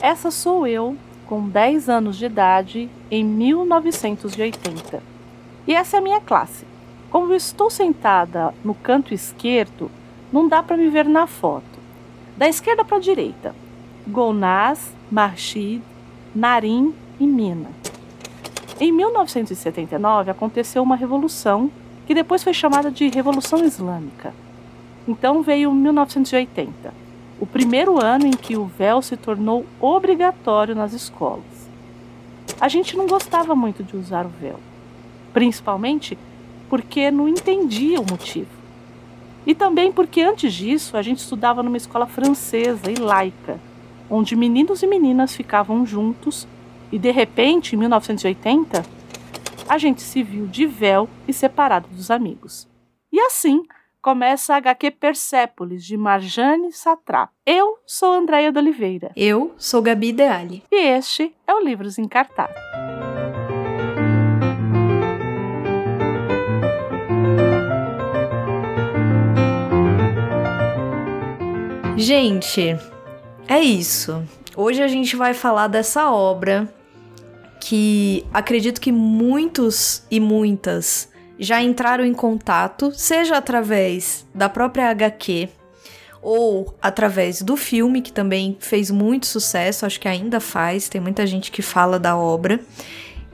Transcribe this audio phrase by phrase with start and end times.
[0.00, 5.02] Essa sou eu, com 10 anos de idade, em 1980.
[5.66, 6.64] E essa é a minha classe.
[7.10, 9.90] Como eu estou sentada no canto esquerdo,
[10.32, 11.78] não dá para me ver na foto.
[12.36, 13.54] Da esquerda para a direita,
[14.06, 15.82] Golnaz, Marchid,
[16.32, 17.70] Narim e Mina.
[18.78, 21.70] Em 1979 aconteceu uma revolução
[22.06, 24.32] que depois foi chamada de Revolução Islâmica.
[25.08, 26.94] Então veio 1980,
[27.40, 31.68] o primeiro ano em que o véu se tornou obrigatório nas escolas.
[32.60, 34.58] A gente não gostava muito de usar o véu,
[35.32, 36.18] principalmente
[36.68, 38.50] porque não entendia o motivo.
[39.46, 43.58] E também porque antes disso a gente estudava numa escola francesa e laica,
[44.10, 46.46] onde meninos e meninas ficavam juntos
[46.90, 48.84] e de repente, em 1980,
[49.68, 52.66] a gente se viu de véu e separado dos amigos.
[53.12, 53.62] E assim
[54.08, 57.30] começa a HQ Persépolis, de Marjane Satrap.
[57.44, 59.12] Eu sou Andréia de Oliveira.
[59.14, 60.62] Eu sou Gabi Deali.
[60.72, 62.50] E este é o Livros em Cartaz.
[71.98, 72.78] Gente,
[73.46, 74.26] é isso.
[74.56, 76.66] Hoje a gente vai falar dessa obra
[77.60, 85.48] que acredito que muitos e muitas já entraram em contato, seja através da própria HQ
[86.20, 91.26] ou através do filme, que também fez muito sucesso, acho que ainda faz, tem muita
[91.26, 92.60] gente que fala da obra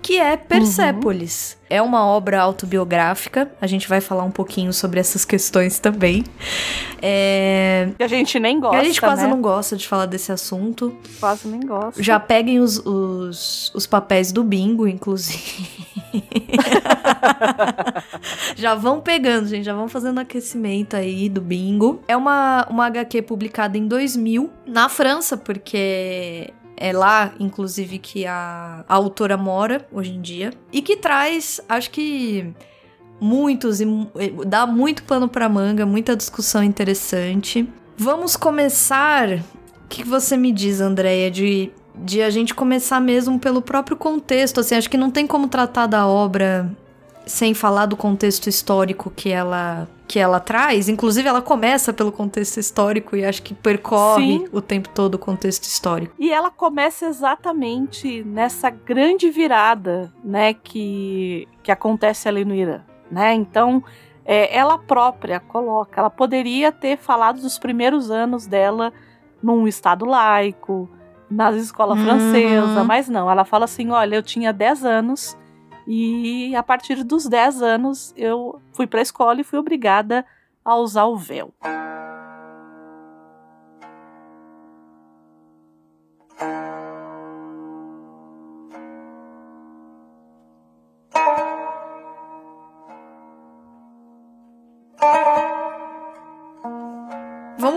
[0.05, 1.57] que é Persépolis.
[1.59, 1.67] Uhum.
[1.71, 6.23] É uma obra autobiográfica, a gente vai falar um pouquinho sobre essas questões também.
[7.01, 7.89] É...
[7.97, 8.77] Que a gente nem gosta.
[8.77, 9.29] A gente quase né?
[9.29, 10.95] não gosta de falar desse assunto.
[11.19, 12.03] Quase nem gosta.
[12.03, 15.71] Já peguem os, os, os papéis do bingo, inclusive.
[18.55, 22.03] já vão pegando, gente, já vão fazendo aquecimento aí do bingo.
[22.07, 28.85] É uma, uma HQ publicada em 2000 na França, porque é lá, inclusive, que a,
[28.89, 30.53] a autora mora hoje em dia.
[30.73, 32.53] E que traz, acho que
[33.21, 33.87] muitos e
[34.47, 37.69] dá muito pano para manga, muita discussão interessante.
[37.97, 39.29] Vamos começar.
[39.39, 44.61] O que você me diz, Andréia, de, de a gente começar mesmo pelo próprio contexto?
[44.61, 46.71] Assim, acho que não tem como tratar da obra
[47.27, 52.59] sem falar do contexto histórico que ela que ela traz, inclusive ela começa pelo contexto
[52.59, 54.49] histórico e acho que percorre Sim.
[54.53, 56.15] o tempo todo o contexto histórico.
[56.19, 63.33] E ela começa exatamente nessa grande virada, né, que que acontece ali no Irã, né?
[63.33, 63.83] Então,
[64.27, 68.93] é, ela própria coloca, ela poderia ter falado dos primeiros anos dela
[69.43, 70.89] num estado laico,
[71.31, 72.05] nas escolas uhum.
[72.05, 75.37] francesas, mas não, ela fala assim, olha, eu tinha 10 anos
[75.87, 80.25] e a partir dos 10 anos eu fui para a escola e fui obrigada
[80.65, 81.53] a usar o véu.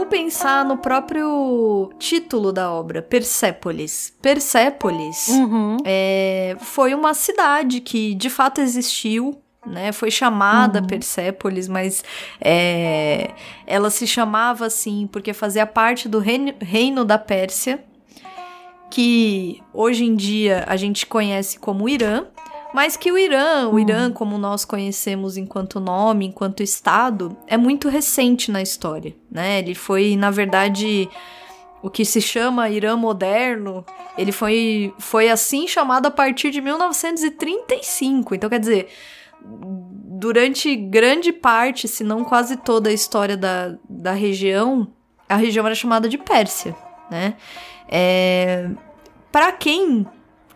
[0.09, 4.13] Pensar no próprio título da obra, Persépolis.
[4.21, 5.77] Persépolis uhum.
[5.85, 9.91] é, foi uma cidade que de fato existiu, né?
[9.91, 10.87] Foi chamada uhum.
[10.87, 12.03] Persépolis, mas
[12.39, 13.31] é,
[13.65, 17.83] ela se chamava assim porque fazia parte do reino, reino da Pérsia,
[18.89, 22.25] que hoje em dia a gente conhece como Irã,
[22.73, 23.79] mas que o Irã, o.
[23.79, 29.59] Irã como nós conhecemos enquanto nome, enquanto estado, é muito recente na história, né?
[29.59, 31.09] Ele foi, na verdade,
[31.81, 33.85] o que se chama Irã moderno,
[34.17, 38.35] ele foi, foi assim chamado a partir de 1935.
[38.35, 38.89] Então, quer dizer,
[39.41, 44.87] durante grande parte, se não quase toda a história da, da região,
[45.29, 46.75] a região era chamada de Pérsia,
[47.09, 47.35] né?
[47.89, 48.69] É,
[49.31, 50.05] para quem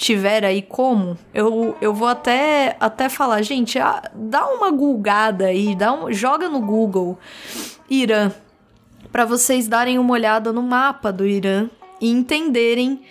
[0.01, 3.77] tiver aí como, eu, eu vou até, até falar, gente,
[4.15, 7.19] dá uma googada aí, dá um, joga no Google
[7.87, 8.31] Irã,
[9.11, 11.69] para vocês darem uma olhada no mapa do Irã
[12.01, 13.03] e entenderem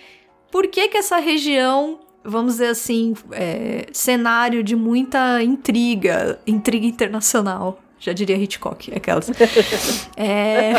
[0.50, 7.80] por que que essa região, vamos dizer assim, é, cenário de muita intriga, intriga internacional.
[8.00, 9.30] Já diria Hitchcock, aquelas.
[10.16, 10.72] é...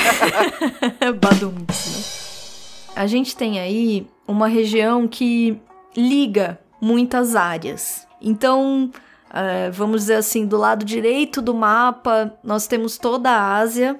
[1.21, 1.67] Badum, né?
[2.97, 5.57] A gente tem aí uma região que
[5.95, 8.07] liga muitas áreas.
[8.21, 8.91] Então,
[9.29, 13.99] uh, vamos dizer assim, do lado direito do mapa, nós temos toda a Ásia,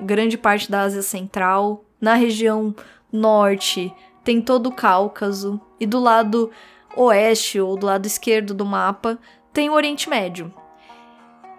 [0.00, 1.84] grande parte da Ásia Central.
[2.00, 2.74] Na região
[3.10, 3.92] norte,
[4.22, 5.60] tem todo o Cáucaso.
[5.78, 6.50] E do lado
[6.96, 9.18] oeste, ou do lado esquerdo do mapa,
[9.52, 10.52] tem o Oriente Médio.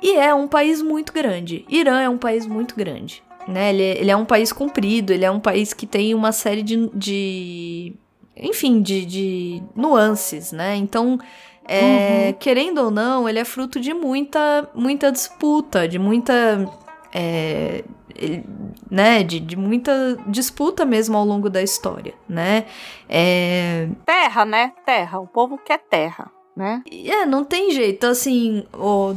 [0.01, 1.65] E é um país muito grande.
[1.69, 3.23] Irã é um país muito grande.
[3.47, 3.69] Né?
[3.69, 6.61] Ele, é, ele é um país comprido, ele é um país que tem uma série
[6.61, 7.93] de, de
[8.35, 10.75] enfim, de, de nuances, né?
[10.75, 11.19] Então,
[11.67, 12.33] é, uhum.
[12.39, 16.69] querendo ou não, ele é fruto de muita, muita disputa, de muita.
[17.13, 17.83] É,
[18.89, 22.65] né, de, de, muita disputa mesmo ao longo da história, né?
[23.09, 23.89] É...
[24.05, 24.71] Terra, né?
[24.85, 25.19] Terra.
[25.19, 26.31] O povo quer terra.
[26.55, 26.81] Né?
[26.89, 28.05] É, não tem jeito.
[28.05, 28.65] Assim,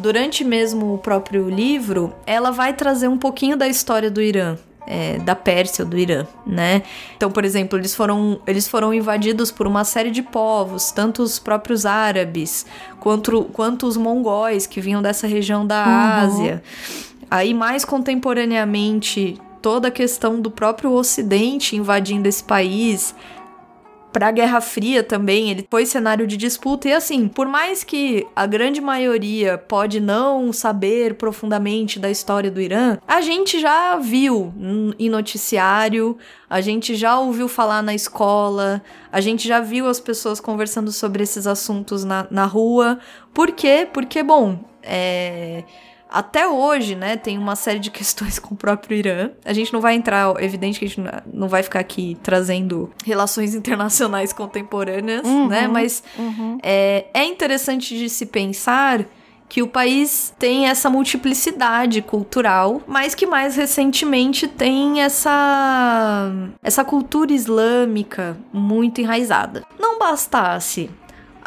[0.00, 5.18] durante mesmo o próprio livro, ela vai trazer um pouquinho da história do Irã, é,
[5.18, 6.82] da Pérsia ou do Irã, né?
[7.14, 11.38] Então, por exemplo, eles foram, eles foram invadidos por uma série de povos, tanto os
[11.38, 12.64] próprios árabes
[12.98, 16.26] quanto, quanto os mongóis que vinham dessa região da uhum.
[16.26, 16.62] Ásia.
[17.30, 23.14] Aí, mais contemporaneamente, toda a questão do próprio Ocidente invadindo esse país,
[24.12, 26.88] para a Guerra Fria também, ele foi cenário de disputa.
[26.88, 32.60] E assim, por mais que a grande maioria pode não saber profundamente da história do
[32.60, 34.52] Irã, a gente já viu
[34.98, 36.16] em noticiário,
[36.48, 38.82] a gente já ouviu falar na escola,
[39.12, 42.98] a gente já viu as pessoas conversando sobre esses assuntos na, na rua.
[43.32, 43.88] Por quê?
[43.92, 45.64] Porque, bom, é
[46.10, 49.30] até hoje, né, tem uma série de questões com o próprio Irã.
[49.44, 51.02] A gente não vai entrar, evidente que a gente
[51.32, 56.58] não vai ficar aqui trazendo relações internacionais contemporâneas, uhum, né, mas uhum.
[56.62, 59.04] é, é interessante de se pensar
[59.48, 66.30] que o país tem essa multiplicidade cultural, mas que mais recentemente tem essa
[66.62, 69.64] essa cultura islâmica muito enraizada.
[69.78, 70.90] Não bastasse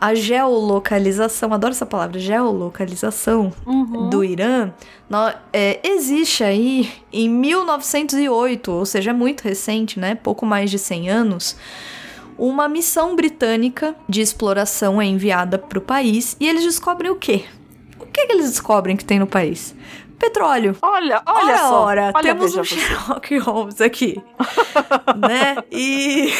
[0.01, 4.09] a geolocalização, adoro essa palavra, geolocalização uhum.
[4.09, 4.71] do Irã,
[5.07, 10.15] no, é, existe aí em 1908, ou seja, é muito recente, né?
[10.15, 11.56] Pouco mais de 100 anos.
[12.36, 17.45] Uma missão britânica de exploração é enviada para o país e eles descobrem o quê?
[18.00, 19.75] O que, que eles descobrem que tem no país?
[20.21, 20.77] Petróleo.
[20.81, 21.83] Olha, olha ora, só.
[21.83, 24.21] Ora, olha, temos um Sherlock Holmes aqui.
[25.18, 25.57] né?
[25.71, 26.31] E...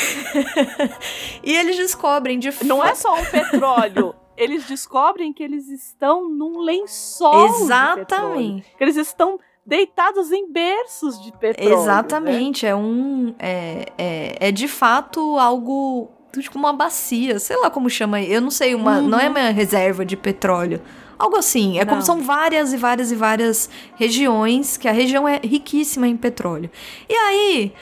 [1.44, 4.16] e eles descobrem de Não é só um petróleo.
[4.38, 8.68] eles descobrem que eles estão num lençol Exatamente.
[8.78, 11.76] Que eles estão deitados em berços de petróleo.
[11.76, 11.82] Né?
[11.82, 12.66] Exatamente.
[12.66, 12.72] Né?
[12.72, 13.36] É um...
[13.40, 18.52] É, é, é de fato algo tipo uma bacia, sei lá como chama, eu não
[18.52, 19.08] sei, uma, uhum.
[19.10, 20.82] não é uma reserva de petróleo,
[21.22, 21.78] Algo assim.
[21.78, 21.92] É Não.
[21.92, 26.68] como são várias e várias e várias regiões, que a região é riquíssima em petróleo.
[27.08, 27.74] E aí,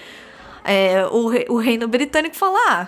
[0.65, 2.87] é, o, o reino britânico fala: ah,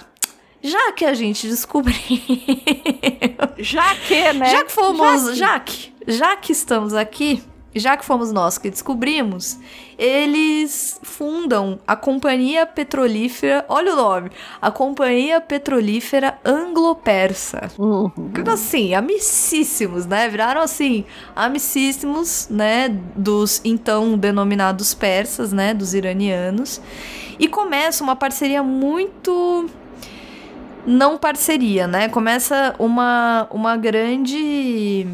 [0.61, 1.95] já que a gente descobriu.
[3.59, 4.51] já que, né?
[4.51, 5.37] Já que fomos.
[5.37, 7.41] Já que, já que, já que estamos aqui,
[7.73, 9.57] já que fomos nós que descobrimos,
[10.01, 17.69] eles fundam a Companhia Petrolífera, olha o nome, a Companhia Petrolífera Anglo-Persa.
[17.77, 18.11] Uhum.
[18.47, 20.27] Assim, amicíssimos, né?
[20.27, 21.05] Viraram assim,
[21.35, 26.81] amicíssimos, né, dos então denominados persas, né, dos iranianos.
[27.37, 29.69] E começa uma parceria muito
[30.83, 32.09] não parceria, né?
[32.09, 35.07] Começa uma, uma grande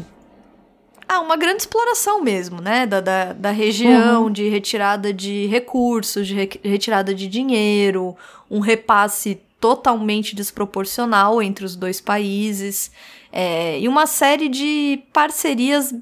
[1.08, 2.86] ah, uma grande exploração mesmo, né?
[2.86, 4.30] Da, da, da região, uhum.
[4.30, 8.14] de retirada de recursos, de re retirada de dinheiro,
[8.50, 12.92] um repasse totalmente desproporcional entre os dois países,
[13.32, 15.94] é, e uma série de parcerias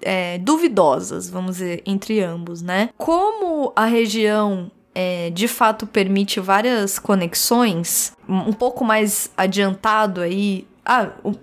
[0.00, 2.88] é, duvidosas, vamos dizer, entre ambos, né?
[2.96, 10.66] Como a região é, de fato permite várias conexões, um pouco mais adiantado aí.
[10.84, 11.34] Ah, um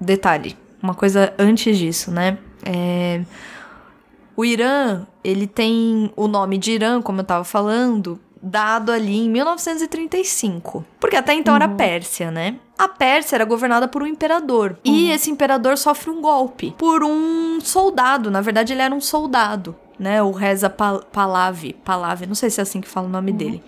[0.00, 2.38] detalhe, uma coisa antes disso, né?
[2.64, 3.22] É,
[4.36, 9.30] o Irã, ele tem o nome de Irã, como eu estava falando, dado ali em
[9.30, 10.84] 1935.
[10.98, 11.62] Porque até então uhum.
[11.62, 12.56] era Pérsia, né?
[12.78, 14.78] A Pérsia era governada por um imperador.
[14.84, 14.92] Uhum.
[14.92, 18.30] E esse imperador sofre um golpe por um soldado.
[18.30, 20.22] Na verdade, ele era um soldado né?
[20.22, 23.36] O Reza Pahlavi, Pahlavi, não sei se é assim que fala o nome uhum.
[23.36, 23.64] dele.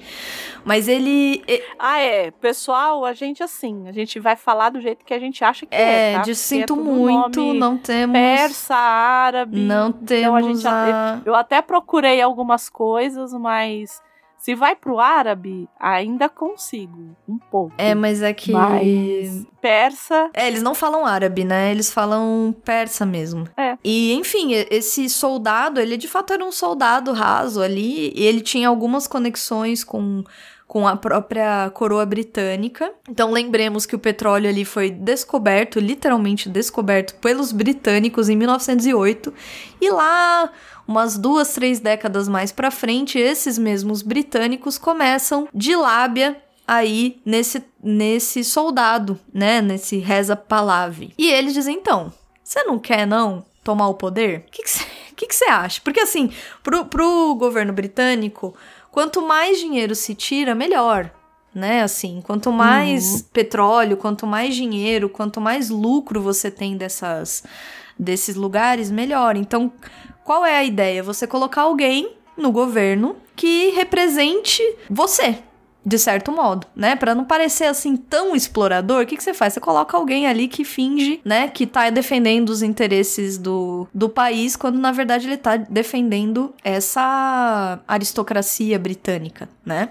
[0.65, 1.45] Mas ele.
[1.79, 2.31] Ah, é.
[2.31, 5.75] Pessoal, a gente assim, a gente vai falar do jeito que a gente acha que
[5.75, 6.13] é.
[6.13, 6.23] É, tá?
[6.23, 8.15] de é sinto é muito, não temos.
[8.15, 9.59] Persa, árabe.
[9.59, 10.61] Não temos.
[10.61, 11.15] Então a...
[11.15, 11.21] a...
[11.25, 14.03] Eu até procurei algumas coisas, mas
[14.45, 17.73] se vai pro árabe, ainda consigo um pouco.
[17.79, 18.53] É, mas é que.
[18.53, 20.29] Mas persa.
[20.35, 21.71] É, eles não falam árabe, né?
[21.71, 23.49] Eles falam persa mesmo.
[23.57, 23.79] É.
[23.83, 28.69] E, enfim, esse soldado, ele de fato era um soldado raso ali, e ele tinha
[28.69, 30.23] algumas conexões com
[30.67, 32.91] com a própria coroa britânica.
[33.09, 39.33] Então lembremos que o petróleo ali foi descoberto, literalmente descoberto pelos britânicos em 1908,
[39.81, 40.51] e lá
[40.87, 46.37] umas duas, três décadas mais para frente, esses mesmos britânicos começam de lábia
[46.67, 49.61] aí nesse, nesse soldado, né?
[49.61, 51.13] Nesse Reza Pahlavi.
[51.19, 52.13] E eles dizem, então,
[52.43, 54.45] você não quer não tomar o poder?
[54.47, 54.85] O que você
[55.17, 55.81] que que acha?
[55.83, 58.55] Porque assim, pro, pro governo britânico,
[58.91, 61.11] quanto mais dinheiro se tira, melhor
[61.55, 61.83] né?
[61.83, 63.21] Assim, quanto mais uhum.
[63.33, 67.45] petróleo, quanto mais dinheiro, quanto mais lucro você tem dessas
[67.97, 69.37] desses lugares, melhor.
[69.37, 69.73] Então,
[70.25, 71.03] qual é a ideia?
[71.03, 75.39] Você colocar alguém no governo que represente você,
[75.85, 76.97] de certo modo, né?
[76.97, 79.53] Para não parecer assim tão explorador, o que, que você faz?
[79.53, 84.57] Você coloca alguém ali que finge, né, que tá defendendo os interesses do, do país,
[84.57, 89.91] quando na verdade ele tá defendendo essa aristocracia britânica, né?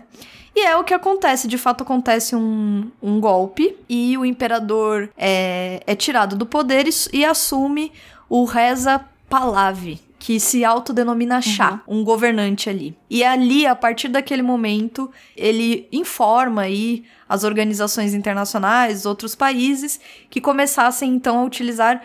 [0.55, 5.81] E é o que acontece, de fato acontece um, um golpe e o imperador é,
[5.85, 7.91] é tirado do poder e, e assume
[8.29, 11.99] o Reza Pahlavi, que se autodenomina Shah, uhum.
[11.99, 12.97] um governante ali.
[13.09, 19.99] E ali, a partir daquele momento, ele informa aí as organizações internacionais, outros países,
[20.29, 22.01] que começassem então a utilizar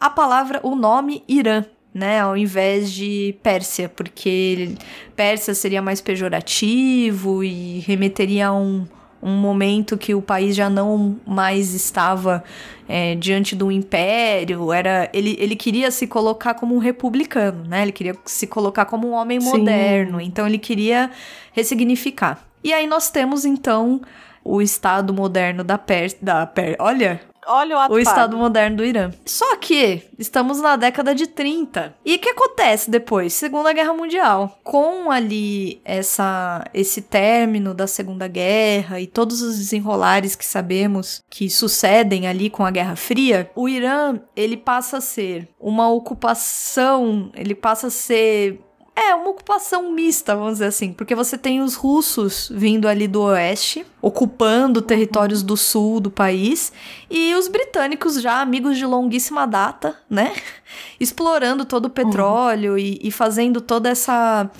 [0.00, 4.74] a palavra, o nome Irã, né, ao invés de Pérsia, porque
[5.14, 8.86] Pérsia seria mais pejorativo e remeteria a um,
[9.22, 12.42] um momento que o país já não mais estava
[12.88, 17.82] é, diante do império, era ele, ele queria se colocar como um republicano, né?
[17.82, 19.58] Ele queria se colocar como um homem Sim.
[19.58, 21.10] moderno, então ele queria
[21.52, 22.42] ressignificar.
[22.64, 24.00] E aí nós temos então
[24.42, 29.10] o Estado moderno da Pérsia, da Pérsia, olha, Olha o, o Estado moderno do Irã.
[29.24, 31.94] Só que estamos na década de 30.
[32.04, 33.32] E o que acontece depois?
[33.32, 34.58] Segunda Guerra Mundial.
[34.62, 41.48] Com ali essa esse término da Segunda Guerra e todos os desenrolares que sabemos que
[41.48, 47.54] sucedem ali com a Guerra Fria, o Irã, ele passa a ser uma ocupação, ele
[47.54, 48.60] passa a ser
[49.00, 53.22] é uma ocupação mista, vamos dizer assim, porque você tem os russos vindo ali do
[53.22, 56.72] oeste, ocupando territórios do sul do país,
[57.08, 60.34] e os britânicos já amigos de longuíssima data, né?
[60.98, 62.78] Explorando todo o petróleo uhum.
[62.78, 64.50] e, e, fazendo toda essa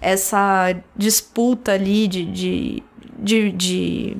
[0.00, 2.82] essa disputa ali de, de,
[3.18, 4.16] de, de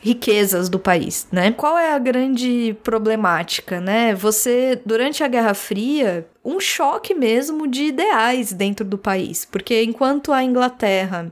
[0.00, 1.52] riquezas do país, né?
[1.52, 4.14] Qual é a grande problemática, né?
[4.14, 10.32] Você, durante a Guerra Fria, um choque mesmo de ideais dentro do país, porque enquanto
[10.32, 11.30] a Inglaterra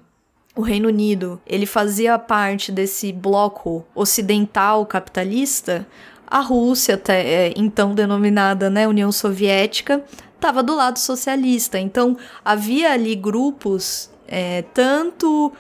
[0.58, 5.86] o Reino Unido, ele fazia parte desse bloco ocidental capitalista,
[6.26, 11.78] a Rússia, até, é, então denominada né, União Soviética, estava do lado socialista.
[11.78, 15.52] Então havia ali grupos é, tanto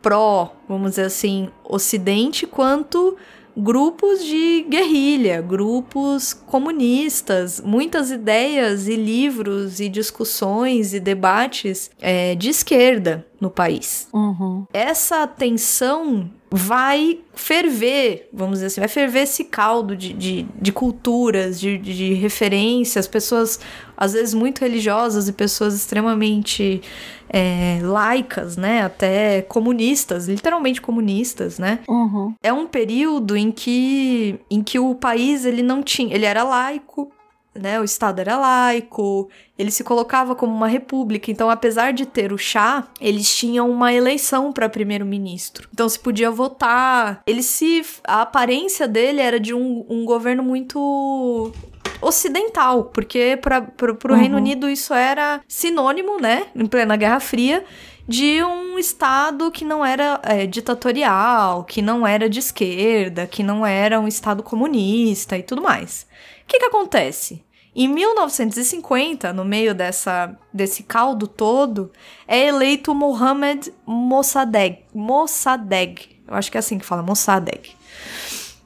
[0.00, 3.16] pró, vamos dizer assim, Ocidente, quanto
[3.56, 12.50] grupos de guerrilha, grupos comunistas, muitas ideias e livros e discussões e debates é, de
[12.50, 14.08] esquerda no país.
[14.12, 14.66] Uhum.
[14.72, 21.58] Essa tensão vai ferver, vamos dizer assim, vai ferver esse caldo de, de, de culturas,
[21.58, 23.58] de, de referências, pessoas
[23.96, 26.82] às vezes muito religiosas e pessoas extremamente
[27.28, 28.82] é, laicas, né?
[28.82, 31.80] Até comunistas, literalmente comunistas, né?
[31.88, 32.34] Uhum.
[32.42, 37.10] É um período em que, em que o país ele não tinha, ele era laico,
[37.58, 37.80] né?
[37.80, 41.30] O Estado era laico, ele se colocava como uma república.
[41.30, 45.68] Então, apesar de ter o chá, eles tinham uma eleição para primeiro-ministro.
[45.72, 47.22] Então, se podia votar.
[47.26, 47.84] Ele se.
[48.04, 51.52] A aparência dele era de um, um governo muito
[52.00, 54.18] ocidental, porque para o uhum.
[54.18, 57.64] Reino Unido isso era sinônimo, né, em plena Guerra Fria,
[58.08, 63.66] de um Estado que não era é, ditatorial, que não era de esquerda, que não
[63.66, 66.06] era um Estado comunista e tudo mais.
[66.44, 67.44] O que, que acontece?
[67.78, 71.92] Em 1950, no meio dessa, desse caldo todo,
[72.26, 74.78] é eleito Mohamed Mossadegh.
[74.94, 77.68] Mossadegh, eu acho que é assim que fala, Mossadegh.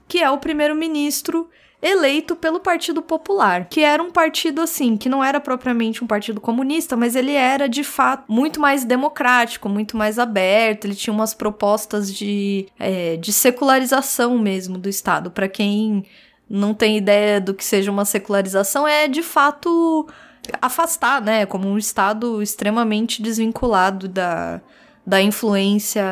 [0.06, 1.48] Que é o primeiro-ministro
[1.82, 6.40] eleito pelo Partido Popular, que era um partido assim, que não era propriamente um partido
[6.40, 11.32] comunista, mas ele era de fato muito mais democrático, muito mais aberto, ele tinha umas
[11.32, 15.30] propostas de, é, de secularização mesmo do Estado.
[15.30, 16.04] Para quem
[16.48, 20.06] não tem ideia do que seja uma secularização, é de fato
[20.60, 24.60] afastar, né, como um Estado extremamente desvinculado da
[25.06, 26.04] da influência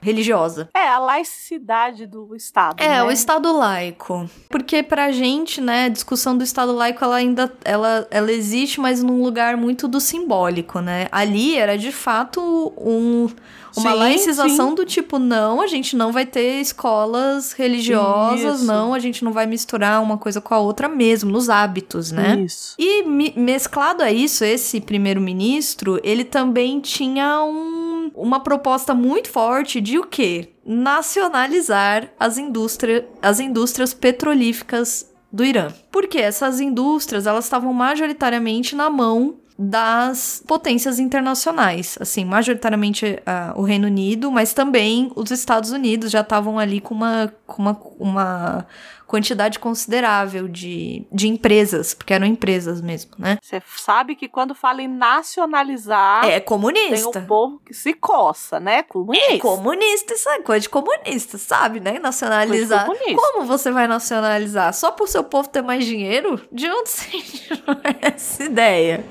[0.00, 0.68] religiosa.
[0.74, 2.80] É, a laicidade do Estado.
[2.80, 3.02] É, né?
[3.02, 4.28] o Estado laico.
[4.48, 9.02] Porque pra gente, né, a discussão do Estado laico, ela ainda ela, ela existe, mas
[9.02, 11.08] num lugar muito do simbólico, né?
[11.10, 13.28] Ali era de fato um
[13.76, 14.74] uma sim, laicização sim.
[14.74, 18.64] do tipo, não, a gente não vai ter escolas religiosas, Isso.
[18.64, 22.40] não, a gente não vai misturar uma coisa com a outra mesmo, nos hábitos, né?
[22.40, 22.74] Isso.
[22.78, 23.02] E
[23.38, 30.04] mesclado a isso, esse primeiro-ministro, ele também tinha um, uma proposta muito forte de o
[30.04, 30.50] quê?
[30.64, 35.68] Nacionalizar as, indústria, as indústrias petrolíficas do Irã.
[35.90, 43.62] Porque essas indústrias, elas estavam majoritariamente na mão das potências internacionais, assim, majoritariamente uh, o
[43.62, 48.66] Reino Unido, mas também os Estados Unidos já estavam ali com uma, com uma, uma
[49.06, 53.38] quantidade considerável de, de empresas, porque eram empresas mesmo, né?
[53.40, 56.24] Você sabe que quando fala em nacionalizar.
[56.26, 57.12] É comunista.
[57.12, 58.82] Tem o povo que se coça, né?
[58.82, 59.32] Comunista.
[59.34, 61.98] É comunista, isso é coisa de comunista, sabe, né?
[61.98, 62.86] Nacionalizar.
[62.86, 64.72] Como você vai nacionalizar?
[64.74, 66.40] Só por seu povo ter mais dinheiro?
[66.50, 69.04] De onde você tirou essa ideia?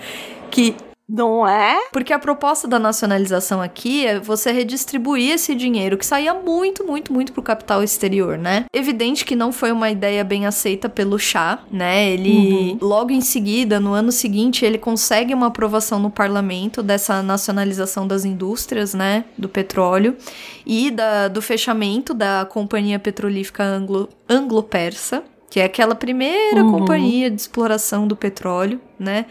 [0.52, 0.76] Que
[1.08, 1.78] não é?
[1.92, 7.14] Porque a proposta da nacionalização aqui é você redistribuir esse dinheiro que saía muito, muito,
[7.14, 8.66] muito pro capital exterior, né?
[8.74, 12.10] Evidente que não foi uma ideia bem aceita pelo chá, né?
[12.10, 12.78] Ele, uhum.
[12.82, 18.26] logo em seguida, no ano seguinte, ele consegue uma aprovação no parlamento dessa nacionalização das
[18.26, 19.26] indústrias, né?
[19.38, 20.18] Do petróleo
[20.66, 26.72] e da, do fechamento da Companhia Petrolífica Anglo, Anglo-Persa, que é aquela primeira uhum.
[26.80, 29.28] companhia de exploração do petróleo, né?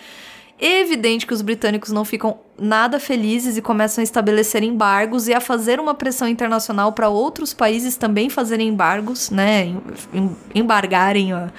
[0.61, 5.41] Evidente que os britânicos não ficam nada felizes e começam a estabelecer embargos e a
[5.41, 9.75] fazer uma pressão internacional para outros países também fazerem embargos, né?
[10.55, 11.51] Embargarem a,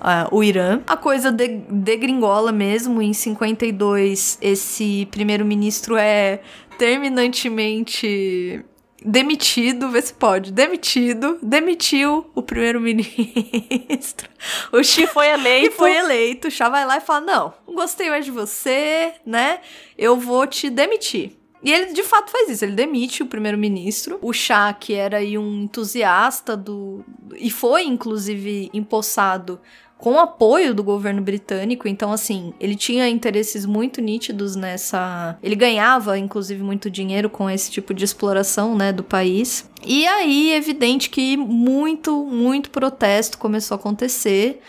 [0.00, 0.80] a, o Irã.
[0.86, 3.00] A coisa degringola mesmo.
[3.00, 6.40] Em 52, esse primeiro-ministro é
[6.76, 8.64] terminantemente
[9.04, 14.28] demitido, vê se pode, demitido, demitiu o primeiro-ministro.
[14.72, 15.62] O Xi foi eleito.
[15.72, 16.48] E foi eleito.
[16.48, 19.60] O Chá vai lá e fala: Não, não gostei mais de você, né?
[19.96, 21.36] Eu vou te demitir.
[21.62, 24.18] E ele de fato faz isso, ele demite o primeiro-ministro.
[24.20, 27.04] O Chá, que era aí um entusiasta do.
[27.36, 29.60] e foi inclusive empossado
[30.02, 31.86] com apoio do governo britânico.
[31.86, 35.38] Então, assim, ele tinha interesses muito nítidos nessa.
[35.40, 39.64] Ele ganhava, inclusive, muito dinheiro com esse tipo de exploração, né, do país.
[39.86, 44.60] E aí, é evidente que muito, muito protesto começou a acontecer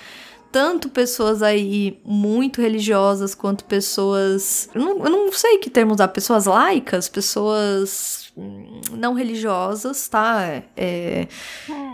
[0.51, 4.69] tanto pessoas aí muito religiosas quanto pessoas.
[4.71, 10.63] Eu não, eu não sei que termo usar, pessoas laicas, pessoas não religiosas, tá?
[10.75, 11.27] É,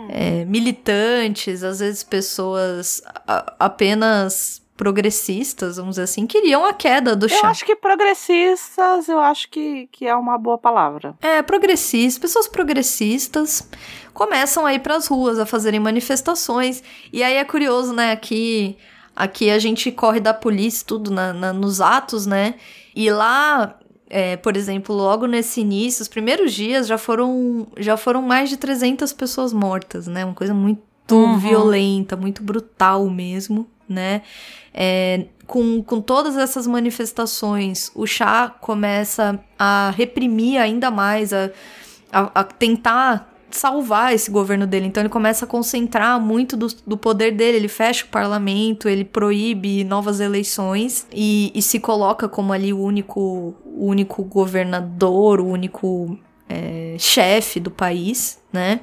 [0.09, 7.27] é, militantes, às vezes pessoas a, apenas progressistas, vamos dizer assim, queriam a queda do
[7.27, 7.35] chá.
[7.43, 11.17] Eu acho que progressistas, eu acho que, que é uma boa palavra.
[11.21, 13.69] É, progressistas, pessoas progressistas
[14.13, 16.81] começam a ir para as ruas, a fazerem manifestações.
[17.11, 18.77] E aí é curioso, né, aqui,
[19.13, 22.55] aqui a gente corre da polícia, tudo na, na nos atos, né?
[22.95, 23.77] E lá
[24.09, 28.57] é, por exemplo, logo nesse início, os primeiros dias já foram, já foram mais de
[28.57, 30.25] 300 pessoas mortas, né?
[30.25, 31.37] Uma coisa muito uhum.
[31.37, 34.23] violenta, muito brutal mesmo, né?
[34.73, 41.51] É, com, com todas essas manifestações, o chá começa a reprimir ainda mais, a,
[42.11, 44.87] a, a tentar salvar esse governo dele.
[44.87, 47.57] Então ele começa a concentrar muito do, do poder dele.
[47.57, 52.79] Ele fecha o parlamento, ele proíbe novas eleições e, e se coloca como ali o
[52.79, 58.81] único, o único governador, o único é, chefe do país, né?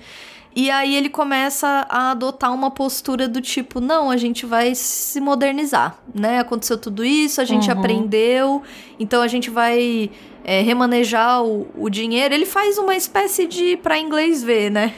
[0.58, 5.20] E aí ele começa a adotar uma postura do tipo, não, a gente vai se
[5.20, 6.38] modernizar, né?
[6.38, 7.78] Aconteceu tudo isso, a gente uhum.
[7.78, 8.62] aprendeu,
[8.98, 10.10] então a gente vai
[10.48, 14.94] é, remanejar o, o, dinheiro, ele faz uma espécie de para inglês ver, né?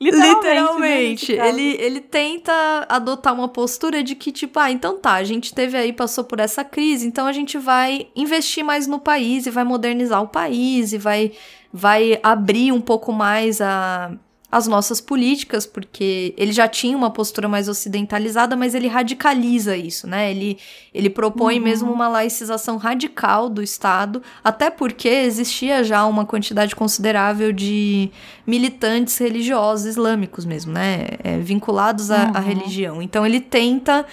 [0.34, 1.36] Literalmente.
[1.36, 2.52] Né, ele, ele tenta
[2.88, 6.40] adotar uma postura de que, tipo, ah, então tá, a gente teve aí, passou por
[6.40, 10.92] essa crise, então a gente vai investir mais no país e vai modernizar o país
[10.92, 11.30] e vai,
[11.72, 14.10] vai abrir um pouco mais a
[14.50, 20.08] as nossas políticas, porque ele já tinha uma postura mais ocidentalizada, mas ele radicaliza isso,
[20.08, 20.30] né?
[20.30, 20.58] Ele,
[20.92, 21.64] ele propõe uhum.
[21.64, 28.10] mesmo uma laicização radical do Estado, até porque existia já uma quantidade considerável de
[28.44, 31.06] militantes religiosos islâmicos mesmo, né?
[31.22, 32.40] É, vinculados à, uhum.
[32.42, 33.02] religião.
[33.02, 34.04] Então ele tenta.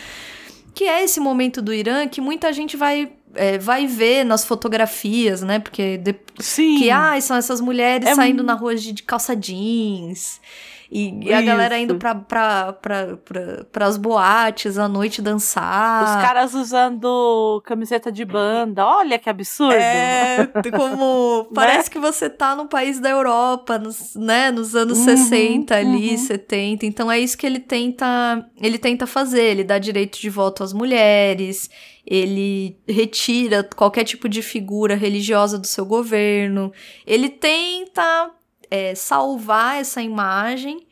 [0.75, 5.41] Que é esse momento do Irã que muita gente vai é, vai ver nas fotografias,
[5.41, 5.59] né?
[5.59, 6.77] Porque de, Sim.
[6.79, 10.41] que ah, são essas mulheres é saindo na rua de, de calça jeans.
[10.89, 16.03] E, e a galera indo pra, pra, pra, pra, pras boates à noite dançar.
[16.03, 18.85] Os caras usando camiseta de banda.
[18.85, 19.73] Olha que absurdo.
[19.73, 21.39] É, como.
[21.43, 21.47] Né?
[21.53, 24.49] parece que você tá num país da Europa, nos, né?
[24.49, 26.17] Nos anos uhum, 60 ali, uhum.
[26.17, 26.85] 70.
[26.85, 28.45] Então é isso que ele tenta.
[28.61, 29.43] Ele tenta fazer.
[29.43, 31.69] Ele dá direito de voto às mulheres
[32.07, 36.71] ele retira qualquer tipo de figura religiosa do seu governo,
[37.05, 38.31] ele tenta
[38.71, 40.87] é, salvar essa imagem.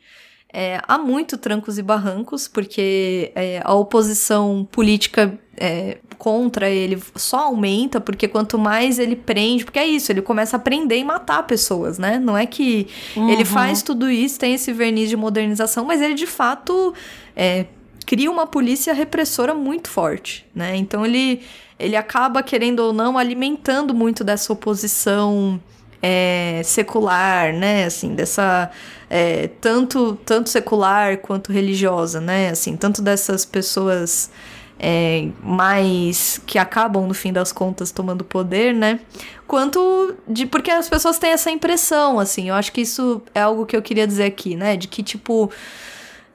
[0.52, 7.44] É, há muito trancos e barrancos, porque é, a oposição política é, contra ele só
[7.46, 11.42] aumenta, porque quanto mais ele prende, porque é isso, ele começa a prender e matar
[11.46, 12.18] pessoas, né?
[12.18, 13.28] Não é que uhum.
[13.28, 16.94] ele faz tudo isso, tem esse verniz de modernização, mas ele de fato
[17.34, 17.66] é,
[18.06, 20.76] cria uma polícia repressora muito forte, né?
[20.76, 21.42] Então ele,
[21.78, 25.60] ele acaba, querendo ou não, alimentando muito dessa oposição
[26.00, 27.84] é, secular, né?
[27.84, 28.70] Assim, dessa.
[29.10, 32.50] É, tanto, tanto secular quanto religiosa, né?
[32.50, 34.30] Assim, tanto dessas pessoas
[34.78, 39.00] é, mais que acabam no fim das contas tomando poder, né?
[39.46, 42.48] Quanto de porque as pessoas têm essa impressão, assim.
[42.48, 44.76] Eu acho que isso é algo que eu queria dizer aqui, né?
[44.76, 45.50] De que tipo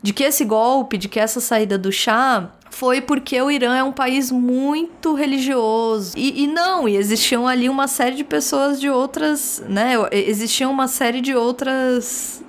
[0.01, 3.83] de que esse golpe, de que essa saída do chá foi porque o Irã é
[3.83, 6.13] um país muito religioso.
[6.17, 9.93] E, e, não, e existiam ali uma série de pessoas de outras, né?
[10.11, 12.41] Existiam uma série de outras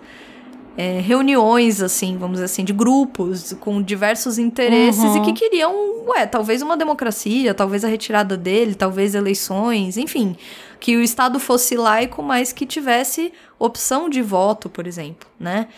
[0.77, 5.19] é, reuniões, assim, vamos dizer assim, de grupos com diversos interesses uhum.
[5.19, 5.75] e que queriam,
[6.07, 10.37] ué, talvez uma democracia, talvez a retirada dele, talvez eleições, enfim,
[10.81, 15.69] que o Estado fosse laico, mas que tivesse opção de voto, por exemplo, né?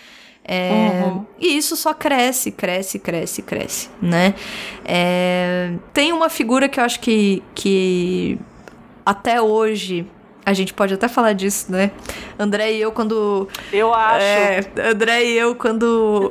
[0.47, 1.25] É, uhum.
[1.41, 4.35] E isso só cresce, cresce, cresce, cresce, né?
[4.85, 8.39] É, tem uma figura que eu acho que, que
[9.07, 10.07] até hoje
[10.47, 11.91] a gente pode até falar disso, né?
[12.39, 13.49] André e eu, quando.
[13.73, 14.25] Eu acho.
[14.25, 16.31] É, André e eu, quando.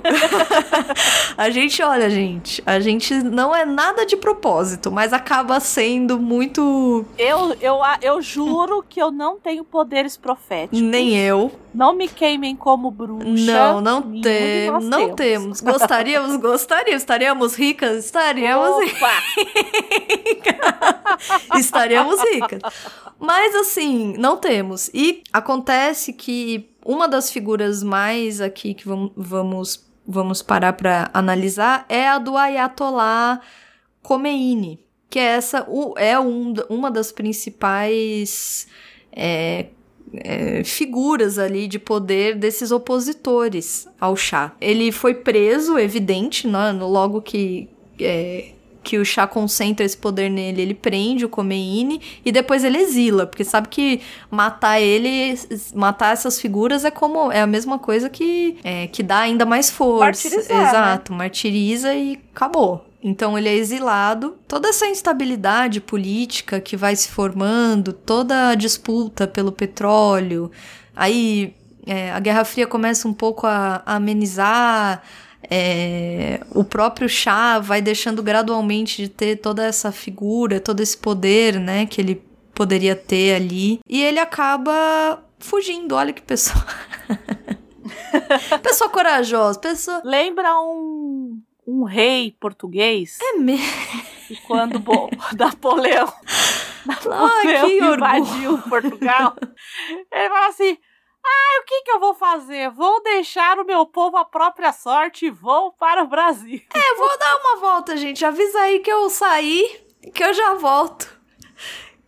[1.35, 7.03] a gente, olha, gente, a gente não é nada de propósito, mas acaba sendo muito.
[7.17, 10.79] Eu, eu, eu juro que eu não tenho poderes proféticos.
[10.79, 11.51] Nem eu.
[11.73, 13.25] Não me queimem como bruxa.
[13.25, 14.85] Não, não temos.
[14.85, 15.61] Não temos.
[15.61, 17.01] Gostaríamos, gostaríamos.
[17.01, 18.05] Estaríamos ricas?
[18.05, 19.11] Estaríamos ricas.
[21.57, 22.61] estaríamos ricas.
[23.19, 24.89] Mas assim, não temos.
[24.93, 32.07] E acontece que uma das figuras mais aqui que vamos, vamos parar para analisar é
[32.07, 33.41] a do Ayatollah
[34.03, 35.65] Khomeini, que é essa
[35.97, 38.67] é um, uma das principais
[39.11, 39.67] é,
[40.15, 44.53] é, figuras ali de poder desses opositores ao chá.
[44.59, 48.51] Ele foi preso, evidente, né, logo que é,
[48.83, 53.25] que o chá concentra esse poder nele, ele prende o Khomeini e depois ele exila,
[53.25, 55.39] porque sabe que matar ele,
[55.73, 59.69] matar essas figuras é como é a mesma coisa que é, que dá ainda mais
[59.69, 60.05] força.
[60.05, 60.69] Martirizar, né?
[60.69, 61.17] Exato, né?
[61.17, 62.85] martiriza e acabou.
[63.03, 64.37] Então ele é exilado.
[64.47, 70.49] Toda essa instabilidade política que vai se formando, toda a disputa pelo petróleo,
[70.95, 71.53] aí
[71.85, 75.03] é, a Guerra Fria começa um pouco a, a amenizar
[75.49, 81.59] é, o próprio chá vai deixando gradualmente de ter toda essa figura, todo esse poder,
[81.59, 82.23] né, que ele
[82.55, 83.79] poderia ter ali.
[83.87, 85.95] E ele acaba fugindo.
[85.95, 86.65] Olha que pessoa.
[88.63, 90.01] pessoa corajosa, pessoa.
[90.05, 93.17] Lembra um, um rei português?
[93.21, 93.65] É mesmo.
[94.29, 96.11] E quando bom, Napoleão,
[96.85, 99.35] Napoleão invadiu Portugal,
[100.11, 100.77] ele fala assim:
[101.25, 102.69] ah, o que, que eu vou fazer?
[102.71, 106.61] Vou deixar o meu povo à própria sorte e vou para o Brasil.
[106.73, 108.25] É, vou dar uma volta, gente.
[108.25, 111.12] Avisa aí que eu saí, que eu já volto.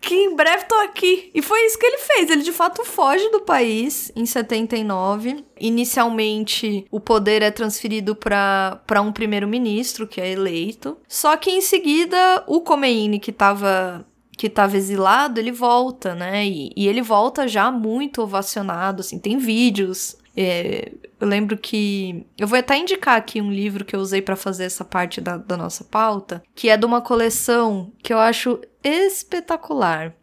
[0.05, 1.31] Que em breve tô aqui.
[1.33, 2.29] E foi isso que ele fez.
[2.29, 5.43] Ele de fato foge do país em 79.
[5.59, 10.95] Inicialmente, o poder é transferido para um primeiro-ministro que é eleito.
[11.07, 14.05] Só que em seguida, o Khomeini, que estava
[14.37, 16.45] que estava exilado, ele volta, né?
[16.45, 20.17] E, e, ele volta já muito ovacionado, assim, tem vídeos.
[20.35, 22.25] É, eu lembro que.
[22.37, 25.37] Eu vou até indicar aqui um livro que eu usei para fazer essa parte da,
[25.37, 30.13] da nossa pauta, que é de uma coleção que eu acho espetacular.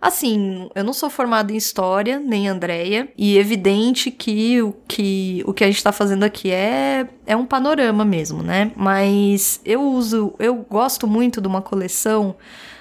[0.00, 5.52] Assim, eu não sou formada em história, nem Andréia, e evidente que o que, o
[5.52, 8.70] que a gente tá fazendo aqui é, é um panorama mesmo, né?
[8.76, 12.36] Mas eu uso, eu gosto muito de uma coleção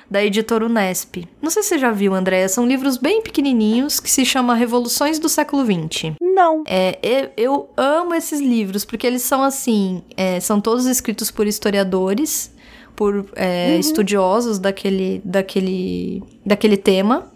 [0.09, 1.27] da editora Unesp.
[1.41, 5.19] Não sei se você já viu, Andréia, são livros bem pequenininhos que se chama Revoluções
[5.19, 6.13] do Século XX.
[6.21, 6.63] Não.
[6.67, 11.47] É, eu, eu amo esses livros porque eles são assim, é, são todos escritos por
[11.47, 12.51] historiadores,
[12.95, 13.79] por é, uhum.
[13.79, 17.31] estudiosos daquele, daquele, daquele tema.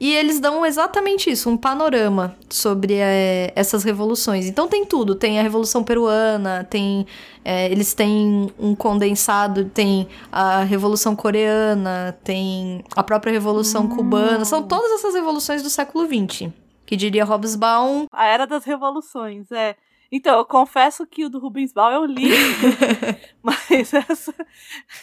[0.00, 4.46] E eles dão exatamente isso, um panorama sobre é, essas revoluções.
[4.46, 7.04] Então tem tudo, tem a Revolução Peruana, tem
[7.44, 13.88] é, eles têm um condensado, tem a Revolução Coreana, tem a própria Revolução hum.
[13.88, 16.52] Cubana, são todas essas revoluções do século XX.
[16.86, 18.06] Que diria Hobsbawm.
[18.12, 19.76] A Era das Revoluções, é.
[20.10, 22.30] Então, eu confesso que o do Rubens Bal eu li,
[23.42, 24.34] mas essa,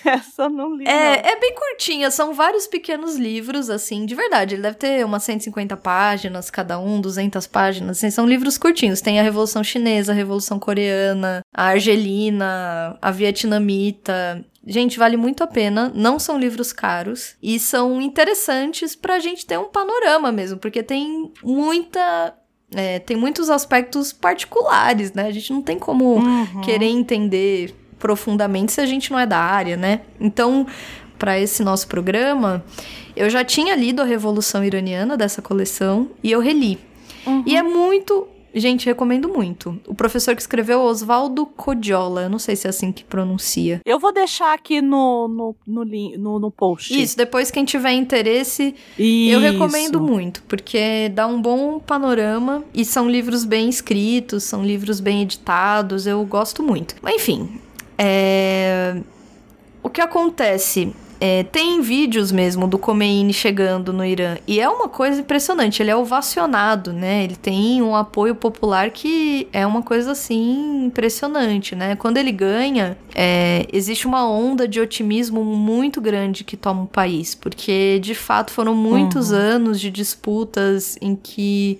[0.04, 0.88] essa eu não li.
[0.88, 1.30] É, não.
[1.30, 4.56] é bem curtinha, são vários pequenos livros, assim, de verdade.
[4.56, 7.98] Ele deve ter umas 150 páginas cada um, 200 páginas.
[7.98, 9.00] Assim, são livros curtinhos.
[9.00, 14.44] Tem a Revolução Chinesa, a Revolução Coreana, a Argelina, a Vietnamita.
[14.66, 15.92] Gente, vale muito a pena.
[15.94, 21.32] Não são livros caros e são interessantes pra gente ter um panorama mesmo, porque tem
[21.44, 22.36] muita
[22.76, 25.28] é, tem muitos aspectos particulares, né?
[25.28, 26.62] A gente não tem como uhum.
[26.62, 30.02] querer entender profundamente se a gente não é da área, né?
[30.20, 30.68] Então,
[31.18, 32.64] para esse nosso programa,
[33.16, 36.78] eu já tinha lido a Revolução Iraniana dessa coleção e eu reli.
[37.26, 37.44] Uhum.
[37.46, 39.78] E é muito Gente, recomendo muito.
[39.86, 43.82] O professor que escreveu Oswaldo Codiola, eu não sei se é assim que pronuncia.
[43.86, 45.86] Eu vou deixar aqui no, no, no,
[46.18, 46.98] no, no post.
[46.98, 49.34] Isso, depois quem tiver interesse, Isso.
[49.34, 55.02] eu recomendo muito, porque dá um bom panorama e são livros bem escritos, são livros
[55.02, 56.96] bem editados, eu gosto muito.
[57.02, 57.60] Mas enfim,
[57.98, 58.96] é...
[59.84, 64.90] o que acontece é, tem vídeos mesmo do Khomeini chegando no Irã e é uma
[64.90, 65.82] coisa impressionante.
[65.82, 67.24] Ele é ovacionado, né?
[67.24, 71.96] Ele tem um apoio popular que é uma coisa assim impressionante, né?
[71.96, 77.34] Quando ele ganha, é, existe uma onda de otimismo muito grande que toma o país,
[77.34, 79.38] porque de fato foram muitos uhum.
[79.38, 81.80] anos de disputas em que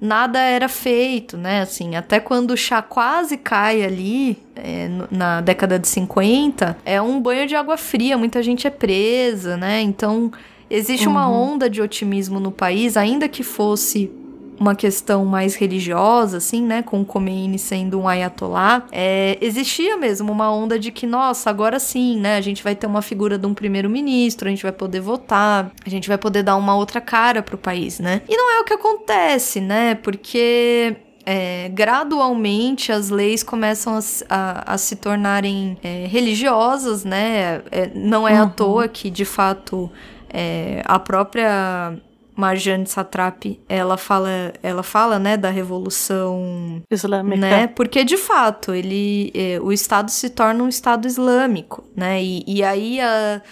[0.00, 1.62] nada era feito, né?
[1.62, 7.20] Assim, até quando o chá quase cai ali, é, na década de 50, é um
[7.20, 9.80] banho de água fria, muita gente é presa, né?
[9.80, 10.30] Então,
[10.70, 11.12] existe uhum.
[11.12, 14.10] uma onda de otimismo no país, ainda que fosse
[14.58, 20.32] uma questão mais religiosa, assim, né, com o Khomeini sendo um ayatollah, é, existia mesmo
[20.32, 23.46] uma onda de que, nossa, agora sim, né, a gente vai ter uma figura de
[23.46, 27.42] um primeiro-ministro, a gente vai poder votar, a gente vai poder dar uma outra cara
[27.42, 28.22] pro país, né?
[28.28, 30.96] E não é o que acontece, né, porque
[31.30, 37.60] é, gradualmente as leis começam a, a, a se tornarem é, religiosas, né?
[37.70, 38.46] É, não é uhum.
[38.46, 39.90] à toa que, de fato,
[40.30, 41.98] é, a própria
[42.38, 47.66] Marjane Satrapi, ela fala, ela fala, né, da revolução islâmica, né?
[47.66, 52.22] Porque de fato, ele, eh, o estado se torna um estado islâmico, né?
[52.22, 53.42] E, e aí a,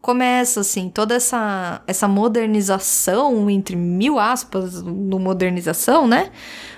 [0.00, 6.30] começa assim toda essa essa modernização entre mil aspas no modernização, né?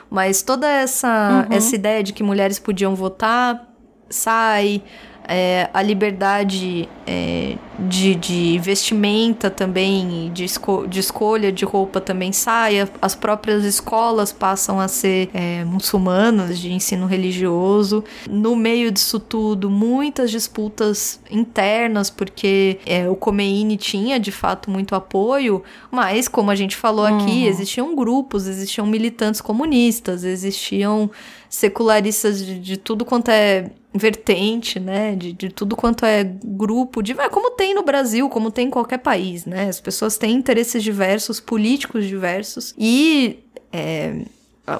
[0.08, 1.54] Mas toda essa uhum.
[1.54, 3.68] essa ideia de que mulheres podiam votar
[4.08, 4.82] sai
[5.28, 12.32] é, a liberdade é, de, de, vestimenta também, de, esco de, escolha de roupa também
[12.32, 18.02] sai, as próprias escolas passam a ser é, muçulmanas, de ensino religioso.
[18.28, 24.94] No meio disso tudo, muitas disputas internas, porque é, o Khomeini tinha de fato muito
[24.94, 27.46] apoio, mas como a gente falou aqui, uhum.
[27.46, 31.10] existiam grupos, existiam militantes comunistas, existiam
[31.50, 35.14] secularistas de, de tudo quanto é vertente, né?
[35.14, 38.70] De, de tudo quanto é grupo, de, é como tem no Brasil, como tem em
[38.70, 39.68] qualquer país, né?
[39.68, 43.40] As pessoas têm interesses diversos, políticos diversos, e
[43.72, 44.22] é,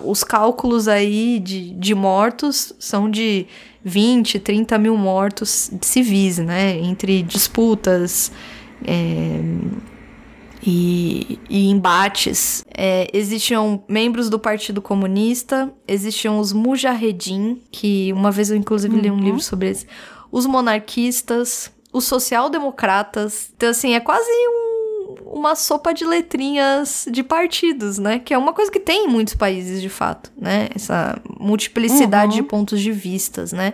[0.03, 3.47] os cálculos aí de, de mortos são de
[3.85, 6.79] 20, 30 mil mortos civis, né?
[6.79, 8.33] Entre disputas.
[8.87, 9.41] É,
[10.71, 12.63] e, e embates.
[12.77, 19.01] É, existiam membros do Partido Comunista, existiam os Mujahedin, que uma vez eu inclusive uhum.
[19.01, 19.21] li um uhum.
[19.21, 19.87] livro sobre eles,
[20.31, 23.51] os monarquistas, os social-democratas.
[23.57, 28.19] Então, assim, é quase um, uma sopa de letrinhas de partidos, né?
[28.19, 30.69] Que é uma coisa que tem em muitos países, de fato, né?
[30.75, 32.43] Essa multiplicidade uhum.
[32.43, 33.73] de pontos de vistas, né?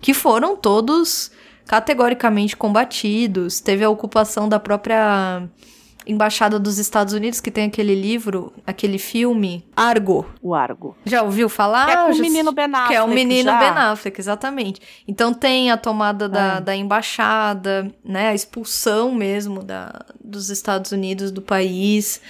[0.00, 1.32] Que foram todos
[1.66, 3.58] categoricamente combatidos.
[3.58, 5.48] Teve a ocupação da própria
[6.06, 10.26] embaixada dos Estados Unidos, que tem aquele livro, aquele filme, Argo.
[10.40, 10.96] O Argo.
[11.04, 11.88] Já ouviu falar?
[11.88, 12.88] É com o menino Ben Affleck.
[12.88, 13.58] Que é o menino já.
[13.58, 14.80] Ben Affleck, exatamente.
[15.06, 16.60] Então tem a tomada da, é.
[16.60, 18.28] da embaixada, né?
[18.28, 22.20] A expulsão mesmo da, dos Estados Unidos do país.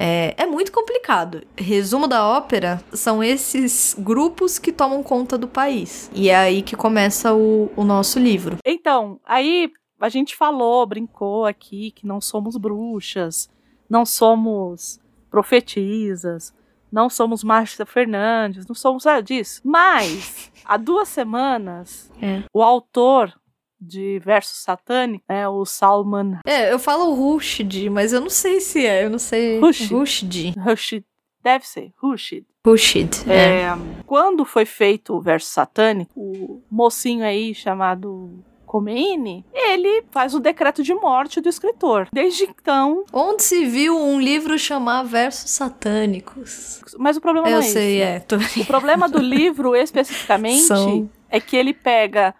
[0.00, 1.42] É, é, muito complicado.
[1.56, 6.08] Resumo da ópera são esses grupos que tomam conta do país.
[6.14, 8.58] E é aí que começa o, o nosso livro.
[8.64, 13.50] Então, aí a gente falou, brincou aqui que não somos bruxas,
[13.88, 16.54] não somos profetisas,
[16.90, 19.60] não somos Márcia Fernandes, não somos nada disso.
[19.64, 22.42] Mas, há duas semanas, é.
[22.52, 23.34] o autor
[23.80, 26.40] de versos satânicos, né, o Salman...
[26.44, 29.60] É, eu falo Rushdie, mas eu não sei se é, eu não sei...
[29.60, 30.54] Rushdie.
[30.58, 31.04] Rushdie.
[31.42, 32.44] Deve ser, Rushid.
[32.66, 33.62] Rushid, é.
[33.62, 33.68] é.
[34.04, 40.82] Quando foi feito o verso satânico, o mocinho aí chamado Khomeini, ele faz o decreto
[40.82, 42.08] de morte do escritor.
[42.12, 43.04] Desde então.
[43.12, 46.82] Onde se viu um livro chamar Versos Satânicos?
[46.98, 48.02] Mas o problema Eu não é sei, esse.
[48.02, 48.20] é.
[48.20, 48.36] Tô...
[48.36, 51.08] O problema do livro, especificamente, São...
[51.30, 52.34] é que ele pega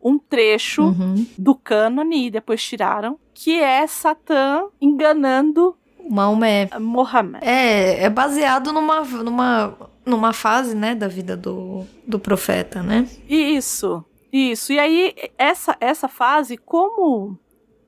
[0.00, 1.26] um trecho uhum.
[1.36, 5.76] do cânone e depois tiraram, que é Satã enganando
[6.08, 6.68] Maomé.
[6.80, 7.44] Mohammed.
[7.46, 13.06] É, é baseado numa, numa, numa fase, né, da vida do, do profeta, né?
[13.28, 14.04] Isso.
[14.32, 14.72] Isso.
[14.72, 17.38] E aí, essa, essa fase, como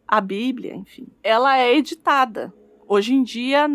[0.07, 2.53] a Bíblia, enfim, ela é editada.
[2.87, 3.67] Hoje em dia,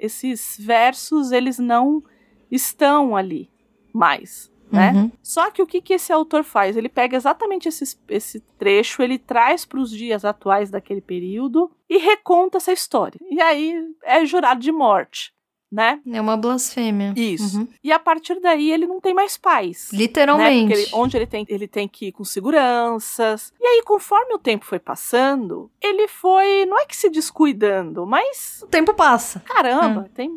[0.00, 2.02] esses versos, eles não
[2.50, 3.50] estão ali
[3.92, 4.50] mais.
[4.72, 4.92] né?
[4.92, 5.12] Uhum.
[5.22, 6.76] Só que o que, que esse autor faz?
[6.76, 11.98] Ele pega exatamente esse, esse trecho, ele traz para os dias atuais daquele período e
[11.98, 13.20] reconta essa história.
[13.30, 15.35] E aí é jurado de morte.
[15.70, 16.00] Né?
[16.12, 17.12] É uma blasfêmia.
[17.16, 17.58] Isso.
[17.58, 17.68] Uhum.
[17.82, 19.90] E a partir daí ele não tem mais paz.
[19.92, 20.74] Literalmente.
[20.74, 20.80] Né?
[20.80, 23.52] Ele, onde ele tem, ele tem que ir com seguranças.
[23.60, 26.64] E aí, conforme o tempo foi passando, ele foi.
[26.66, 28.62] Não é que se descuidando, mas.
[28.62, 29.40] O tempo passa.
[29.40, 30.10] Caramba, hum.
[30.14, 30.30] tem.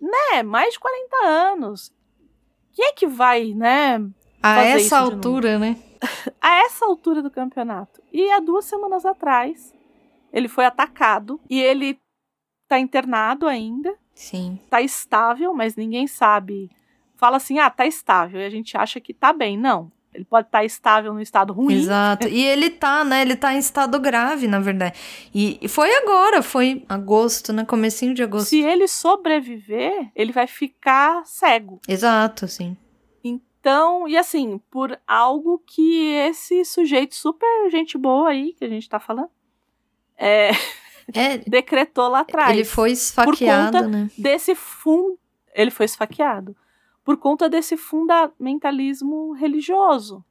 [0.00, 0.42] Né?
[0.42, 1.92] Mais de 40 anos.
[2.72, 4.04] Quem é que vai, né?
[4.42, 5.76] A essa altura, né?
[6.40, 8.02] a essa altura do campeonato.
[8.12, 9.72] E há duas semanas atrás,
[10.32, 11.98] ele foi atacado e ele
[12.68, 13.96] tá internado ainda.
[14.14, 14.58] Sim.
[14.70, 16.70] Tá estável, mas ninguém sabe.
[17.16, 18.40] Fala assim, ah, tá estável.
[18.40, 19.58] E a gente acha que tá bem.
[19.58, 19.90] Não.
[20.14, 21.74] Ele pode estar tá estável no estado ruim.
[21.74, 22.28] Exato.
[22.28, 23.22] E ele tá, né?
[23.22, 24.96] Ele tá em estado grave, na verdade.
[25.34, 27.64] E foi agora, foi agosto, né?
[27.64, 28.48] Comecinho de agosto.
[28.48, 31.80] Se ele sobreviver, ele vai ficar cego.
[31.88, 32.76] Exato, sim.
[33.24, 38.88] Então, e assim, por algo que esse sujeito super gente boa aí, que a gente
[38.88, 39.30] tá falando,
[40.16, 40.50] é,
[41.12, 42.50] é decretou lá atrás.
[42.50, 44.10] Ele foi esfaqueado, né?
[44.16, 45.18] Desse fundo.
[45.54, 46.56] Ele foi esfaqueado
[47.04, 50.24] por conta desse fundamentalismo religioso.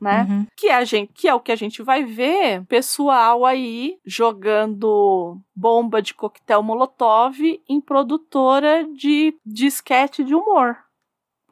[0.00, 0.26] Né?
[0.28, 0.46] Uhum.
[0.56, 6.02] Que, a gente, que é o que a gente vai ver pessoal aí jogando bomba
[6.02, 10.76] de coquetel molotov em produtora de disquete de humor.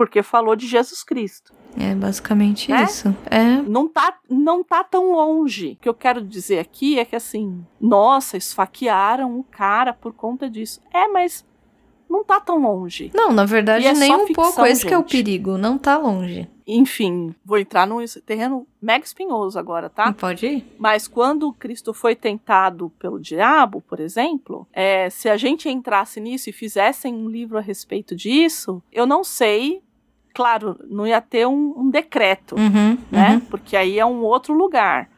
[0.01, 1.53] Porque falou de Jesus Cristo.
[1.79, 2.85] É basicamente né?
[2.85, 3.15] isso.
[3.27, 3.61] É.
[3.61, 5.73] Não tá, não tá tão longe.
[5.73, 10.49] O que eu quero dizer aqui é que assim, nossa, esfaquearam o cara por conta
[10.49, 10.81] disso.
[10.91, 11.45] É, mas
[12.09, 13.11] não tá tão longe.
[13.15, 14.65] Não, na verdade, é nem um ficção, pouco.
[14.65, 16.49] Esse que é o perigo, não tá longe.
[16.67, 20.13] Enfim, vou entrar num terreno mega espinhoso agora, tá?
[20.13, 20.77] Pode ir.
[20.79, 26.49] Mas quando Cristo foi tentado pelo diabo, por exemplo, é, se a gente entrasse nisso
[26.49, 29.83] e fizessem um livro a respeito disso, eu não sei.
[30.33, 33.33] Claro, não ia ter um, um decreto, uhum, né?
[33.35, 33.41] Uhum.
[33.41, 35.09] Porque aí é um outro lugar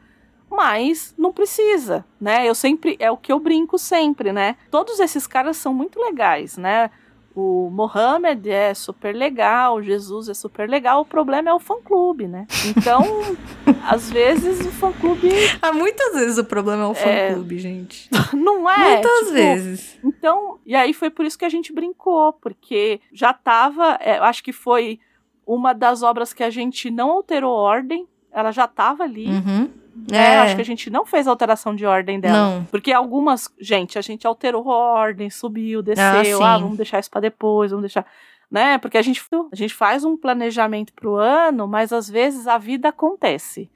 [0.52, 2.46] mas não precisa, né?
[2.46, 4.56] Eu sempre é o que eu brinco sempre, né?
[4.70, 6.90] Todos esses caras são muito legais, né?
[7.34, 12.46] O Mohammed é super legal, Jesus é super legal, o problema é o fã-clube, né?
[12.66, 13.02] Então,
[13.88, 15.30] às vezes o fã-clube.
[15.62, 17.58] Ah, muitas vezes o problema é o fã-clube, é...
[17.58, 18.10] gente.
[18.34, 18.94] Não é?
[18.94, 19.32] Muitas tipo...
[19.32, 19.98] vezes.
[20.04, 24.44] Então, e aí foi por isso que a gente brincou, porque já tava, é, acho
[24.44, 25.00] que foi
[25.46, 29.26] uma das obras que a gente não alterou ordem, ela já tava ali.
[29.26, 29.70] Uhum.
[30.10, 30.38] É, é.
[30.38, 32.36] acho que a gente não fez alteração de ordem dela.
[32.36, 32.64] Não.
[32.64, 37.10] Porque algumas, gente, a gente alterou a ordem, subiu, desceu, ah, ah vamos deixar isso
[37.10, 38.06] para depois, vamos deixar,
[38.50, 38.78] né?
[38.78, 42.88] Porque a gente, a gente faz um planejamento pro ano, mas às vezes a vida
[42.88, 43.70] acontece.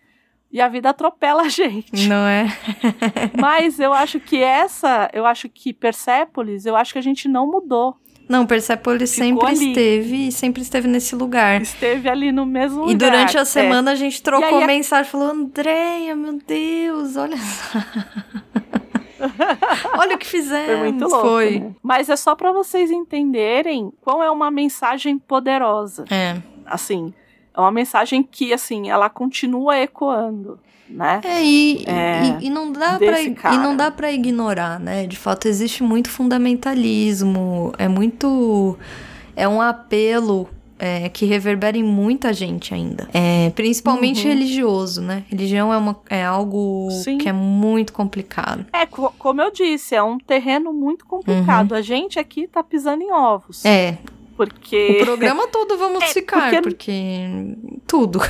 [0.51, 2.09] E a vida atropela a gente.
[2.09, 2.47] Não é?
[3.39, 7.47] mas eu acho que essa, eu acho que Persépolis, eu acho que a gente não
[7.47, 7.99] mudou.
[8.29, 9.69] Não, Persepolis sempre ali.
[9.69, 11.63] esteve e sempre esteve nesse lugar.
[11.63, 12.93] Esteve ali no mesmo lugar.
[12.93, 13.45] E durante a é.
[13.45, 13.93] semana é.
[13.93, 17.79] a gente trocou aí, mensagem, falou, Andréia, meu Deus, olha só.
[19.99, 20.67] olha o que fizemos.
[20.67, 21.29] Foi muito louco.
[21.29, 21.61] Foi.
[21.61, 21.75] Né?
[21.83, 26.05] Mas é só para vocês entenderem qual é uma mensagem poderosa.
[26.11, 26.37] É.
[26.65, 27.15] Assim,
[27.55, 30.59] é uma mensagem que, assim, ela continua ecoando
[30.89, 31.21] né?
[31.25, 35.07] É, e, é, e, e, não dá pra, e não dá para ignorar, né?
[35.07, 38.79] De fato, existe muito fundamentalismo, é muito.
[39.35, 43.09] É um apelo é, que reverbera em muita gente ainda.
[43.13, 44.33] É, principalmente uhum.
[44.33, 45.25] religioso, né?
[45.29, 47.19] Religião é, uma, é algo Sim.
[47.19, 48.67] que é muito complicado.
[48.73, 51.73] É, co como eu disse, é um terreno muito complicado.
[51.73, 51.79] Uhum.
[51.79, 53.65] A gente aqui tá pisando em ovos.
[53.65, 53.99] É.
[54.37, 54.99] Porque.
[55.01, 56.63] O programa todo vamos é, ficar, porque...
[56.63, 57.29] porque.
[57.87, 58.21] Tudo.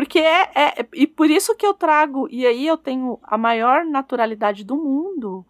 [0.00, 0.86] Porque é, é.
[0.94, 2.26] E por isso que eu trago.
[2.30, 5.44] E aí eu tenho a maior naturalidade do mundo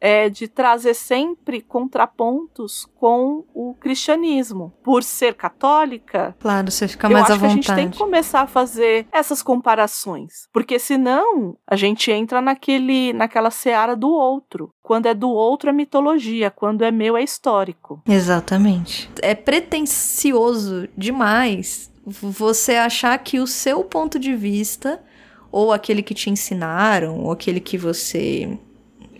[0.00, 4.72] é, de trazer sempre contrapontos com o cristianismo.
[4.82, 6.34] Por ser católica.
[6.40, 7.44] Claro, você fica mais à vontade.
[7.44, 10.48] a gente tem que começar a fazer essas comparações.
[10.50, 14.72] Porque senão a gente entra naquele, naquela seara do outro.
[14.82, 18.00] Quando é do outro é mitologia, quando é meu é histórico.
[18.08, 19.10] Exatamente.
[19.20, 25.00] É pretencioso demais você achar que o seu ponto de vista,
[25.50, 28.58] ou aquele que te ensinaram, ou aquele que você.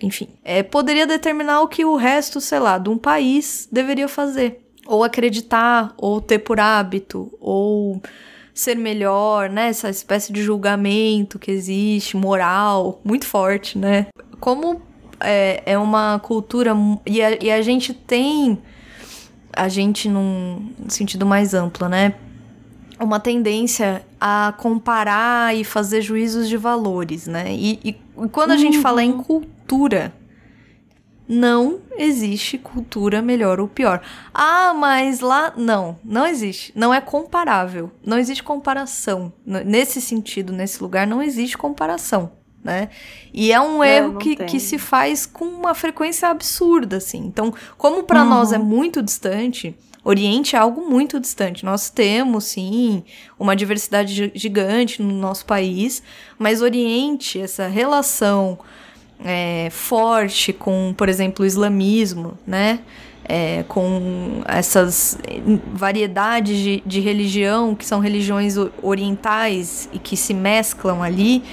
[0.01, 4.61] Enfim, é, poderia determinar o que o resto, sei lá, de um país deveria fazer.
[4.85, 8.03] Ou acreditar, ou ter por hábito, ou
[8.53, 9.69] ser melhor, né?
[9.69, 14.09] Essa espécie de julgamento que existe, moral, muito forte, né?
[14.41, 14.83] Como
[15.21, 16.75] é, é uma cultura.
[17.07, 18.59] E a, e a gente tem.
[19.53, 22.15] A gente, num sentido mais amplo, né?
[23.03, 27.53] Uma tendência a comparar e fazer juízos de valores, né?
[27.53, 28.61] E, e quando a uhum.
[28.61, 29.23] gente fala em uhum.
[29.23, 30.13] cultura,
[31.29, 34.03] não existe cultura melhor ou pior.
[34.35, 35.53] Ah, mas lá.
[35.57, 36.73] Não, não existe.
[36.77, 37.91] Não é comparável.
[38.05, 39.33] Não existe comparação.
[39.45, 42.33] Nesse sentido, nesse lugar, não existe comparação.
[42.63, 42.91] Né?
[43.33, 47.19] E é um é, erro que, que se faz com uma frequência absurda, assim.
[47.19, 48.29] Então, como para uhum.
[48.29, 51.65] nós é muito distante, Oriente é algo muito distante.
[51.65, 53.05] Nós temos, sim,
[53.39, 56.03] uma diversidade gigante no nosso país,
[56.39, 58.59] mas Oriente, essa relação
[59.25, 62.81] é, forte com, por exemplo, o islamismo, né?
[63.25, 65.17] É, com essas
[65.73, 71.45] variedades de, de religião, que são religiões orientais e que se mesclam ali,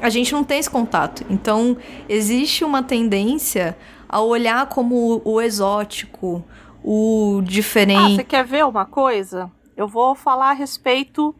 [0.00, 1.26] a gente não tem esse contato.
[1.28, 1.76] Então,
[2.08, 3.76] existe uma tendência
[4.08, 6.42] a olhar como o exótico,
[6.82, 8.14] o diferente.
[8.14, 9.50] Ah, você quer ver uma coisa?
[9.76, 11.34] Eu vou falar a respeito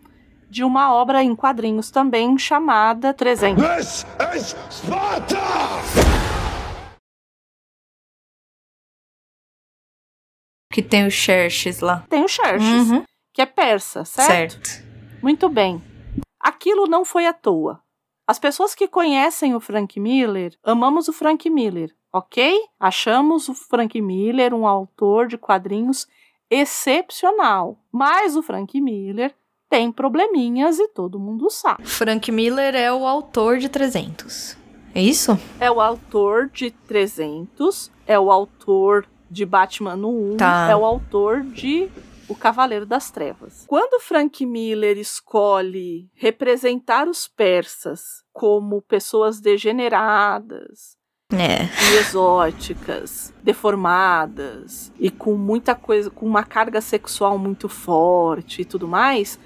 [0.49, 3.63] de uma obra em quadrinhos também chamada 300.
[3.63, 5.37] This is Sparta!
[10.73, 12.05] Que tem o Xerxes lá.
[12.09, 13.03] Tem o Xerxes, uhum.
[13.35, 14.69] que é persa, certo?
[14.69, 14.89] Certo.
[15.23, 15.83] Muito bem.
[16.41, 17.81] Aquilo não foi à toa.
[18.29, 22.61] As pessoas que conhecem o Frank Miller, amamos o Frank Miller, ok?
[22.79, 26.07] Achamos o Frank Miller um autor de quadrinhos
[26.51, 27.79] excepcional.
[27.91, 29.35] Mas o Frank Miller
[29.71, 31.87] tem probleminhas e todo mundo sabe.
[31.87, 34.59] Frank Miller é o autor de 300.
[34.95, 35.39] É isso?
[35.59, 40.69] É o autor de 300, é o autor de Batman no 1, tá.
[40.71, 41.89] é o autor de
[42.29, 43.65] O Cavaleiro das Trevas.
[43.67, 50.99] Quando Frank Miller escolhe representar os persas como pessoas degeneradas,
[51.33, 51.65] é.
[51.93, 58.89] e exóticas, deformadas e com muita coisa, com uma carga sexual muito forte e tudo
[58.89, 59.39] mais,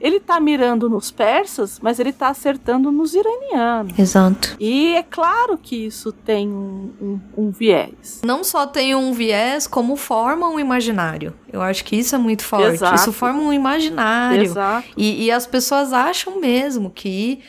[0.00, 3.98] ele tá mirando nos persas, mas ele tá acertando nos iranianos.
[3.98, 4.56] Exato.
[4.60, 8.20] E é claro que isso tem um, um, um, viés.
[8.24, 11.34] Não só tem um viés, como forma um imaginário.
[11.52, 12.74] Eu acho que isso é muito forte.
[12.74, 12.94] Exato.
[12.96, 14.44] Isso forma um imaginário.
[14.44, 14.88] Exato.
[14.96, 17.40] E, e as pessoas acham mesmo que,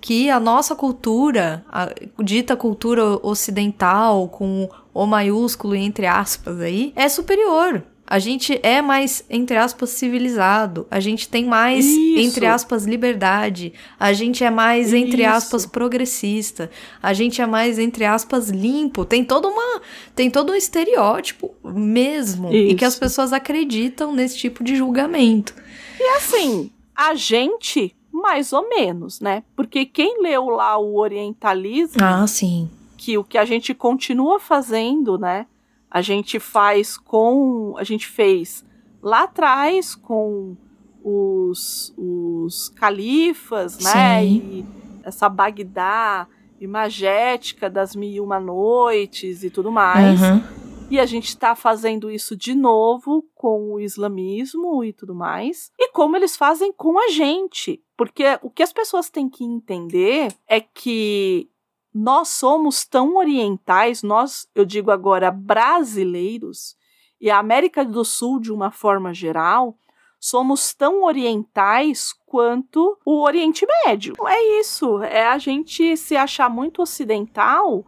[0.00, 1.88] que a nossa cultura, a
[2.22, 9.24] dita cultura ocidental, com o maiúsculo entre aspas aí, é superior a gente é mais,
[9.30, 12.18] entre aspas, civilizado, a gente tem mais, Isso.
[12.18, 14.96] entre aspas, liberdade, a gente é mais, Isso.
[14.96, 16.68] entre aspas, progressista,
[17.00, 19.04] a gente é mais, entre aspas, limpo.
[19.04, 19.80] Tem todo uma,
[20.12, 22.72] tem todo um estereótipo mesmo, Isso.
[22.72, 25.54] e que as pessoas acreditam nesse tipo de julgamento.
[26.00, 29.44] E assim, a gente, mais ou menos, né?
[29.54, 32.02] Porque quem leu lá o orientalismo.
[32.02, 32.68] Ah, sim.
[32.96, 35.46] Que o que a gente continua fazendo, né?
[35.90, 37.74] A gente faz com.
[37.76, 38.64] A gente fez
[39.02, 40.56] lá atrás com
[41.02, 44.24] os, os califas, né?
[44.24, 44.64] E
[45.02, 46.28] essa Bagdá
[46.60, 50.20] imagética das mil e uma noites e tudo mais.
[50.20, 50.42] Uhum.
[50.90, 55.70] E a gente está fazendo isso de novo com o islamismo e tudo mais.
[55.78, 57.80] E como eles fazem com a gente.
[57.96, 61.48] Porque o que as pessoas têm que entender é que
[61.92, 66.76] nós somos tão orientais, nós, eu digo agora, brasileiros,
[67.20, 69.76] e a América do Sul, de uma forma geral,
[70.18, 74.14] somos tão orientais quanto o Oriente Médio.
[74.26, 77.84] É isso, é a gente se achar muito ocidental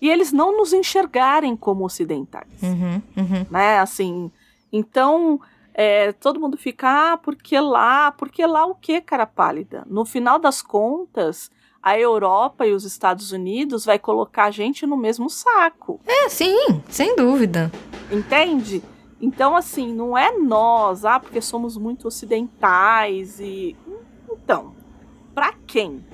[0.00, 2.62] e eles não nos enxergarem como ocidentais.
[2.62, 3.46] Uhum, uhum.
[3.50, 3.78] Né?
[3.78, 4.30] Assim,
[4.72, 5.40] então.
[5.78, 8.10] É, todo mundo fica, ah, porque lá?
[8.10, 9.84] Porque lá o que, cara pálida?
[9.86, 11.50] No final das contas,
[11.86, 16.00] a Europa e os Estados Unidos vai colocar a gente no mesmo saco.
[16.04, 17.70] É, sim, sem dúvida.
[18.10, 18.82] Entende?
[19.20, 23.76] Então, assim, não é nós, ah, porque somos muito ocidentais e.
[24.28, 24.74] Então,
[25.32, 26.04] para quem?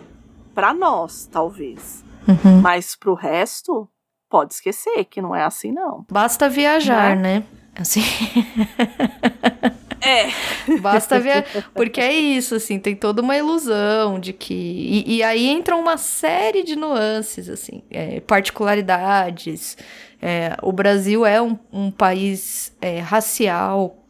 [0.55, 2.05] Para nós, talvez.
[2.29, 2.61] Uhum.
[2.61, 3.89] Mas pro resto,
[4.29, 6.05] pode esquecer que não é assim, não.
[6.13, 7.39] Basta viajar, né?
[7.39, 7.45] né?
[7.75, 8.03] Assim.
[10.03, 10.79] É.
[10.81, 11.45] Basta ver.
[11.75, 14.53] Porque é isso, assim, tem toda uma ilusão de que.
[14.55, 19.77] E, e aí entram uma série de nuances, assim, é, particularidades.
[20.21, 24.03] É, o Brasil é um, um país é, racial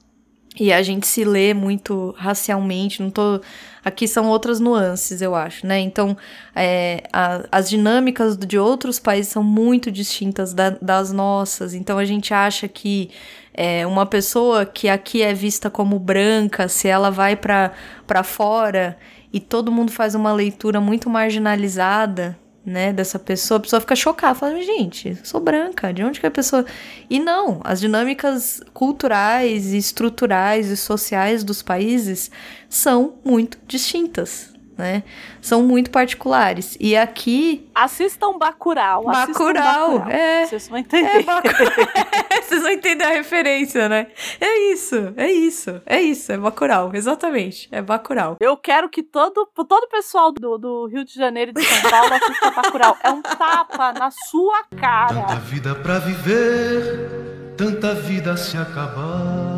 [0.58, 3.40] e a gente se lê muito racialmente, não tô.
[3.84, 5.80] Aqui são outras nuances, eu acho, né?
[5.80, 6.16] Então,
[6.54, 11.74] é, a, as dinâmicas de outros países são muito distintas da, das nossas.
[11.74, 13.10] Então, a gente acha que
[13.54, 18.96] é, uma pessoa que aqui é vista como branca, se ela vai para fora
[19.32, 24.36] e todo mundo faz uma leitura muito marginalizada, né, dessa pessoa, a pessoa fica chocada,
[24.36, 26.64] fala, gente, sou branca, de onde que a pessoa...
[27.10, 32.30] E não, as dinâmicas culturais, estruturais e sociais dos países
[32.68, 34.51] são muito distintas,
[34.82, 35.04] né?
[35.40, 36.76] São muito particulares.
[36.80, 37.70] E aqui.
[37.74, 39.04] Assistam Bacurau.
[39.04, 40.10] Bacurau, Bacurau.
[40.10, 40.46] é.
[40.46, 41.08] Vocês vão entender.
[41.08, 41.72] É, Bacurau.
[42.42, 44.08] Vocês vão entender a referência, né?
[44.40, 47.68] É isso, é isso, é isso, é Bacurau, exatamente.
[47.70, 48.36] É Bacurau.
[48.40, 51.90] Eu quero que todo, todo o pessoal do, do Rio de Janeiro e de São
[51.90, 52.96] Paulo assista Bacurau.
[53.02, 55.22] É um tapa na sua cara.
[55.22, 59.51] Tanta vida pra viver, tanta vida se acabar.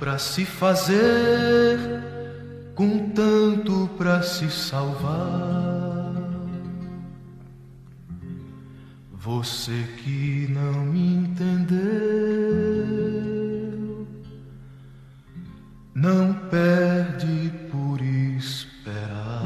[0.00, 1.78] Para se fazer,
[2.74, 6.10] com tanto para se salvar.
[9.12, 11.76] Você que não me entendeu,
[15.94, 19.42] não perde por esperar.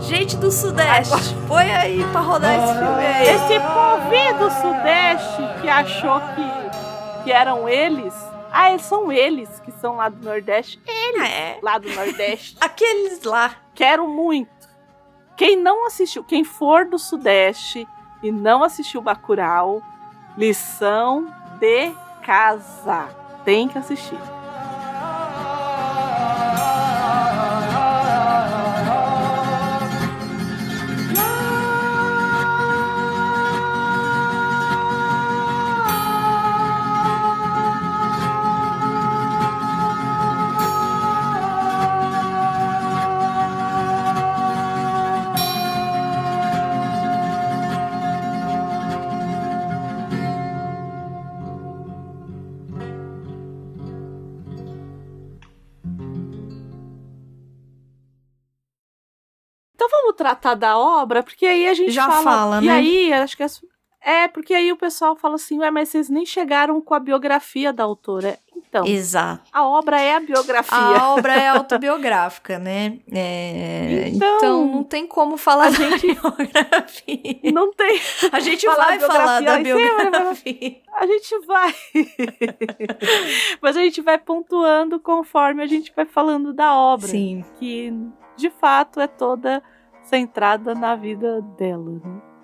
[0.00, 3.28] Gente do Sudeste, põe aí pra rodar esse filme aí.
[3.30, 3.96] Esse povo
[4.38, 6.66] do Sudeste que achou que
[7.26, 8.14] que eram eles.
[8.58, 10.80] Ah, eles são eles que são lá do Nordeste.
[10.86, 11.58] Eles é.
[11.62, 12.56] lá do Nordeste.
[12.60, 13.54] Aqueles lá.
[13.74, 14.50] Quero muito.
[15.36, 17.86] Quem não assistiu, quem for do Sudeste
[18.22, 19.82] e não assistiu Bacurau,
[20.38, 21.30] lição
[21.60, 21.92] de
[22.22, 23.08] casa.
[23.44, 24.35] Tem que assistir.
[60.26, 62.72] Tratar da obra, porque aí a gente já fala, fala e né?
[62.72, 63.46] aí acho que é,
[64.02, 67.72] é porque aí o pessoal fala assim, ué, mas vocês nem chegaram com a biografia
[67.72, 68.36] da autora.
[68.56, 69.48] Então, Exato.
[69.52, 70.76] a obra é a biografia.
[70.76, 72.98] A obra é autobiográfica, né?
[73.12, 77.52] É, então, então, não tem como falar a gente biografia.
[77.52, 78.00] Não tem.
[78.32, 80.82] A gente vai falar da biografia.
[80.92, 81.74] A gente vai.
[83.62, 87.08] Mas a gente vai pontuando conforme a gente vai falando da obra.
[87.08, 87.44] Sim.
[87.58, 87.92] Que
[88.36, 89.62] de fato é toda
[90.06, 92.00] centrada na vida dela.
[92.04, 92.35] Né?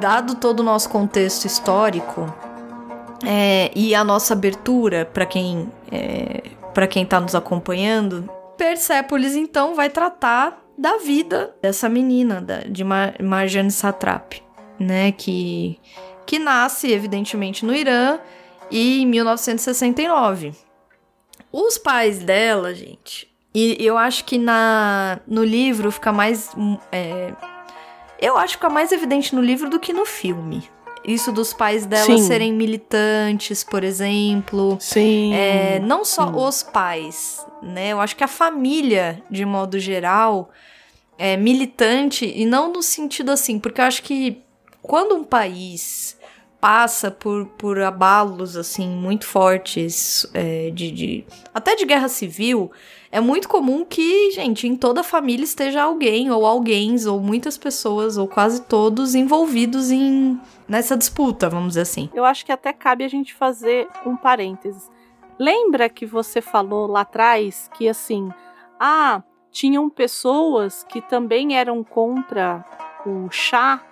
[0.00, 2.32] Dado todo o nosso contexto histórico
[3.24, 6.42] é, e a nossa abertura para quem é,
[6.72, 12.82] para quem está nos acompanhando, Persépolis então vai tratar da vida dessa menina, da, de
[12.82, 14.42] Mar Marjane Satrap,
[14.78, 15.78] né, que
[16.24, 18.18] que nasce evidentemente no Irã
[18.70, 20.52] e em 1969.
[21.52, 26.52] Os pais dela, gente, e eu acho que na no livro fica mais
[26.92, 27.32] é,
[28.20, 30.68] eu acho que é mais evidente no livro do que no filme.
[31.02, 32.18] Isso dos pais dela sim.
[32.18, 34.76] serem militantes, por exemplo.
[34.78, 35.32] Sim.
[35.34, 36.34] É, não só sim.
[36.36, 37.88] os pais, né?
[37.88, 40.50] Eu acho que a família, de modo geral,
[41.18, 44.42] é militante, e não no sentido assim, porque eu acho que
[44.82, 46.18] quando um país
[46.60, 52.70] passa por, por abalos assim muito fortes é, de, de até de guerra civil
[53.12, 58.16] é muito comum que, gente, em toda família esteja alguém ou alguém ou muitas pessoas
[58.16, 62.08] ou quase todos envolvidos em nessa disputa, vamos dizer assim.
[62.14, 64.88] Eu acho que até cabe a gente fazer um parênteses.
[65.36, 68.30] Lembra que você falou lá atrás que assim,
[68.78, 72.64] ah, tinham pessoas que também eram contra
[73.04, 73.84] o chá,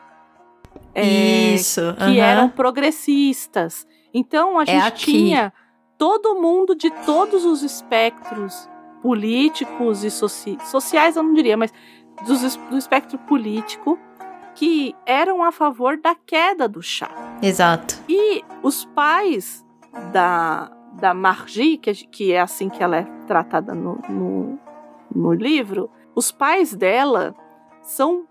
[0.95, 3.85] é, Isso, que eram progressistas.
[4.14, 5.53] Então a é gente é tinha
[5.97, 8.69] todo mundo de todos os espectros
[9.03, 11.72] políticos e soci sociais, eu não diria, mas
[12.26, 13.99] do, do espectro político
[14.55, 17.11] que eram a favor da queda do chá.
[17.40, 17.94] Exato.
[18.09, 19.64] E os pais
[20.12, 24.59] da, da Margie, que, que é assim que ela é tratada no, no,
[25.14, 27.34] no livro, os pais dela
[27.82, 28.26] são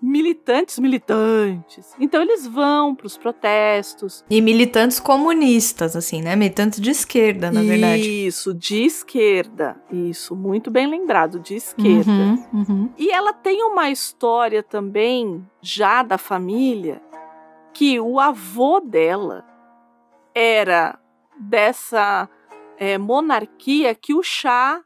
[0.00, 1.94] militantes militantes.
[1.98, 4.24] Então eles vão para os protestos.
[4.30, 6.36] E militantes comunistas, assim, né?
[6.36, 8.26] Militantes de esquerda, na verdade.
[8.26, 9.76] Isso, de esquerda.
[9.90, 12.10] Isso, muito bem lembrado, de esquerda.
[12.10, 12.90] Uhum, uhum.
[12.96, 17.02] E ela tem uma história também, já da família,
[17.72, 19.44] que o avô dela
[20.34, 20.98] era
[21.38, 22.28] dessa
[22.78, 24.80] é, monarquia que o chá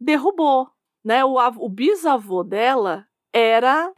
[0.00, 0.68] derrubou,
[1.04, 1.24] né?
[1.24, 3.92] O, o bisavô dela era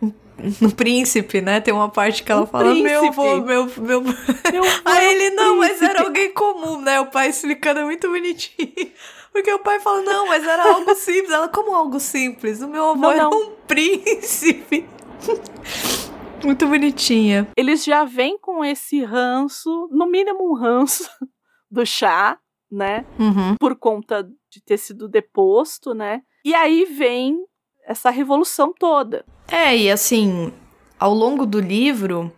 [0.60, 1.60] no príncipe, né?
[1.60, 2.90] Tem uma parte que ela o fala: príncipe.
[2.90, 3.66] Meu avô, meu.
[3.78, 4.02] meu...
[4.02, 5.80] meu Aí ele, não, príncipe.
[5.80, 7.00] mas era alguém comum, né?
[7.00, 8.92] O pai explicando é muito bonitinho.
[9.32, 11.30] Porque o pai fala: Não, mas era algo simples.
[11.30, 12.60] Ela, como algo simples?
[12.62, 13.30] O meu avô não, era não.
[13.30, 14.88] um príncipe.
[16.44, 17.48] muito bonitinha.
[17.56, 21.08] Eles já vêm com esse ranço, no mínimo um ranço,
[21.70, 22.38] do chá,
[22.70, 23.04] né?
[23.18, 23.56] Uhum.
[23.58, 26.22] Por conta de ter sido deposto, né?
[26.44, 27.44] E aí vem
[27.84, 29.24] essa revolução toda.
[29.50, 30.52] É, e assim,
[30.98, 32.32] ao longo do livro,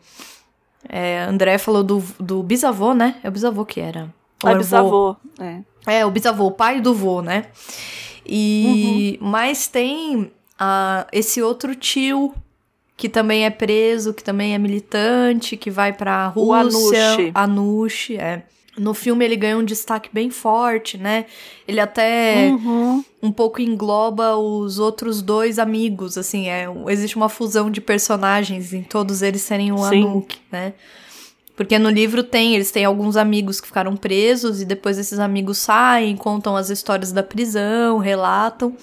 [0.89, 3.17] é, André falou do, do bisavô, né?
[3.23, 4.13] É o bisavô que era.
[4.43, 5.61] O é bisavô, é.
[5.87, 7.47] É, o bisavô, o pai do vô, né?
[8.25, 9.29] E uhum.
[9.31, 12.35] mas tem uh, esse outro tio
[12.97, 16.49] que também é preso, que também é militante, que vai pra Rússia.
[16.49, 17.33] O Anush.
[17.35, 18.45] Anush, é.
[18.77, 21.27] No filme ele ganha um destaque bem forte, né?
[21.69, 23.05] Ele até uhum.
[23.23, 28.83] um pouco engloba os outros dois amigos, assim, é, existe uma fusão de personagens em
[28.83, 30.73] todos eles serem um Anuk, né?
[31.55, 35.59] Porque no livro tem, eles têm alguns amigos que ficaram presos e depois esses amigos
[35.59, 38.75] saem, contam as histórias da prisão, relatam.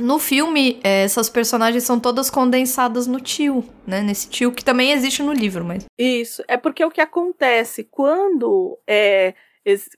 [0.00, 4.02] No filme, é, essas personagens são todas condensadas no tio, né?
[4.02, 5.86] Nesse tio que também existe no livro, mas.
[5.98, 6.42] Isso.
[6.48, 9.34] É porque o que acontece quando é,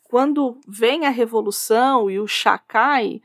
[0.05, 3.21] quando vem a revolução e o chá cai,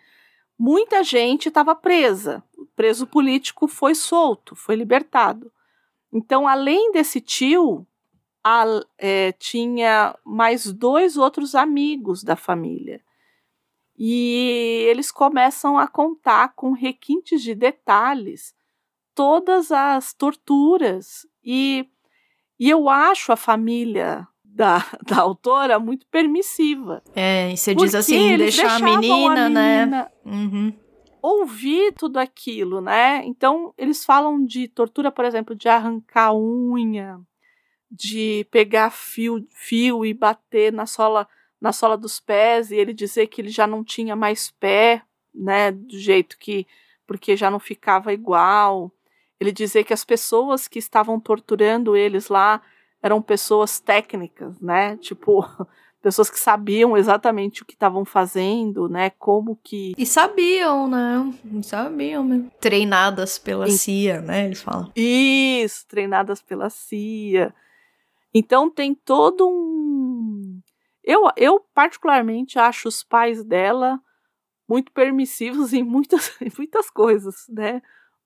[0.57, 2.43] muita gente estava presa.
[2.57, 5.51] O preso político foi solto, foi libertado.
[6.11, 7.85] Então, além desse tio,
[8.43, 8.63] a,
[8.97, 13.01] é, tinha mais dois outros amigos da família.
[13.97, 18.53] E eles começam a contar com requintes de detalhes
[19.15, 21.25] todas as torturas.
[21.43, 21.87] E,
[22.59, 24.27] e eu acho a família
[24.57, 27.01] da, da autora muito permissiva.
[27.15, 29.79] É, e você diz assim, deixar a menina, a né?
[29.79, 30.31] menina, né?
[30.31, 30.73] Uhum.
[31.19, 33.23] Ouvir tudo aquilo, né?
[33.25, 37.19] Então, eles falam de tortura, por exemplo, de arrancar unha,
[37.89, 41.27] de pegar fio, fio e bater na sola
[41.59, 45.01] na sola dos pés e ele dizer que ele já não tinha mais pé,
[45.33, 46.65] né, do jeito que
[47.07, 48.91] porque já não ficava igual.
[49.39, 52.61] Ele dizer que as pessoas que estavam torturando eles lá
[53.01, 54.97] eram pessoas técnicas, né?
[54.97, 55.45] Tipo,
[56.01, 59.11] pessoas que sabiam exatamente o que estavam fazendo, né?
[59.11, 59.93] Como que.
[59.97, 61.33] E sabiam, né?
[61.63, 62.45] Sabiam, né?
[62.59, 63.71] Treinadas pela e...
[63.71, 64.45] CIA, né?
[64.45, 64.91] Eles falam.
[64.95, 67.53] Isso, treinadas pela CIA.
[68.33, 70.16] Então tem todo um
[71.07, 73.97] eu, eu particularmente acho os pais dela
[74.67, 77.81] muito permissivos em muitas, em muitas coisas, né?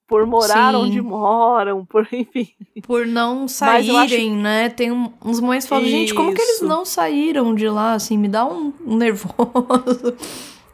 [0.07, 0.77] Por morar Sim.
[0.77, 2.49] onde moram, por enfim.
[2.83, 4.41] Por não saírem, acho...
[4.41, 4.67] né?
[4.67, 7.93] Tem uns momentos que falam, gente, como que eles não saíram de lá?
[7.93, 10.13] Assim, me dá um, um nervoso.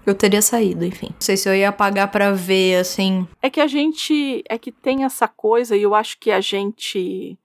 [0.03, 1.09] Eu teria saído, enfim.
[1.09, 3.27] Não sei se eu ia pagar para ver, assim.
[3.39, 4.41] É que a gente.
[4.49, 7.37] É que tem essa coisa, e eu acho que a gente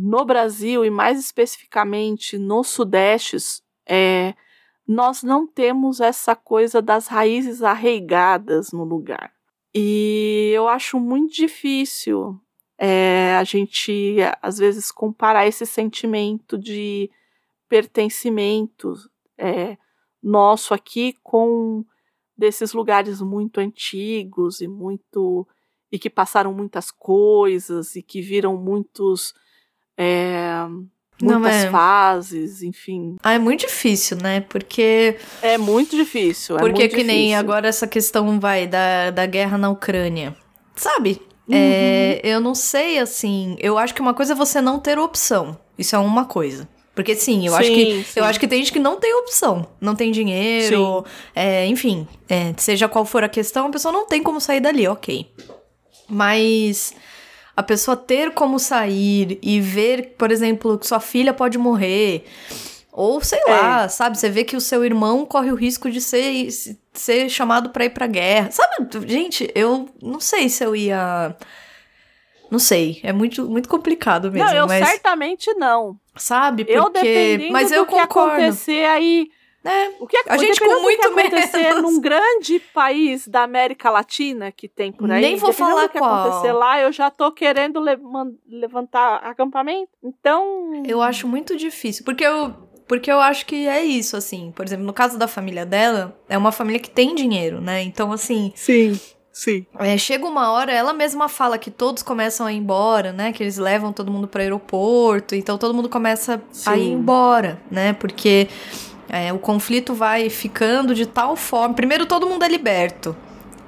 [0.00, 3.36] no Brasil e mais especificamente no Sudeste,
[3.84, 4.32] é,
[4.86, 9.32] nós não temos essa coisa das raízes arraigadas no lugar.
[9.74, 12.40] E eu acho muito difícil
[12.78, 17.10] é, a gente, às vezes, comparar esse sentimento de
[17.68, 18.94] pertencimento
[19.36, 19.76] é,
[20.22, 21.84] nosso aqui com
[22.36, 25.44] desses lugares muito antigos e muito
[25.90, 29.34] e que passaram muitas coisas e que viram muitos
[29.98, 30.64] é,
[31.20, 31.70] muitas Não, é...
[31.70, 33.16] fases, enfim.
[33.20, 34.40] Ah, é muito difícil, né?
[34.42, 35.16] Porque.
[35.42, 36.56] É muito difícil.
[36.56, 37.20] É porque muito que difícil.
[37.20, 40.36] nem agora essa questão vai da, da guerra na Ucrânia.
[40.76, 41.20] Sabe?
[41.48, 41.54] Uhum.
[41.54, 43.56] É, eu não sei, assim.
[43.58, 45.58] Eu acho que uma coisa é você não ter opção.
[45.76, 46.68] Isso é uma coisa.
[46.94, 48.20] Porque sim, eu sim, acho que sim.
[48.20, 52.52] eu acho que tem gente que não tem opção, não tem dinheiro, é, enfim, é,
[52.56, 55.30] seja qual for a questão, a pessoa não tem como sair dali, ok.
[56.08, 56.92] Mas
[57.58, 62.24] a pessoa ter como sair e ver, por exemplo, que sua filha pode morrer.
[62.92, 63.50] Ou sei é.
[63.50, 64.16] lá, sabe?
[64.16, 66.46] Você vê que o seu irmão corre o risco de ser,
[66.92, 68.52] ser chamado para ir pra guerra.
[68.52, 71.34] Sabe, gente, eu não sei se eu ia.
[72.48, 74.46] Não sei, é muito, muito complicado mesmo.
[74.46, 74.88] Não, eu mas...
[74.88, 75.98] certamente não.
[76.14, 76.64] Sabe?
[76.64, 76.78] Porque...
[76.78, 78.36] Eu dependendo mas eu do concordo.
[78.36, 79.30] que acontecer aí
[79.62, 79.92] né?
[79.98, 81.82] O que a gente com muito que acontecer menos.
[81.82, 85.20] num grande país da América Latina que tem por aí.
[85.20, 86.26] Nem vou falar o que qual.
[86.28, 87.98] acontecer lá, eu já tô querendo le
[88.46, 89.90] levantar acampamento.
[90.02, 92.54] Então, eu acho muito difícil, porque eu
[92.86, 94.50] porque eu acho que é isso assim.
[94.52, 97.82] Por exemplo, no caso da família dela, é uma família que tem dinheiro, né?
[97.82, 98.98] Então assim, Sim.
[99.30, 99.64] Sim.
[99.78, 103.30] É, chega uma hora, ela mesma fala que todos começam a ir embora, né?
[103.30, 106.70] Que eles levam todo mundo para aeroporto, então todo mundo começa Sim.
[106.70, 107.92] a ir embora, né?
[107.92, 108.48] Porque
[109.08, 111.74] é, o conflito vai ficando de tal forma.
[111.74, 113.16] Primeiro, todo mundo é liberto.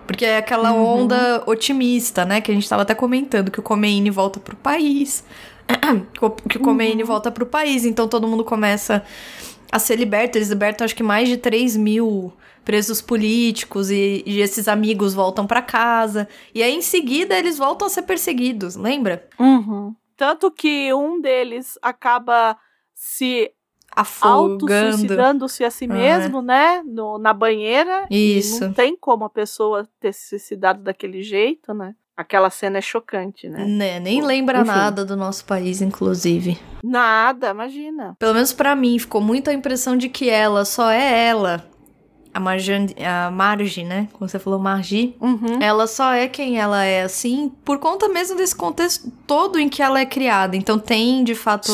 [0.07, 1.03] Porque é aquela uhum.
[1.03, 2.41] onda otimista, né?
[2.41, 5.25] Que a gente tava até comentando, que o Khomeini volta pro país.
[6.49, 7.07] que o Khomeini uhum.
[7.07, 9.05] volta pro país, então todo mundo começa
[9.71, 10.37] a ser liberto.
[10.37, 12.33] Eles libertam acho que mais de 3 mil
[12.65, 16.29] presos políticos e, e esses amigos voltam para casa.
[16.55, 19.29] E aí em seguida eles voltam a ser perseguidos, lembra?
[19.39, 19.95] Uhum.
[20.17, 22.57] Tanto que um deles acaba
[22.95, 23.51] se
[24.21, 26.43] auto-suicidando-se a si mesmo, é.
[26.43, 26.83] né?
[26.85, 28.07] No, na banheira.
[28.11, 28.65] Isso.
[28.65, 31.95] não tem como a pessoa ter se suicidado daquele jeito, né?
[32.17, 33.65] Aquela cena é chocante, né?
[33.65, 34.69] né nem lembra Enfim.
[34.69, 36.59] nada do nosso país, inclusive.
[36.85, 38.15] Nada, imagina.
[38.19, 41.70] Pelo menos para mim, ficou muito a impressão de que ela só é ela
[42.33, 44.09] a, Marjan, a Margie, né?
[44.13, 45.61] Como você falou, Margie, uhum.
[45.61, 49.83] ela só é quem ela é, assim, por conta mesmo desse contexto todo em que
[49.83, 50.57] ela é criada.
[50.57, 51.73] Então tem, de fato,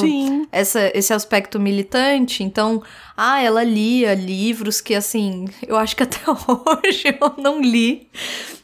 [0.51, 2.43] essa, esse aspecto militante.
[2.43, 2.83] Então,
[3.17, 8.09] ah, ela lia livros que, assim, eu acho que até hoje eu não li,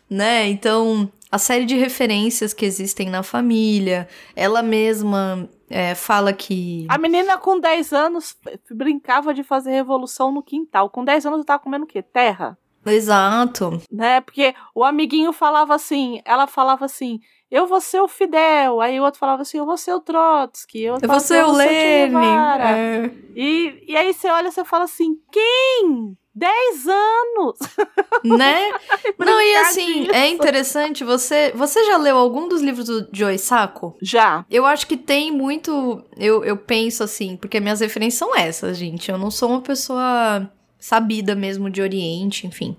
[0.09, 0.49] né?
[0.49, 6.87] Então, a série de referências que existem na família, ela mesma é, fala que.
[6.89, 8.37] A menina com 10 anos
[8.70, 10.91] brincava de fazer revolução no quintal.
[10.91, 12.03] Com 10 anos eu tava comendo o quê?
[12.03, 12.59] Terra.
[12.85, 13.81] Exato.
[13.91, 14.20] Né?
[14.20, 17.20] Porque o amiguinho falava assim, ela falava assim,
[17.53, 18.81] eu vou ser o Fidel.
[18.81, 20.85] Aí o outro falava assim, eu vou ser o Trotsky.
[20.85, 22.17] Eu, eu vou ser o Lenin.
[22.17, 23.11] É.
[23.37, 26.17] E, e aí você olha e você fala assim, quem?
[26.35, 27.59] 10 anos!
[28.25, 28.71] Né?
[29.19, 30.15] Não, e assim, disso.
[30.15, 33.97] é interessante, você você já leu algum dos livros do Joe Sacco?
[34.01, 34.47] Já.
[34.49, 39.11] Eu acho que tem muito, eu, eu penso assim, porque minhas referências são essas, gente.
[39.11, 40.49] Eu não sou uma pessoa
[40.79, 42.77] sabida mesmo de Oriente, enfim.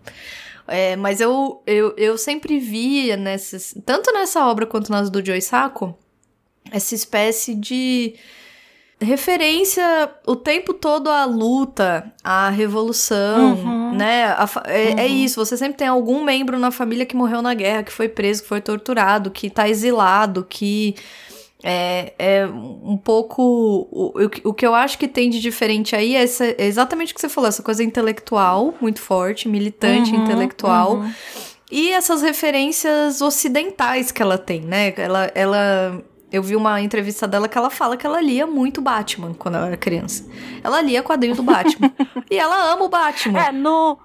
[0.68, 5.42] É, mas eu, eu, eu sempre via nessas, tanto nessa obra quanto nas do Joe
[5.42, 5.98] Sacco,
[6.72, 8.16] essa espécie de
[9.02, 9.84] referência
[10.26, 13.96] o tempo todo à luta, à revolução, uhum.
[13.96, 14.26] né?
[14.26, 15.00] A, é, é uhum.
[15.00, 18.08] é, isso, você sempre tem algum membro na família que morreu na guerra, que foi
[18.08, 20.96] preso, que foi torturado, que tá exilado, que
[21.64, 23.42] é, é um pouco.
[23.90, 27.16] O, o que eu acho que tem de diferente aí é, essa, é exatamente o
[27.16, 30.98] que você falou, essa coisa intelectual muito forte, militante uhum, intelectual.
[30.98, 31.12] Uhum.
[31.72, 34.94] E essas referências ocidentais que ela tem, né?
[34.98, 39.34] Ela, ela eu vi uma entrevista dela que ela fala que ela lia muito Batman
[39.34, 40.28] quando ela era criança.
[40.64, 41.94] Ela lia quadrinho do Batman.
[42.30, 43.40] e ela ama o Batman.
[43.40, 43.98] É, no.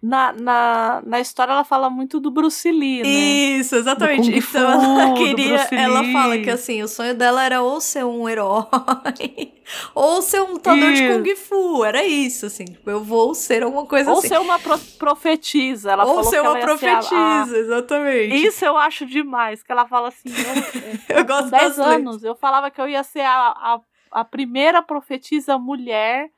[0.00, 3.08] Na, na, na história ela fala muito do Bruce Lee, né?
[3.08, 4.30] Isso, exatamente.
[4.30, 5.68] então ela queria.
[5.72, 8.64] Ela fala que assim, o sonho dela era ou ser um herói,
[9.96, 11.84] ou ser um lutador de Kung Fu.
[11.84, 12.66] Era isso, assim.
[12.66, 14.28] Tipo, eu vou ser alguma coisa ou assim.
[14.28, 15.90] Ou ser uma pro profetisa.
[15.90, 17.48] Ela ou ser uma profetisa, a, a...
[17.48, 18.36] exatamente.
[18.36, 19.64] Isso eu acho demais.
[19.64, 20.28] Que ela fala assim.
[21.08, 23.80] Eu, eu gosto 10 anos, eu falava que eu ia ser a, a,
[24.12, 26.30] a primeira profetisa mulher.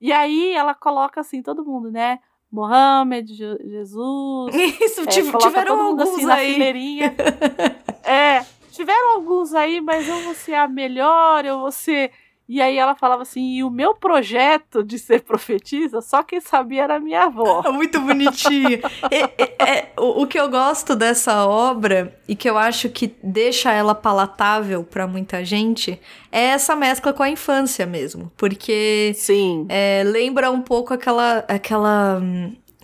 [0.00, 2.18] E aí ela coloca assim, todo mundo, né?
[2.50, 4.54] Mohamed, Jesus.
[4.80, 7.00] Isso, é, tiveram alguns assim, aí.
[8.04, 12.10] é, tiveram alguns aí, mas eu vou ser a melhor, eu vou ser.
[12.48, 16.84] E aí ela falava assim: e o meu projeto de ser profetisa, só quem sabia
[16.84, 17.62] era a minha avó.
[17.72, 18.80] Muito bonitinho.
[19.10, 23.72] é, é, o, o, que eu gosto dessa obra e que eu acho que deixa
[23.72, 28.30] ela palatável para muita gente é essa mescla com a infância mesmo.
[28.36, 29.66] Porque Sim.
[29.68, 32.22] É, lembra um pouco aquela, aquela.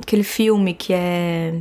[0.00, 1.54] aquele filme que é.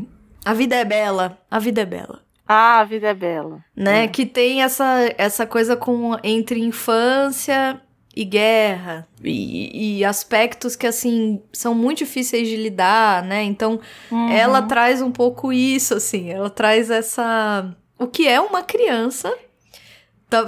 [0.43, 1.37] A Vida é Bela.
[1.51, 2.19] A Vida é Bela.
[2.53, 3.63] Ah, a vida é bela.
[3.73, 4.03] Né?
[4.03, 4.07] É.
[4.09, 4.83] Que tem essa,
[5.17, 7.81] essa coisa com entre infância
[8.16, 13.43] e guerra e, e, aspectos que assim são muito difíceis de lidar, né?
[13.43, 13.80] Então
[14.12, 14.30] uhum.
[14.30, 19.34] ela traz um pouco isso, assim, ela traz essa o que é uma criança.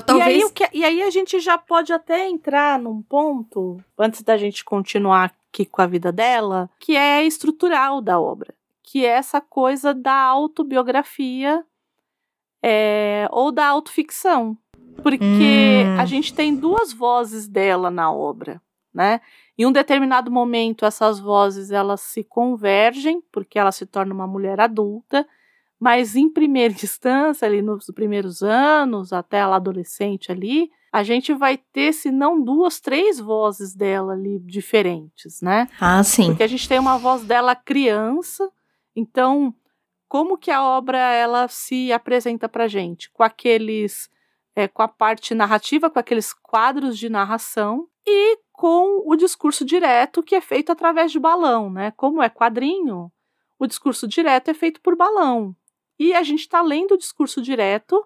[0.05, 0.41] Talvez...
[0.41, 4.37] E, aí, que, e aí a gente já pode até entrar num ponto, antes da
[4.37, 9.41] gente continuar aqui com a vida dela, que é estrutural da obra, que é essa
[9.41, 11.65] coisa da autobiografia
[12.63, 14.57] é, ou da autoficção.
[15.01, 15.99] Porque hum.
[15.99, 18.61] a gente tem duas vozes dela na obra,
[18.93, 19.21] né?
[19.57, 24.59] Em um determinado momento, essas vozes elas se convergem, porque ela se torna uma mulher
[24.59, 25.27] adulta,
[25.79, 31.57] mas em primeira instância, ali nos primeiros anos, até ela adolescente ali, a gente vai
[31.57, 35.67] ter, se não duas, três vozes dela ali diferentes, né?
[35.79, 36.27] Ah, sim.
[36.27, 38.49] Porque a gente tem uma voz dela criança,
[38.95, 39.53] então
[40.07, 43.09] como que a obra ela se apresenta pra gente?
[43.09, 44.11] Com aqueles
[44.55, 50.21] é, com a parte narrativa, com aqueles quadros de narração e com o discurso direto
[50.21, 51.91] que é feito através de balão, né?
[51.91, 53.11] Como é quadrinho,
[53.57, 55.55] o discurso direto é feito por balão.
[55.97, 58.05] E a gente está lendo o discurso direto,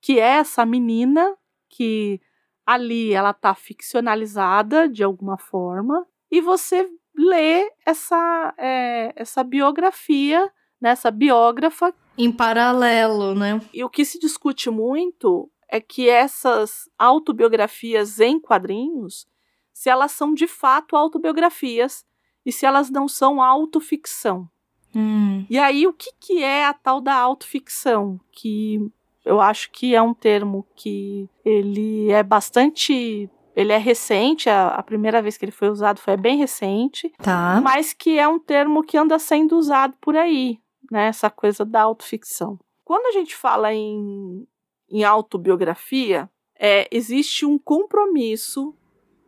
[0.00, 1.36] que é essa menina
[1.68, 2.20] que
[2.66, 11.10] ali ela está ficcionalizada de alguma forma, e você lê essa, é, essa biografia nessa
[11.10, 11.94] biógrafa.
[12.16, 13.60] Em paralelo, né?
[13.72, 19.26] E o que se discute muito é que essas autobiografias em quadrinhos,
[19.72, 22.04] se elas são de fato autobiografias
[22.44, 24.48] e se elas não são autoficção.
[24.94, 25.44] Hum.
[25.50, 28.18] E aí, o que, que é a tal da autoficção?
[28.32, 28.90] Que
[29.24, 33.30] eu acho que é um termo que ele é bastante.
[33.54, 37.12] Ele é recente, a, a primeira vez que ele foi usado foi bem recente.
[37.18, 37.60] Tá.
[37.62, 40.58] Mas que é um termo que anda sendo usado por aí,
[40.90, 41.08] né?
[41.08, 42.58] Essa coisa da autoficção.
[42.84, 44.46] Quando a gente fala em,
[44.90, 48.74] em autobiografia, é, existe um compromisso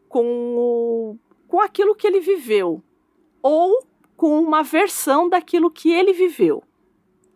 [0.08, 0.24] com,
[0.56, 2.82] o, com aquilo que ele viveu.
[3.42, 3.86] Ou
[4.16, 6.62] com uma versão daquilo que ele viveu,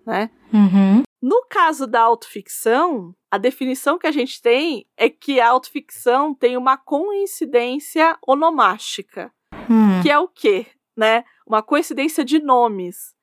[0.04, 0.30] né?
[0.52, 1.02] Uhum.
[1.22, 6.58] No caso da autoficção, a definição que a gente tem é que a autoficção tem
[6.58, 9.32] uma coincidência onomástica,
[9.70, 10.02] hum.
[10.02, 10.66] que é o quê?
[10.94, 11.24] Né?
[11.46, 13.14] Uma coincidência de nomes,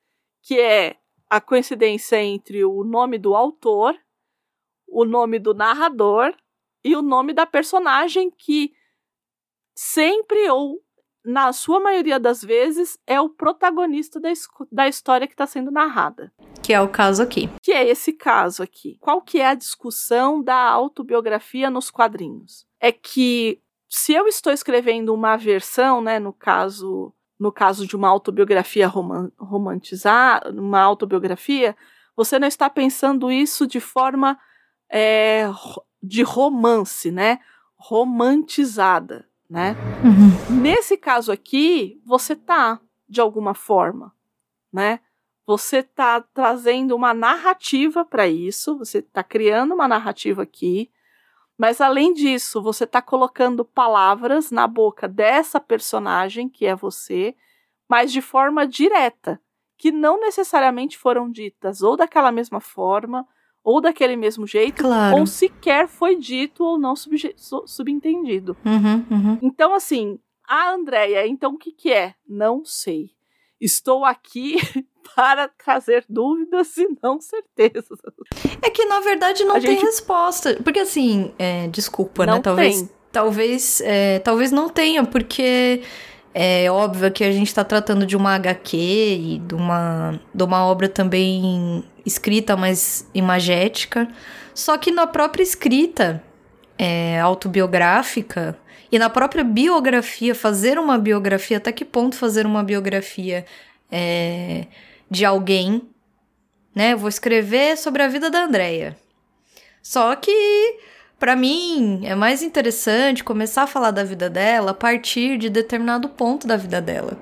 [0.42, 0.96] que é
[1.30, 3.96] a coincidência entre o nome do autor,
[4.92, 6.34] o nome do narrador
[6.84, 8.72] e o nome da personagem que
[9.74, 10.82] sempre ou
[11.24, 14.28] na sua maioria das vezes, é o protagonista da,
[14.70, 16.32] da história que está sendo narrada.
[16.62, 17.48] Que é o caso aqui.
[17.62, 18.96] Que é esse caso aqui.
[19.00, 22.66] Qual que é a discussão da autobiografia nos quadrinhos?
[22.80, 28.08] É que se eu estou escrevendo uma versão, né, no caso, no caso de uma
[28.08, 31.76] autobiografia rom romantizada, uma autobiografia,
[32.16, 34.38] você não está pensando isso de forma
[34.92, 35.50] é,
[36.02, 37.40] de romance, né,
[37.76, 39.76] romantizada né?
[40.02, 40.62] Uhum.
[40.62, 44.10] Nesse caso aqui, você tá de alguma forma,
[44.72, 45.00] né?
[45.46, 50.90] Você tá trazendo uma narrativa para isso, você tá criando uma narrativa aqui,
[51.58, 57.36] mas além disso, você tá colocando palavras na boca dessa personagem que é você,
[57.86, 59.38] mas de forma direta,
[59.76, 63.28] que não necessariamente foram ditas ou daquela mesma forma,
[63.64, 65.18] ou daquele mesmo jeito, claro.
[65.18, 67.16] ou sequer foi dito ou não sub
[67.66, 68.56] subentendido.
[68.64, 69.38] Uhum, uhum.
[69.42, 72.14] Então, assim, a Andrea, então o que, que é?
[72.28, 73.10] Não sei.
[73.60, 74.56] Estou aqui
[75.14, 77.98] para trazer dúvidas e não certezas.
[78.60, 79.84] É que, na verdade, não a tem gente...
[79.84, 80.58] resposta.
[80.62, 82.40] Porque, assim, é, desculpa, não né?
[82.40, 82.90] Talvez, tem.
[83.12, 85.82] talvez, é, talvez não tenha, porque
[86.34, 90.66] é óbvio que a gente está tratando de uma HQ e de uma, de uma
[90.66, 94.08] obra também escrita, mais imagética.
[94.54, 96.22] Só que na própria escrita
[96.78, 98.58] é, autobiográfica
[98.90, 103.46] e na própria biografia, fazer uma biografia, até que ponto fazer uma biografia
[103.90, 104.66] é,
[105.10, 105.82] de alguém,
[106.74, 106.92] né?
[106.92, 108.96] Eu vou escrever sobre a vida da Andrea.
[109.82, 110.78] Só que
[111.18, 116.08] para mim é mais interessante começar a falar da vida dela a partir de determinado
[116.08, 117.16] ponto da vida dela.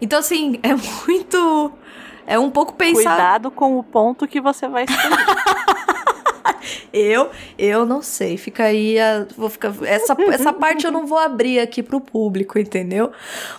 [0.00, 1.72] Então assim, é muito
[2.26, 3.16] é um pouco pensar.
[3.16, 5.16] Cuidado com o ponto que você vai escolher.
[6.92, 8.36] eu, eu não sei.
[8.36, 9.72] Fica aí, a, vou ficar.
[9.84, 13.12] Essa, essa parte eu não vou abrir aqui pro público, entendeu?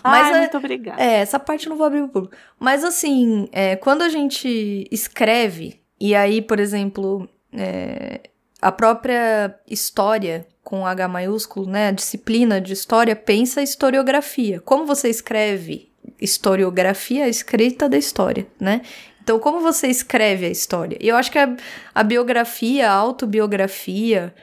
[0.03, 1.01] Mas Ai, é, muito obrigada.
[1.01, 2.35] É, essa parte eu não vou abrir pro público.
[2.59, 8.21] Mas assim, é, quando a gente escreve e aí, por exemplo, é,
[8.61, 11.87] a própria história com H maiúsculo, né?
[11.87, 14.59] A disciplina de história pensa historiografia.
[14.59, 18.81] Como você escreve historiografia, a escrita da história, né?
[19.21, 20.97] Então, como você escreve a história?
[21.01, 21.55] E eu acho que a,
[21.93, 24.33] a biografia, a autobiografia,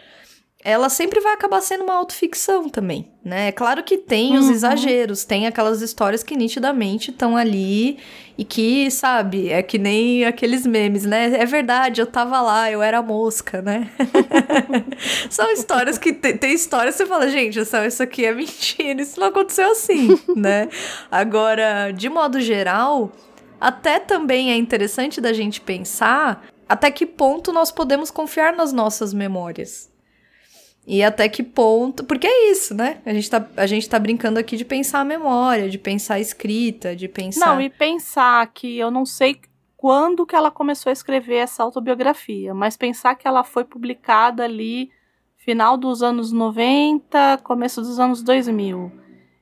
[0.64, 3.48] ela sempre vai acabar sendo uma autoficção também, né?
[3.48, 4.52] É claro que tem os uhum.
[4.52, 7.98] exageros, tem aquelas histórias que nitidamente estão ali
[8.38, 11.34] e que, sabe, é que nem aqueles memes, né?
[11.38, 13.90] É verdade, eu tava lá, eu era mosca, né?
[15.28, 19.20] São histórias que tem, tem histórias que você fala, gente, isso aqui é mentira, isso
[19.20, 20.70] não aconteceu assim, né?
[21.10, 23.12] Agora, de modo geral,
[23.60, 29.12] até também é interessante da gente pensar até que ponto nós podemos confiar nas nossas
[29.12, 29.92] memórias.
[30.86, 32.04] E até que ponto.
[32.04, 32.98] Porque é isso, né?
[33.06, 36.20] A gente, tá, a gente tá brincando aqui de pensar a memória, de pensar a
[36.20, 37.46] escrita, de pensar.
[37.46, 39.40] Não, e pensar que eu não sei
[39.76, 44.90] quando que ela começou a escrever essa autobiografia, mas pensar que ela foi publicada ali
[45.36, 48.90] final dos anos 90, começo dos anos 2000.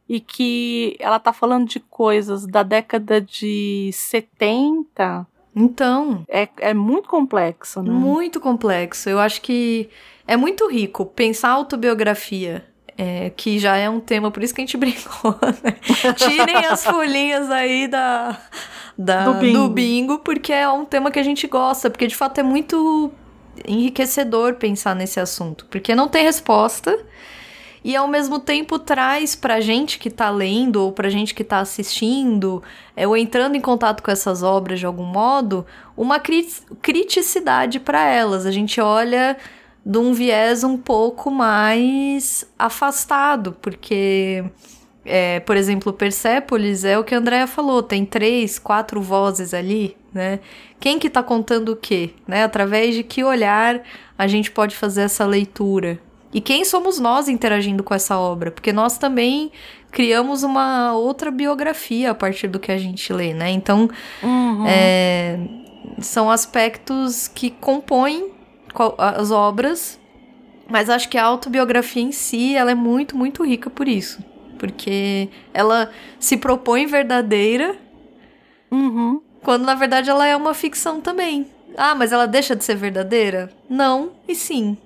[0.08, 5.26] E que ela tá falando de coisas da década de 70.
[5.54, 6.24] Então.
[6.28, 7.90] É, é muito complexo, né?
[7.90, 9.08] Muito complexo.
[9.08, 9.88] Eu acho que
[10.32, 12.64] é muito rico pensar autobiografia.
[12.96, 15.76] É, que já é um tema, por isso que a gente brincou, né?
[16.14, 18.38] Tirem as folhinhas aí da,
[18.96, 19.58] da do, bingo.
[19.58, 23.10] do bingo, porque é um tema que a gente gosta, porque de fato é muito
[23.66, 26.98] enriquecedor pensar nesse assunto, porque não tem resposta.
[27.82, 31.60] e ao mesmo tempo traz pra gente que tá lendo ou pra gente que tá
[31.60, 32.62] assistindo
[32.94, 35.66] é, ou entrando em contato com essas obras de algum modo,
[35.96, 38.44] uma criticidade para elas.
[38.44, 39.36] A gente olha
[39.84, 44.44] de um viés um pouco mais afastado, porque,
[45.04, 49.96] é, por exemplo, Persépolis é o que a Andrea falou, tem três, quatro vozes ali,
[50.14, 50.38] né?
[50.78, 52.10] Quem que tá contando o quê?
[52.26, 52.44] Né?
[52.44, 53.82] Através de que olhar
[54.16, 55.98] a gente pode fazer essa leitura?
[56.32, 58.50] E quem somos nós interagindo com essa obra?
[58.50, 59.52] Porque nós também
[59.90, 63.50] criamos uma outra biografia a partir do que a gente lê, né?
[63.50, 63.88] Então,
[64.22, 64.64] uhum.
[64.66, 65.38] é,
[66.00, 68.30] são aspectos que compõem
[68.98, 70.00] as obras,
[70.68, 74.22] mas acho que a autobiografia em si, ela é muito, muito rica por isso.
[74.58, 77.76] Porque ela se propõe verdadeira,
[78.70, 79.20] uhum.
[79.42, 81.46] quando na verdade ela é uma ficção também.
[81.76, 83.50] Ah, mas ela deixa de ser verdadeira?
[83.68, 84.76] Não e sim.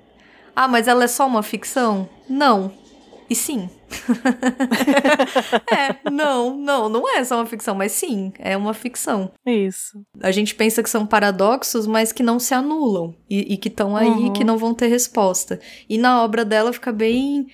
[0.55, 2.09] Ah, mas ela é só uma ficção?
[2.29, 2.73] Não
[3.29, 3.69] e sim.
[5.71, 9.33] é, não, não, não é só uma ficção, mas sim, é uma ficção.
[9.45, 10.03] Isso.
[10.21, 13.97] A gente pensa que são paradoxos, mas que não se anulam e, e que estão
[13.97, 14.33] aí uhum.
[14.33, 15.61] que não vão ter resposta.
[15.89, 17.47] E na obra dela fica bem.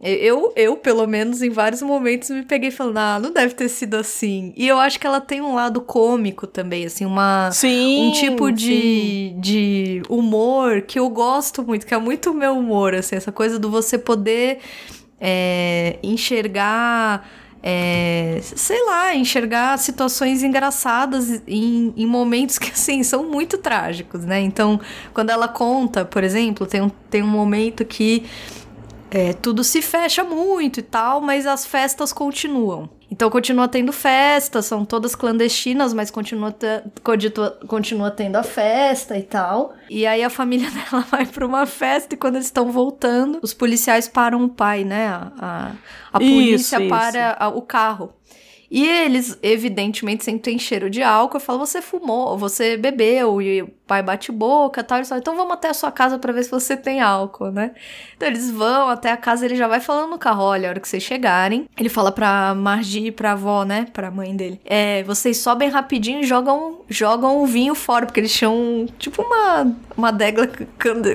[0.00, 3.96] Eu, eu, pelo menos, em vários momentos me peguei falando, ah, não deve ter sido
[3.96, 4.52] assim.
[4.56, 7.50] E eu acho que ela tem um lado cômico também, assim, uma.
[7.50, 8.08] Sim.
[8.08, 12.94] Um tipo de, de humor que eu gosto muito, que é muito o meu humor,
[12.94, 14.60] assim, essa coisa do você poder
[15.20, 17.28] é, enxergar.
[17.60, 24.40] É, sei lá, enxergar situações engraçadas em, em, momentos que, assim, são muito trágicos, né?
[24.40, 24.80] Então,
[25.12, 28.24] quando ela conta, por exemplo, tem um, tem um momento que
[29.10, 32.88] é, tudo se fecha muito e tal, mas as festas continuam.
[33.10, 36.66] Então continua tendo festa, são todas clandestinas, mas continua, te,
[37.66, 39.74] continua tendo a festa e tal.
[39.88, 43.54] E aí a família dela vai pra uma festa e quando eles estão voltando, os
[43.54, 45.08] policiais param o pai, né?
[45.08, 45.72] A, a,
[46.12, 47.36] a polícia isso, para isso.
[47.38, 48.12] A, o carro.
[48.70, 53.68] E eles, evidentemente, sentem cheiro de álcool e falam: você fumou, você bebeu, e o
[53.86, 54.98] pai bate boca tal.
[54.98, 57.72] Eles falam, então vamos até a sua casa para ver se você tem álcool, né?
[58.16, 60.80] Então eles vão até a casa, ele já vai falando no carro: olha, a hora
[60.80, 61.66] que vocês chegarem.
[61.78, 63.86] Ele fala pra Margie, pra avó, né?
[63.92, 68.36] Pra mãe dele: é, vocês sobem rapidinho e jogam, jogam o vinho fora, porque eles
[68.36, 70.46] tinham tipo uma, uma degla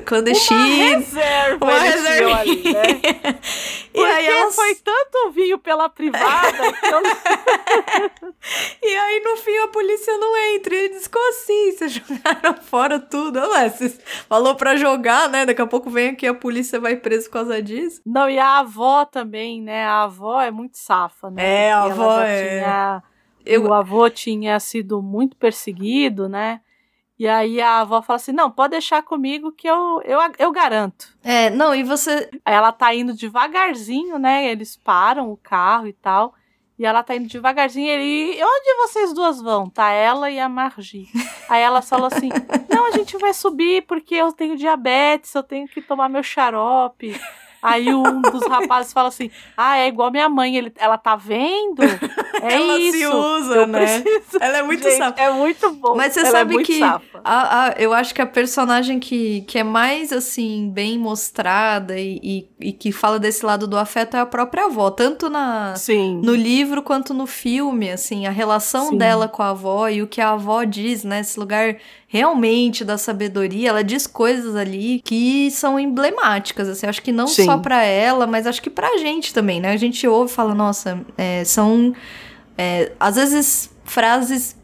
[0.04, 0.60] clandestina.
[0.60, 2.36] Uma reserva, uma reserva.
[2.36, 2.82] Ali, né?
[3.94, 4.54] e porque aí elas...
[4.56, 7.00] foi tanto vinho pela privada que eu
[8.82, 10.74] e aí, no fim, a polícia não entra.
[10.74, 11.72] E ele diz, como assim?
[11.72, 13.38] Vocês jogaram fora tudo?
[13.38, 15.46] Ué, vocês falou pra jogar, né?
[15.46, 18.00] Daqui a pouco vem aqui a polícia vai preso por causa disso.
[18.04, 19.84] Não, e a avó também, né?
[19.84, 21.66] A avó é muito safa, né?
[21.66, 22.58] É, a avó é...
[22.58, 23.02] Tinha...
[23.46, 23.64] Eu...
[23.64, 26.60] O avô tinha sido muito perseguido, né?
[27.18, 31.16] E aí a avó fala assim: não, pode deixar comigo que eu, eu, eu garanto.
[31.22, 32.28] É, não, e você.
[32.44, 34.50] Ela tá indo devagarzinho, né?
[34.50, 36.34] Eles param o carro e tal.
[36.78, 37.88] E ela tá indo devagarzinho.
[37.88, 39.70] Ele, onde vocês duas vão?
[39.70, 41.06] Tá ela e a Margi.
[41.48, 42.30] Aí ela falou assim:
[42.68, 47.18] Não, a gente vai subir porque eu tenho diabetes, eu tenho que tomar meu xarope.
[47.64, 51.82] Aí um dos rapazes fala assim: Ah, é igual minha mãe, ele, ela tá vendo?
[52.42, 52.98] É ela isso.
[52.98, 54.00] se usa, né?
[54.02, 54.38] Preciso...
[54.38, 55.18] Ela é muito Gente, safa.
[55.18, 55.96] É muito bom.
[55.96, 59.40] Mas você ela é sabe é que a, a, eu acho que a personagem que,
[59.48, 64.14] que é mais assim, bem mostrada e, e, e, que fala desse lado do afeto
[64.14, 66.20] é a própria avó, tanto na Sim.
[66.22, 68.98] no livro quanto no filme, assim, a relação Sim.
[68.98, 71.20] dela com a avó e o que a avó diz, né?
[71.20, 71.76] Esse lugar
[72.14, 77.44] realmente da sabedoria, ela diz coisas ali que são emblemáticas, assim, acho que não Sim.
[77.44, 79.72] só para ela, mas acho que pra gente também, né?
[79.72, 81.92] A gente ouve e fala, nossa, é, são
[82.56, 84.56] é, às vezes frases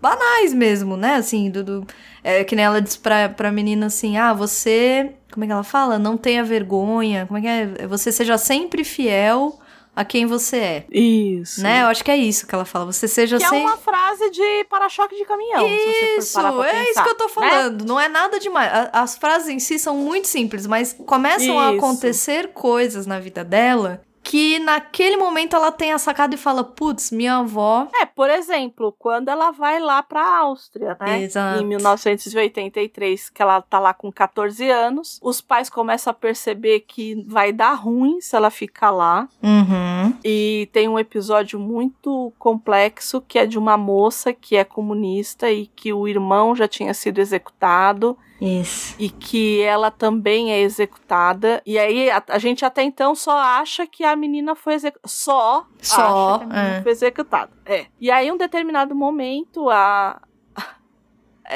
[0.00, 1.16] banais mesmo, né?
[1.16, 1.86] Assim, do, do
[2.22, 5.64] é, que nem ela diz pra, pra menina assim, ah, você, como é que ela
[5.64, 5.98] fala?
[5.98, 7.88] Não tenha vergonha, como é que é?
[7.88, 9.58] Você seja sempre fiel
[9.96, 10.84] a quem você é.
[10.90, 11.62] Isso.
[11.62, 11.82] Né?
[11.82, 12.86] Eu acho que é isso que ela fala.
[12.86, 13.62] Você seja que sem...
[13.62, 15.66] é uma frase de para-choque de caminhão.
[15.66, 17.30] Isso, é isso que eu tô né?
[17.30, 17.82] falando.
[17.82, 17.88] Né?
[17.88, 18.88] Não é nada demais.
[18.92, 21.58] As frases em si são muito simples, mas começam isso.
[21.58, 27.10] a acontecer coisas na vida dela que naquele momento ela tenha sacado e fala, putz,
[27.10, 27.86] minha avó.
[27.94, 31.22] É, por exemplo, quando ela vai lá pra Áustria, né?
[31.22, 31.62] Exato.
[31.62, 37.22] Em 1983, que ela tá lá com 14 anos, os pais começam a perceber que
[37.28, 39.28] vai dar ruim se ela ficar lá.
[39.42, 40.14] Uhum.
[40.24, 45.66] E tem um episódio muito complexo que é de uma moça que é comunista e
[45.66, 48.16] que o irmão já tinha sido executado.
[48.44, 48.94] Isso.
[48.98, 51.62] E que ela também é executada.
[51.64, 55.08] E aí a, a gente até então só acha que a menina foi executada.
[55.08, 56.82] Só, só acha que a menina é.
[56.82, 57.52] foi executada.
[57.64, 57.86] É.
[58.00, 60.20] E aí, em um determinado momento, a,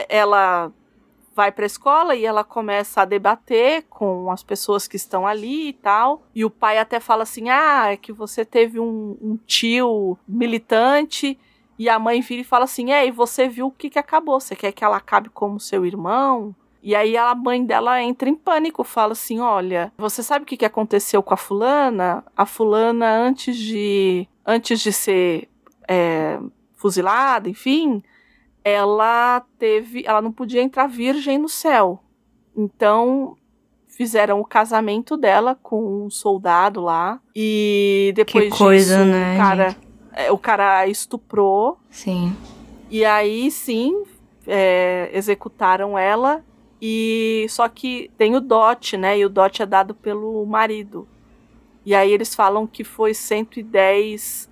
[0.09, 0.73] ela
[1.35, 5.69] vai para a escola e ela começa a debater com as pessoas que estão ali
[5.69, 6.23] e tal.
[6.35, 11.39] E o pai até fala assim: ah, é que você teve um, um tio militante.
[11.79, 14.41] E a mãe vira e fala assim: é, e você viu o que, que acabou?
[14.41, 16.57] Você quer que ela acabe como seu irmão?
[16.83, 20.65] E aí a mãe dela entra em pânico, fala assim: olha, você sabe o que,
[20.65, 22.25] aconteceu com a fulana?
[22.37, 24.29] A fulana, antes de.
[24.47, 25.49] antes de ser
[25.89, 26.39] é,
[26.75, 28.03] fuzilada, enfim,
[28.63, 32.01] ela teve, ela não podia entrar virgem no céu.
[32.57, 33.37] Então
[33.89, 39.37] fizeram o casamento dela com um soldado lá e depois que coisa, disso, né, o
[39.37, 39.77] cara,
[40.13, 41.79] é, o cara estuprou.
[41.91, 42.33] Sim.
[42.89, 44.05] E aí sim
[44.47, 46.45] é, executaram ela
[46.81, 49.19] e só que tem o dote, né?
[49.19, 51.07] E o dote é dado pelo marido.
[51.85, 54.49] E aí eles falam que foi 110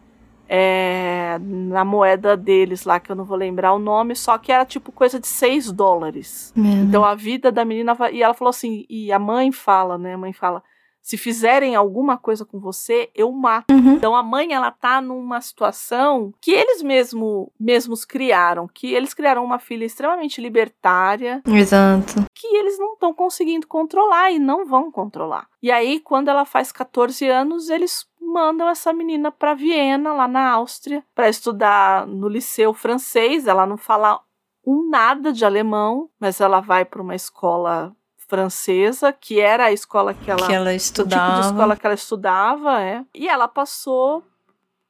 [0.49, 4.65] é, na moeda deles lá, que eu não vou lembrar o nome, só que era
[4.65, 6.53] tipo coisa de 6 dólares.
[6.83, 7.97] Então a vida da menina.
[8.13, 10.15] E ela falou assim, e a mãe fala, né?
[10.15, 10.63] A mãe fala:
[11.07, 13.73] se fizerem alguma coisa com você, eu mato.
[13.73, 13.93] Uhum.
[13.93, 19.45] Então a mãe ela tá numa situação que eles mesmo mesmos criaram, que eles criaram
[19.45, 21.41] uma filha extremamente libertária.
[21.47, 22.25] Exato.
[22.35, 25.47] Que eles não estão conseguindo controlar e não vão controlar.
[25.63, 30.51] E aí quando ela faz 14 anos, eles mandam essa menina para Viena, lá na
[30.51, 33.47] Áustria, para estudar no liceu francês.
[33.47, 34.21] Ela não fala
[34.67, 37.95] um nada de alemão, mas ela vai para uma escola
[38.27, 41.33] francesa, que era a escola que ela, que ela estudava.
[41.33, 43.05] Tipo de escola que ela estudava, é.
[43.15, 44.23] E ela passou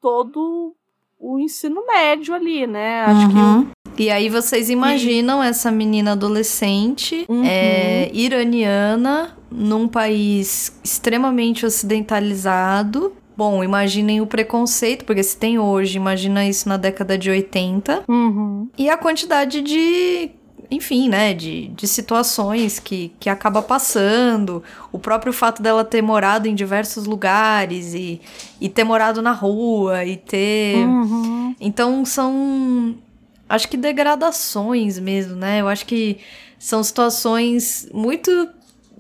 [0.01, 0.74] todo
[1.18, 3.05] o ensino médio ali, né?
[3.05, 3.64] Acho uhum.
[3.66, 5.49] que e aí vocês imaginam e...
[5.49, 7.43] essa menina adolescente, uhum.
[7.45, 13.14] é, iraniana, num país extremamente ocidentalizado.
[13.37, 18.05] Bom, imaginem o preconceito, porque se tem hoje, imagina isso na década de 80.
[18.09, 18.68] Uhum.
[18.76, 20.30] E a quantidade de
[20.70, 26.48] enfim, né, de, de situações que, que acaba passando, o próprio fato dela ter morado
[26.48, 28.20] em diversos lugares e,
[28.60, 30.76] e ter morado na rua e ter.
[30.86, 31.54] Uhum.
[31.60, 32.96] Então são.
[33.48, 35.60] Acho que degradações mesmo, né?
[35.60, 36.18] Eu acho que
[36.58, 38.48] são situações muito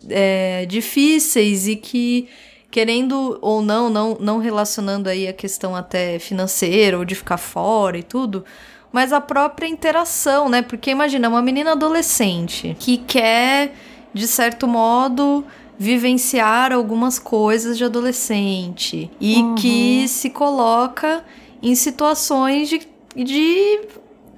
[0.08, 2.28] é, difíceis e que
[2.70, 7.96] querendo ou não, não, não relacionando aí a questão até financeira ou de ficar fora
[7.96, 8.44] e tudo,
[8.92, 10.62] mas a própria interação, né?
[10.62, 13.74] Porque imagina, uma menina adolescente que quer,
[14.12, 15.44] de certo modo,
[15.78, 19.54] vivenciar algumas coisas de adolescente e uhum.
[19.54, 21.24] que se coloca
[21.62, 22.80] em situações de,
[23.14, 23.80] de,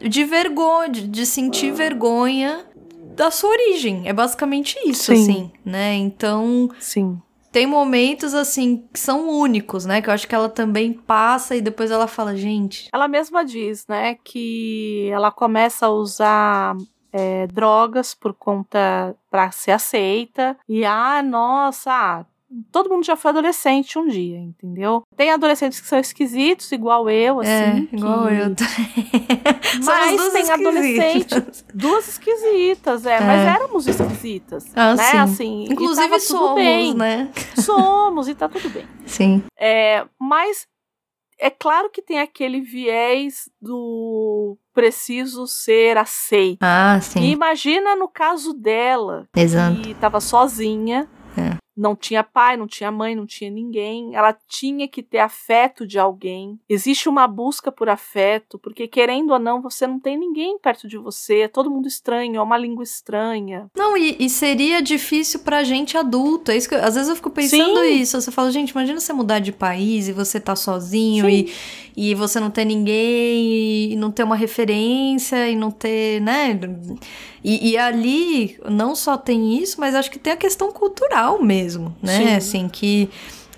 [0.01, 2.65] de vergonha, de, de sentir vergonha
[3.15, 4.03] da sua origem.
[4.07, 5.23] É basicamente isso, Sim.
[5.23, 5.95] assim, né?
[5.95, 6.69] Então.
[6.79, 7.19] Sim
[7.51, 10.03] tem momentos assim que são únicos, né?
[10.03, 12.89] Que eu acho que ela também passa e depois ela fala, gente.
[12.93, 16.77] Ela mesma diz, né, que ela começa a usar
[17.13, 22.27] é, drogas por conta para ser aceita e ah, nossa, ah,
[22.73, 25.03] todo mundo já foi adolescente um dia, entendeu?
[25.17, 27.51] Tem adolescentes que são esquisitos, igual eu, assim.
[27.51, 27.97] É, que...
[27.97, 28.55] igual eu.
[29.85, 35.05] mas tem adolescentes, duas esquisitas, é, é, mas éramos esquisitas, ah, né?
[35.05, 35.19] Sim.
[35.19, 36.95] Assim, inclusive somos, bem.
[36.95, 37.31] né?
[37.57, 38.87] Somos e tá tudo bem.
[39.05, 39.43] Sim.
[39.59, 40.67] É, mas
[41.41, 46.59] é claro que tem aquele viés do preciso ser aceito.
[46.61, 47.21] Ah, sim.
[47.21, 49.81] E imagina no caso dela, Exato.
[49.81, 51.18] que estava sozinha, é
[51.79, 54.17] não tinha pai, não tinha mãe, não tinha ninguém.
[54.17, 56.59] Ela tinha que ter afeto de alguém.
[56.69, 60.99] Existe uma busca por afeto, porque querendo ou não, você não tem ninguém perto de
[60.99, 61.43] você.
[61.43, 63.71] É todo mundo estranho, é uma língua estranha.
[63.77, 66.51] Não, e, e seria difícil pra gente adulto.
[66.51, 68.01] É isso que, às vezes eu fico pensando Sim.
[68.01, 68.21] isso.
[68.21, 71.53] Você fala, gente, imagina você mudar de país e você tá sozinho e,
[71.97, 76.59] e você não ter ninguém e não ter uma referência e não ter, né?
[77.43, 81.95] E, e, ali não só tem isso, mas acho que tem a questão cultural mesmo,
[82.03, 82.19] né?
[82.19, 82.35] Sim.
[82.35, 83.09] Assim, que,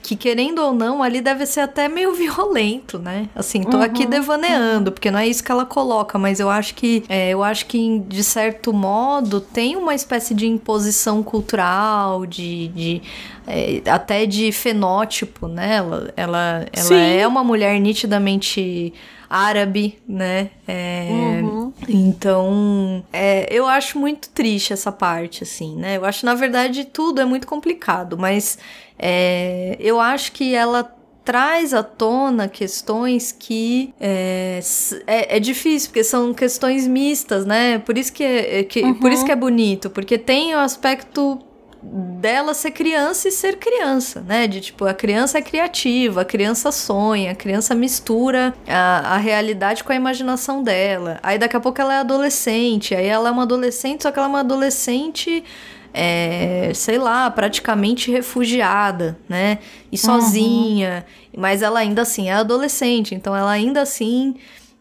[0.02, 3.28] que querendo ou não, ali deve ser até meio violento, né?
[3.34, 3.82] Assim, tô uhum.
[3.82, 7.42] aqui devaneando, porque não é isso que ela coloca, mas eu acho que é, eu
[7.42, 12.68] acho que, de certo modo, tem uma espécie de imposição cultural, de.
[12.68, 13.02] de
[13.46, 15.76] é, até de fenótipo, né?
[15.76, 18.92] Ela, ela, ela é uma mulher nitidamente
[19.30, 20.50] árabe, né?
[20.66, 21.72] É, uhum.
[21.88, 25.96] Então, é, eu acho muito triste essa parte, assim, né?
[25.96, 28.58] Eu acho, na verdade, tudo é muito complicado, mas
[29.00, 30.94] é, eu acho que ela
[31.24, 34.60] traz à tona questões que é,
[35.06, 37.78] é, é, difícil, porque são questões mistas, né?
[37.78, 38.94] Por isso que, é, que, uhum.
[38.94, 41.38] por isso que é bonito, porque tem o aspecto
[41.82, 44.46] dela ser criança e ser criança, né?
[44.46, 49.82] De tipo, a criança é criativa, a criança sonha, a criança mistura a, a realidade
[49.82, 51.18] com a imaginação dela.
[51.22, 54.26] Aí daqui a pouco ela é adolescente, aí ela é uma adolescente, só que ela
[54.26, 55.42] é uma adolescente
[55.92, 59.58] é, sei lá, praticamente refugiada, né?
[59.90, 61.04] E sozinha.
[61.34, 61.40] Uhum.
[61.40, 64.36] Mas ela ainda assim é adolescente, então ela ainda assim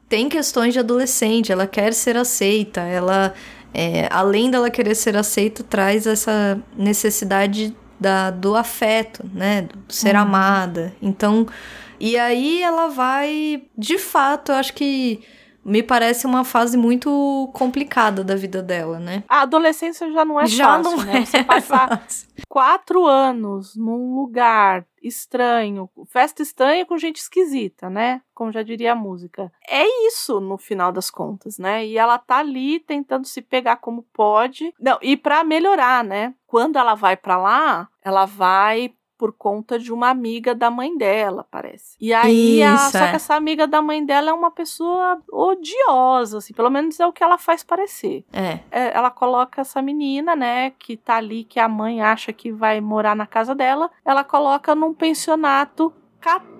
[0.07, 3.33] tem questões de adolescente, ela quer ser aceita, ela.
[3.71, 9.63] É, além dela querer ser aceita, traz essa necessidade da, do afeto, né?
[9.87, 10.21] Do ser uhum.
[10.21, 10.95] amada.
[10.99, 11.45] Então,
[11.99, 15.21] e aí ela vai, de fato, eu acho que
[15.69, 19.23] me parece uma fase muito complicada da vida dela, né?
[19.29, 21.19] A adolescência já não é já fácil, não né?
[21.19, 22.03] É Você passar
[22.49, 28.21] quatro anos num lugar estranho, festa estranha com gente esquisita, né?
[28.33, 29.51] Como já diria a música.
[29.67, 31.85] É isso no final das contas, né?
[31.85, 34.73] E ela tá ali tentando se pegar como pode.
[34.79, 36.33] Não, e para melhorar, né?
[36.47, 41.45] Quando ela vai para lá, ela vai por conta de uma amiga da mãe dela,
[41.51, 41.97] parece.
[41.99, 43.09] E aí, a, só é.
[43.09, 47.11] que essa amiga da mãe dela é uma pessoa odiosa, assim, pelo menos é o
[47.11, 48.23] que ela faz parecer.
[48.31, 48.59] É.
[48.71, 48.95] é.
[48.95, 53.13] ela coloca essa menina, né, que tá ali, que a mãe acha que vai morar
[53.13, 56.58] na casa dela, ela coloca num pensionato católico,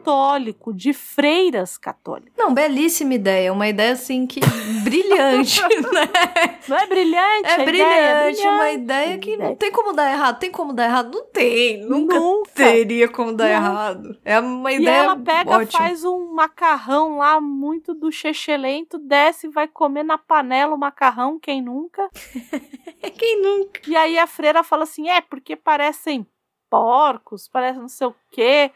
[0.73, 2.34] de freiras católicas.
[2.38, 3.52] Não, belíssima ideia.
[3.53, 4.40] Uma ideia assim que
[4.84, 6.60] brilhante, né?
[6.68, 7.49] Não é brilhante?
[7.49, 10.40] É, brilhante, é brilhante, uma ideia que não tem como dar errado.
[10.40, 11.14] Tem como dar errado?
[11.14, 11.86] Não tem.
[11.86, 12.52] Nunca, nunca.
[12.56, 14.18] teria como dar errado.
[14.23, 14.90] É uma ideia.
[14.90, 15.80] E ela pega, ótima.
[15.80, 18.10] faz um macarrão lá muito do
[18.57, 22.10] lento, desce e vai comer na panela o macarrão, quem nunca?
[23.18, 23.81] quem nunca?
[23.88, 26.26] E aí a freira fala assim: é, porque parecem
[26.69, 28.72] porcos, parece não sei o quê.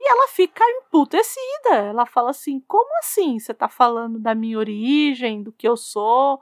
[0.00, 1.74] E ela fica emputecida.
[1.74, 3.38] Ela fala assim: como assim?
[3.38, 6.40] Você tá falando da minha origem, do que eu sou?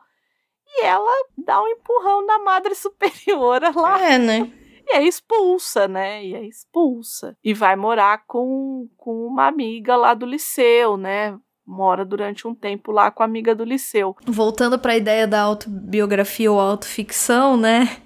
[0.69, 4.01] E ela dá um empurrão na madre superiora lá.
[4.01, 4.53] É, né?
[4.89, 6.25] E é expulsa, né?
[6.25, 7.37] E é expulsa.
[7.43, 11.37] E vai morar com, com uma amiga lá do liceu, né?
[11.67, 14.15] Mora durante um tempo lá com a amiga do liceu.
[14.25, 18.01] Voltando para a ideia da autobiografia ou autoficção, né?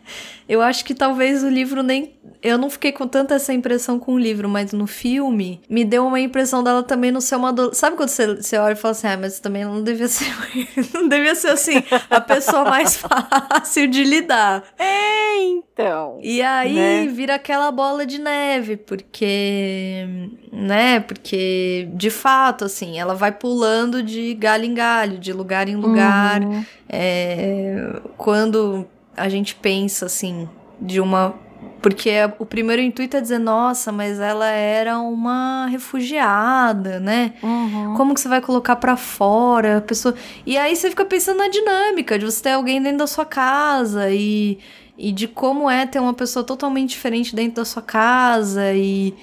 [0.48, 2.12] Eu acho que talvez o livro nem
[2.42, 6.06] eu não fiquei com tanta essa impressão com o livro, mas no filme me deu
[6.06, 7.74] uma impressão dela também não ser uma do...
[7.74, 10.26] Sabe quando você, você olha e fala assim, ah, mas também não devia ser.
[10.94, 14.64] não devia ser assim, a pessoa mais fácil de lidar.
[14.78, 16.18] É, então.
[16.22, 17.06] E aí né?
[17.08, 20.06] vira aquela bola de neve, porque.
[20.50, 21.00] Né?
[21.00, 26.42] Porque, de fato, assim, ela vai pulando de galho em galho, de lugar em lugar.
[26.42, 26.64] Uhum.
[26.88, 30.48] É, quando a gente pensa, assim,
[30.80, 31.34] de uma
[31.82, 37.34] porque o primeiro intuito é dizer, nossa, mas ela era uma refugiada, né?
[37.42, 37.94] Uhum.
[37.96, 40.14] Como que você vai colocar para fora a pessoa?
[40.44, 44.10] E aí você fica pensando na dinâmica de você ter alguém dentro da sua casa
[44.10, 44.58] e,
[44.96, 49.14] e de como é ter uma pessoa totalmente diferente dentro da sua casa e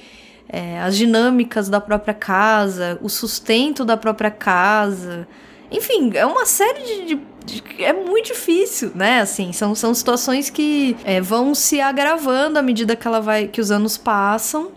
[0.49, 5.27] é, as dinâmicas da própria casa, o sustento da própria casa.
[5.71, 7.15] Enfim, é uma série de,
[7.45, 9.21] de é muito difícil, né?
[9.21, 13.59] Assim, são, são situações que é, vão se agravando à medida que ela vai, que
[13.59, 14.71] os anos passam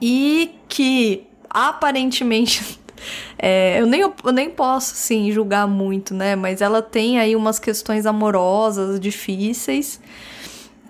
[0.00, 2.78] e que aparentemente
[3.38, 6.36] é, eu, nem, eu nem posso, assim, julgar muito, né?
[6.36, 10.00] Mas ela tem aí umas questões amorosas difíceis.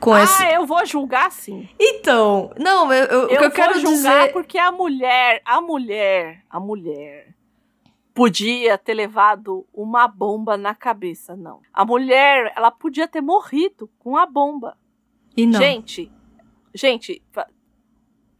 [0.00, 1.66] Com ah, eu vou julgar sim.
[1.80, 4.32] Então, não, eu, eu, eu o que eu quero julgar dizer...
[4.32, 7.34] porque a mulher, a mulher, a mulher
[8.14, 11.60] podia ter levado uma bomba na cabeça, não.
[11.72, 14.78] A mulher, ela podia ter morrido com a bomba.
[15.36, 15.60] E não.
[15.60, 16.10] Gente,
[16.72, 17.20] gente,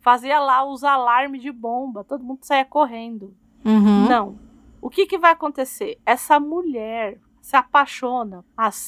[0.01, 3.37] fazia lá os alarmes de bomba, todo mundo saía correndo.
[3.65, 4.09] Uhum.
[4.09, 4.39] Não.
[4.81, 5.99] O que, que vai acontecer?
[6.07, 8.45] Essa mulher se apaixona,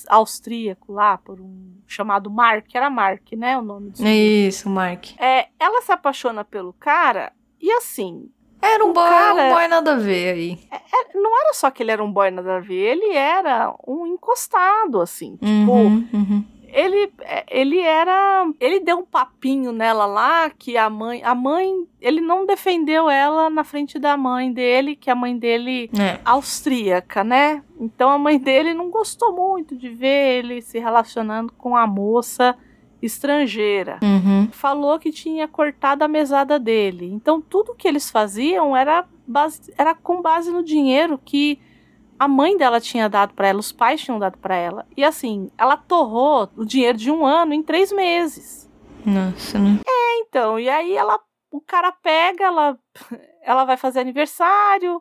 [0.08, 5.08] austríaco lá, por um chamado Mark, era Mark, né, o nome do Isso, Mark.
[5.18, 8.30] É, ela se apaixona pelo cara e assim,
[8.74, 10.58] era um, boy, cara, um boy nada a ver aí.
[10.70, 13.74] É, é, não era só que ele era um boy nada a ver, ele era
[13.86, 15.36] um encostado, assim.
[15.36, 16.44] Tipo, uhum, uhum.
[16.68, 18.46] Ele, é, ele era.
[18.60, 21.22] Ele deu um papinho nela lá que a mãe.
[21.24, 21.86] A mãe.
[22.00, 27.24] Ele não defendeu ela na frente da mãe dele, que a mãe dele é austríaca,
[27.24, 27.62] né?
[27.80, 32.56] Então a mãe dele não gostou muito de ver ele se relacionando com a moça
[33.00, 33.98] estrangeira.
[34.02, 34.48] Uhum.
[34.50, 37.06] Falou que tinha cortado a mesada dele.
[37.12, 41.58] Então tudo que eles faziam era, base, era com base no dinheiro que
[42.18, 44.86] a mãe dela tinha dado para ela, os pais tinham dado para ela.
[44.96, 48.68] E assim, ela torrou o dinheiro de um ano em três meses.
[49.04, 49.78] Nossa, né?
[49.86, 50.58] É, então.
[50.58, 51.20] E aí ela,
[51.50, 52.78] o cara pega, ela,
[53.44, 55.00] ela vai fazer aniversário.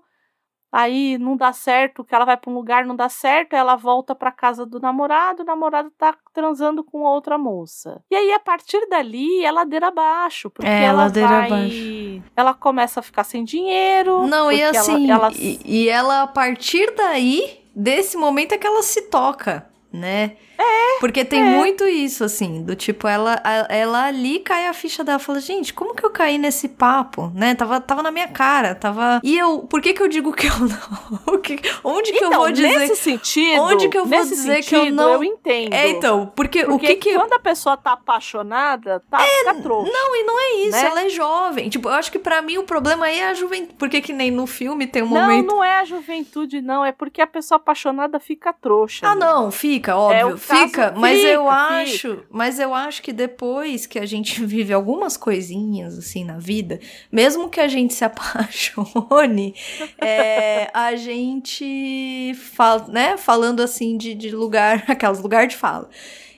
[0.78, 3.78] Aí não dá certo, que ela vai para um lugar, não dá certo, aí ela
[3.78, 8.04] volta para casa do namorado, o namorado tá transando com outra moça.
[8.12, 12.24] E aí a partir dali é ladeira abaixo, porque é, ela ladeira vai abaixo.
[12.36, 14.28] ela começa a ficar sem dinheiro.
[14.28, 15.38] Não, e assim, ela, ela...
[15.38, 20.36] E, e ela a partir daí, desse momento é que ela se toca, né?
[20.58, 21.00] É.
[21.00, 21.44] Porque tem é.
[21.44, 25.94] muito isso, assim, do tipo, ela, ela ali cai a ficha dela, fala, gente, como
[25.94, 27.56] que eu caí nesse papo, né?
[27.56, 29.20] Tava, tava na minha cara, tava.
[29.24, 31.36] E eu, por que que eu digo que eu não?
[31.84, 32.80] onde que então, eu vou dizer?
[32.80, 33.62] Nesse sentido.
[33.62, 35.14] Onde que eu vou dizer sentido, que eu não.
[35.14, 35.74] Eu entendo.
[35.74, 37.16] É, então, porque, porque o que que.
[37.16, 39.92] Quando a pessoa tá apaixonada, tá, é, fica trouxa.
[39.92, 40.86] Não, e não é isso, né?
[40.86, 41.70] ela é jovem.
[41.70, 43.76] Tipo, eu acho que para mim o problema aí é a juventude.
[43.78, 45.48] Porque que nem no filme tem um não, momento.
[45.48, 46.86] Não, não é a juventude, não.
[46.86, 49.08] É porque a pessoa apaixonada fica trouxa.
[49.08, 49.26] Ah, né?
[49.26, 50.34] não, fica, óbvio.
[50.34, 51.56] É fica, mas eu fica.
[51.56, 56.80] acho, mas eu acho que depois que a gente vive algumas coisinhas assim na vida,
[57.12, 59.56] mesmo que a gente se apaixone,
[60.00, 65.90] é, a gente fala, né, falando assim de, de lugar, aquelas lugar de fala.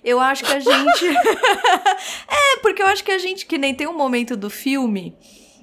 [0.04, 1.06] Eu acho que a gente
[2.30, 5.14] É, porque eu acho que a gente que nem tem um momento do filme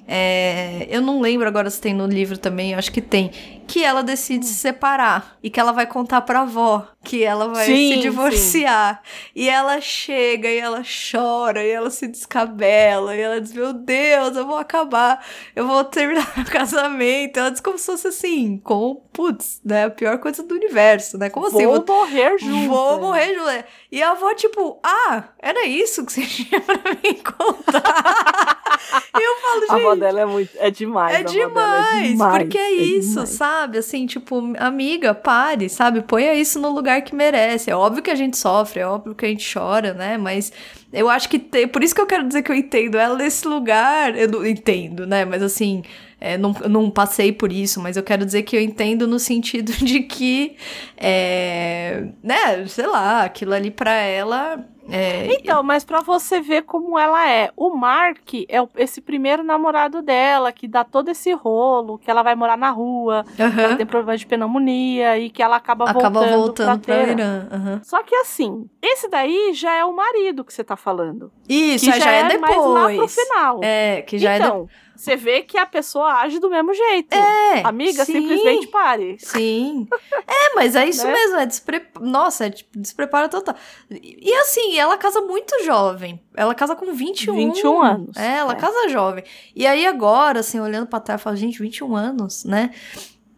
[0.07, 3.31] é, eu não lembro agora se tem no livro também, eu acho que tem.
[3.67, 7.67] Que ela decide se separar e que ela vai contar pra avó que ela vai
[7.67, 9.03] sim, se divorciar.
[9.05, 9.31] Sim.
[9.37, 14.37] E ela chega e ela chora e ela se descabela e ela diz: Meu Deus,
[14.37, 15.25] eu vou acabar,
[15.55, 17.39] eu vou terminar o casamento.
[17.39, 19.85] Ela diz como se fosse assim, com putz, né?
[19.85, 21.29] A pior coisa do universo, né?
[21.29, 21.67] Como assim?
[21.67, 22.69] Vou morrer junto.
[22.69, 23.65] Vou morrer junto.
[23.93, 28.63] E a avó, tipo, ah, era isso que você tinha pra me contar.
[29.15, 29.71] e eu falo, gente.
[29.71, 30.51] A avó dela é muito.
[30.57, 31.15] É demais.
[31.15, 32.43] É demais, é demais.
[32.43, 33.29] Porque é, é isso, demais.
[33.29, 33.54] sabe?
[33.79, 36.03] Assim, tipo, amiga, pare, sabe?
[36.03, 37.71] Ponha isso no lugar que merece.
[37.71, 40.19] É óbvio que a gente sofre, é óbvio que a gente chora, né?
[40.19, 40.53] Mas
[40.93, 41.39] eu acho que.
[41.39, 41.67] Te...
[41.67, 44.17] Por isso que eu quero dizer que eu entendo ela nesse lugar.
[44.17, 45.25] Eu não entendo, né?
[45.25, 45.83] Mas assim.
[46.25, 49.73] É, não, não passei por isso, mas eu quero dizer que eu entendo no sentido
[49.85, 50.57] de que,
[50.97, 56.99] é, né, sei lá, aquilo ali para ela é, então, mas para você ver como
[56.99, 57.51] ela é.
[57.57, 62.35] O Mark é esse primeiro namorado dela, que dá todo esse rolo, que ela vai
[62.35, 63.61] morar na rua, uhum.
[63.61, 67.81] ela tem problema de pneumonia e que ela acaba, acaba voltando, voltando pra, pra Irã.
[67.83, 71.33] Só que assim, esse daí já é o marido que você tá falando.
[71.49, 72.57] Isso, já, já, é, é depois.
[72.57, 73.61] Mais lá pro final.
[73.63, 77.15] É, que já então, é depois você vê que a pessoa age do mesmo jeito.
[77.15, 77.63] É.
[77.65, 79.17] Amiga, sim, simplesmente pare.
[79.19, 79.89] Sim.
[80.27, 81.13] É, mas é isso né?
[81.13, 81.37] mesmo.
[81.39, 81.83] É despre...
[82.01, 83.55] Nossa, é tipo, desprepara total.
[83.91, 86.21] E, e assim, ela casa muito jovem.
[86.37, 87.35] Ela casa com 21.
[87.35, 88.17] 21 anos.
[88.17, 88.57] É, ela é.
[88.57, 89.25] casa jovem.
[89.55, 92.71] E aí agora, assim, olhando pra trás, eu falo, gente, 21 anos, né?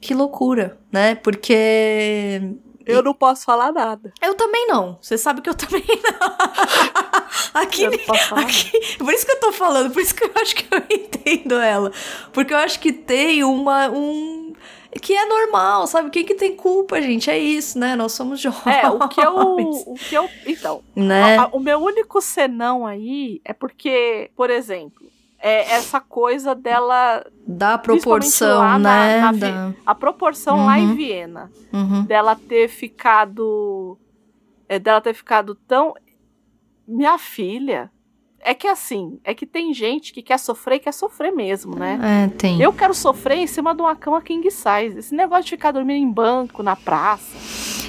[0.00, 1.14] Que loucura, né?
[1.14, 2.40] Porque
[2.86, 4.12] eu não posso falar nada.
[4.22, 4.98] Eu também não.
[5.00, 6.36] Você sabe que eu também não.
[7.60, 10.54] aqui, eu não aqui, por isso que eu tô falando, por isso que eu acho
[10.54, 11.92] que eu entendo ela.
[12.32, 14.54] Porque eu acho que tem uma um
[15.00, 16.10] que é normal, sabe?
[16.10, 17.30] Quem que tem culpa, gente?
[17.30, 17.94] É isso, né?
[17.96, 18.64] Nós somos jovens.
[18.66, 19.36] É, o que eu.
[19.36, 21.38] O que eu então, né?
[21.38, 25.06] A, a, o meu único senão aí é porque, por exemplo,
[25.38, 27.24] é essa coisa dela.
[27.46, 29.20] Da proporção, né?
[29.20, 29.74] Na, na, da...
[29.84, 30.66] A proporção uhum.
[30.66, 30.94] lá em uhum.
[30.96, 31.50] Viena.
[31.72, 32.04] Uhum.
[32.04, 33.98] Dela ter ficado.
[34.68, 35.94] É, dela ter ficado tão.
[36.86, 37.90] Minha filha.
[38.38, 41.98] É que assim, é que tem gente que quer sofrer e quer sofrer mesmo, né?
[42.00, 42.60] É, tem.
[42.60, 44.98] Eu quero sofrer em cima de uma cama king size.
[44.98, 47.36] Esse negócio de ficar dormindo em banco, na praça,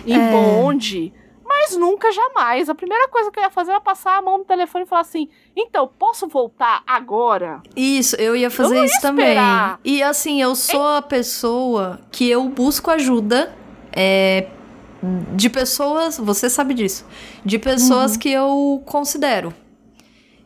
[0.03, 0.31] em é.
[0.31, 1.13] bonde
[1.47, 2.69] mas nunca, jamais.
[2.69, 5.01] A primeira coisa que eu ia fazer era passar a mão no telefone e falar
[5.01, 7.61] assim: então, posso voltar agora?
[7.75, 9.37] Isso, eu ia fazer eu isso também.
[9.83, 13.55] E assim, eu sou a pessoa que eu busco ajuda.
[13.99, 14.47] É,
[15.35, 17.05] de pessoas, você sabe disso,
[17.45, 18.19] de pessoas uhum.
[18.19, 19.53] que eu considero.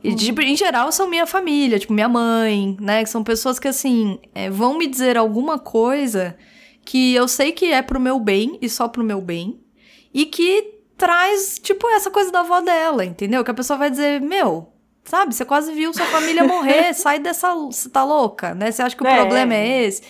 [0.03, 0.41] E de, uhum.
[0.41, 3.03] em geral são minha família, tipo minha mãe, né?
[3.03, 6.35] Que são pessoas que assim é, vão me dizer alguma coisa
[6.83, 9.59] que eu sei que é pro meu bem e só pro meu bem.
[10.13, 13.43] E que traz, tipo, essa coisa da avó dela, entendeu?
[13.43, 14.71] Que a pessoa vai dizer, meu,
[15.03, 17.55] sabe, você quase viu sua família morrer, sai dessa.
[17.55, 18.71] Você tá louca, né?
[18.71, 19.15] Você acha que o é.
[19.15, 20.03] problema é esse?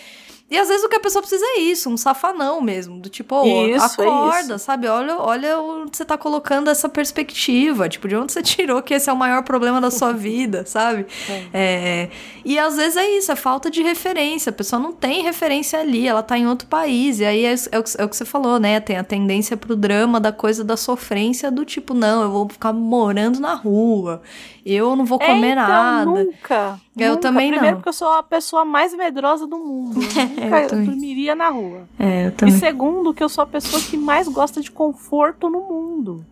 [0.50, 3.36] E às vezes o que a pessoa precisa é isso, um safanão mesmo, do tipo,
[3.36, 4.86] oh, isso, acorda, é sabe?
[4.86, 9.10] Olha, olha onde você tá colocando essa perspectiva, tipo, de onde você tirou que esse
[9.10, 11.08] é o maior problema da sua vida, sabe?
[11.30, 11.48] É.
[11.54, 12.10] É,
[12.44, 16.08] e às vezes é isso, é falta de referência, a pessoa não tem referência ali,
[16.08, 18.60] ela tá em outro país, e aí é, é, o, é o que você falou,
[18.60, 18.80] né?
[18.80, 22.74] Tem a tendência pro drama da coisa da sofrência, do tipo, não, eu vou ficar
[22.74, 24.22] morando na rua,
[24.66, 26.06] eu não vou é, comer então, nada.
[26.06, 26.80] Nunca.
[26.98, 27.22] Eu nunca.
[27.22, 27.82] também Primeiro, não.
[27.82, 30.00] porque eu sou a pessoa mais medrosa do mundo.
[30.02, 31.88] Eu nunca eu dormiria na rua.
[31.98, 32.56] É, eu também.
[32.56, 36.26] E segundo, que eu sou a pessoa que mais gosta de conforto no mundo.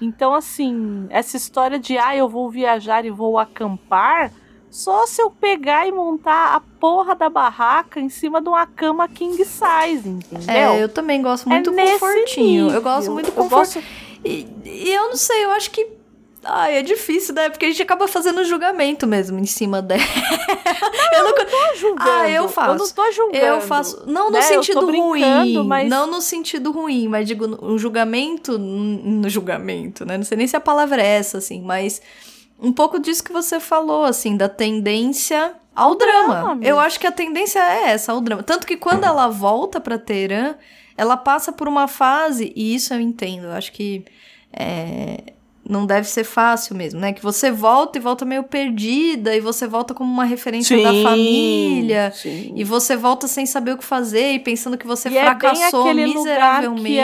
[0.00, 4.32] Então, assim, essa história de, ah, eu vou viajar e vou acampar,
[4.74, 9.06] só se eu pegar e montar a porra da barraca em cima de uma cama
[9.06, 10.52] king size, entendeu?
[10.52, 12.70] É, eu também gosto muito é do confortinho.
[12.70, 13.74] Eu gosto muito do conforto.
[13.74, 13.84] Gosto...
[14.24, 15.86] E, e eu não sei, eu acho que
[16.42, 17.48] Ai, é difícil, né?
[17.48, 20.02] Porque a gente acaba fazendo julgamento mesmo em cima dela.
[21.14, 22.10] Não, eu, não tô julgando.
[22.10, 22.70] Ah, eu faço.
[22.70, 23.44] Eu não tô julgando.
[23.46, 24.02] Eu faço.
[24.04, 24.42] Não no né?
[24.42, 25.64] sentido ruim.
[25.64, 25.88] Mas...
[25.88, 28.58] Não no sentido ruim, mas digo, um julgamento.
[28.58, 30.18] No julgamento, né?
[30.18, 32.02] Não sei nem se a palavra é essa, assim, mas
[32.64, 36.34] um pouco disso que você falou, assim, da tendência ao o drama.
[36.34, 38.42] drama eu acho que a tendência é essa, ao drama.
[38.42, 40.54] Tanto que quando ela volta pra Teherã,
[40.96, 44.04] ela passa por uma fase, e isso eu entendo, eu acho que.
[44.52, 45.34] É,
[45.68, 47.12] não deve ser fácil mesmo, né?
[47.12, 51.08] Que você volta e volta meio perdida, e você volta como uma referência sim, da
[51.08, 52.52] família, sim.
[52.54, 55.94] e você volta sem saber o que fazer e pensando que você e fracassou é
[55.94, 57.00] miseravelmente.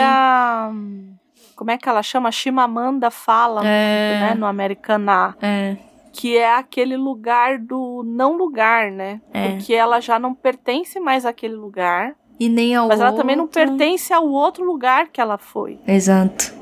[1.61, 2.31] Como é que ela chama?
[2.31, 4.09] Chimamanda fala é...
[4.09, 4.33] muito, né?
[4.39, 5.35] No Americaná.
[5.39, 5.77] É.
[6.11, 9.21] Que é aquele lugar do não lugar, né?
[9.31, 9.49] É.
[9.49, 12.15] Porque ela já não pertence mais àquele lugar.
[12.39, 13.21] E nem ao Mas ela outro.
[13.21, 15.77] também não pertence ao outro lugar que ela foi.
[15.87, 16.61] Exato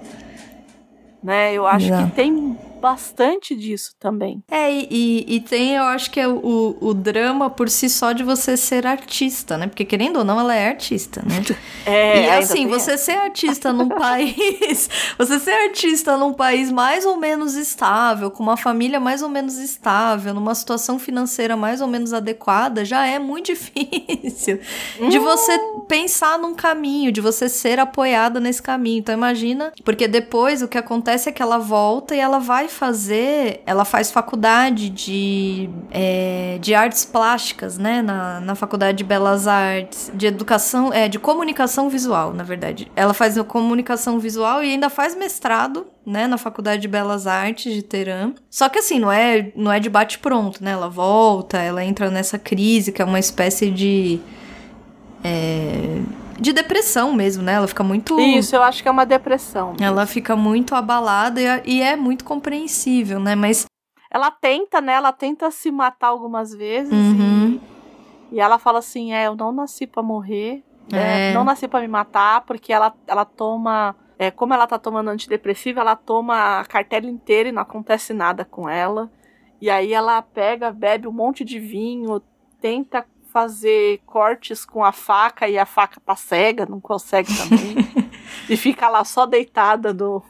[1.23, 1.53] né?
[1.53, 4.43] Eu acho que tem bastante disso também.
[4.49, 8.23] É, e, e tem, eu acho que é o, o drama por si só de
[8.23, 9.68] você ser artista, né?
[9.68, 11.43] Porque querendo ou não, ela é artista, né?
[11.85, 14.89] É, e assim, você ser artista num país.
[15.18, 19.57] Você ser artista num país mais ou menos estável, com uma família mais ou menos
[19.57, 24.60] estável, numa situação financeira mais ou menos adequada, já é muito difícil
[24.99, 25.10] hum.
[25.10, 25.57] de você
[25.88, 28.99] pensar num caminho, de você ser apoiada nesse caminho.
[28.99, 33.61] Então imagina, porque depois o que acontece é que ela volta e ela vai fazer,
[33.65, 38.01] ela faz faculdade de, é, de artes plásticas, né?
[38.01, 42.91] Na, na faculdade de belas artes, de educação, é, de comunicação visual, na verdade.
[42.95, 46.27] Ela faz comunicação visual e ainda faz mestrado, né?
[46.27, 48.33] Na faculdade de belas artes de Teherã.
[48.49, 50.71] Só que assim, não é, não é de bate pronto, né?
[50.71, 54.19] Ela volta, ela entra nessa crise que é uma espécie de.
[55.23, 56.01] É,
[56.39, 57.53] de depressão mesmo, né?
[57.53, 58.19] Ela fica muito.
[58.19, 59.71] Isso, eu acho que é uma depressão.
[59.71, 59.85] Mesmo.
[59.85, 63.35] Ela fica muito abalada e, e é muito compreensível, né?
[63.35, 63.65] Mas.
[64.11, 64.93] Ela tenta, né?
[64.93, 66.91] Ela tenta se matar algumas vezes.
[66.91, 67.59] Uhum.
[68.31, 70.63] E, e ela fala assim: é, eu não nasci para morrer.
[70.91, 71.31] Né?
[71.31, 71.33] É.
[71.33, 73.95] Não nasci para me matar, porque ela, ela toma.
[74.17, 78.43] É, como ela tá tomando antidepressiva, ela toma a cartela inteira e não acontece nada
[78.43, 79.09] com ela.
[79.61, 82.21] E aí ela pega, bebe um monte de vinho,
[82.61, 87.76] tenta fazer cortes com a faca e a faca tá cega, não consegue também.
[88.47, 90.23] e fica lá só deitada no.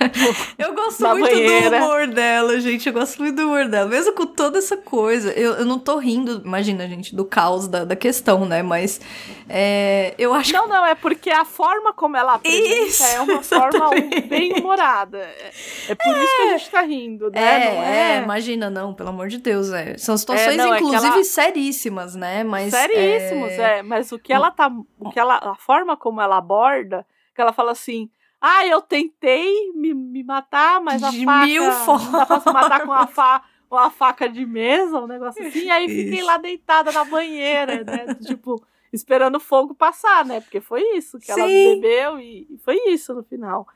[0.58, 1.78] eu gosto muito banheira.
[1.78, 2.88] do humor dela, gente.
[2.88, 3.88] Eu gosto muito do humor dela.
[3.88, 5.32] Mesmo com toda essa coisa.
[5.32, 8.62] Eu, eu não tô rindo, imagina, gente, do caos da, da questão, né?
[8.62, 9.00] Mas
[9.48, 10.52] é, eu acho.
[10.52, 13.78] Não, não, é porque a forma como ela apresenta isso, é uma exatamente.
[13.78, 15.18] forma bem humorada.
[15.18, 15.52] É,
[15.88, 16.24] é por é.
[16.24, 17.40] isso que a gente tá rindo, né?
[17.40, 18.16] É, não é?
[18.16, 19.72] é, imagina, não, pelo amor de Deus.
[19.72, 19.96] É.
[19.98, 21.24] São situações, não, inclusive, ela...
[21.24, 22.44] seríssimas, né?
[22.44, 23.82] Mas, Seríssimos, é...
[23.82, 24.70] Mas o que ela tá.
[24.98, 27.06] O que ela, a forma como ela aborda
[27.40, 28.10] que ela fala assim:
[28.40, 31.46] ah, eu tentei me, me matar, mas a de faca.
[31.46, 32.42] Mil formas.
[32.42, 35.64] Se matar com a, fa, uma faca de mesa, um negócio assim.
[35.64, 38.14] E aí fiquei lá deitada na banheira, né?
[38.26, 38.62] tipo,
[38.92, 40.40] esperando o fogo passar, né?
[40.40, 41.40] Porque foi isso que Sim.
[41.40, 43.66] ela bebeu e foi isso no final.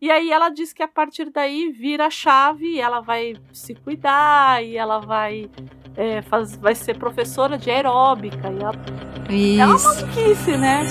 [0.00, 3.74] E aí ela diz que a partir daí vira a chave e ela vai se
[3.74, 5.50] cuidar e ela vai
[5.96, 8.50] é, faz, vai ser professora de aeróbica.
[8.50, 8.74] E ela,
[9.30, 9.60] Isso.
[9.60, 10.82] É uma maluquice, né?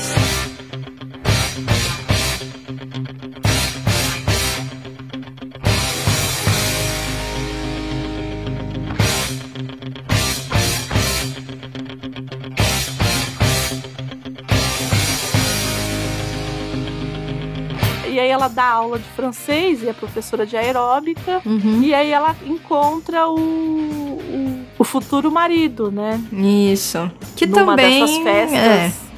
[18.33, 21.41] Ela dá aula de francês e é professora de aeróbica.
[21.45, 21.81] Uhum.
[21.81, 26.21] E aí ela encontra o, o, o, futuro marido, né?
[26.31, 27.11] Isso.
[27.35, 28.59] Que Numa também dessas festas.
[28.59, 29.13] É.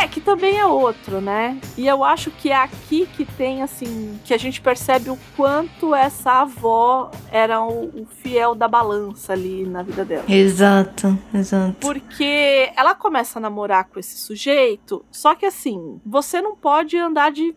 [0.00, 1.58] É, que também é outro, né?
[1.76, 5.94] E eu acho que é aqui que tem, assim, que a gente percebe o quanto
[5.94, 10.24] essa avó era o, o, fiel da balança ali na vida dela.
[10.26, 11.76] Exato, exato.
[11.80, 17.30] Porque ela começa a namorar com esse sujeito, só que assim, você não pode andar
[17.30, 17.54] de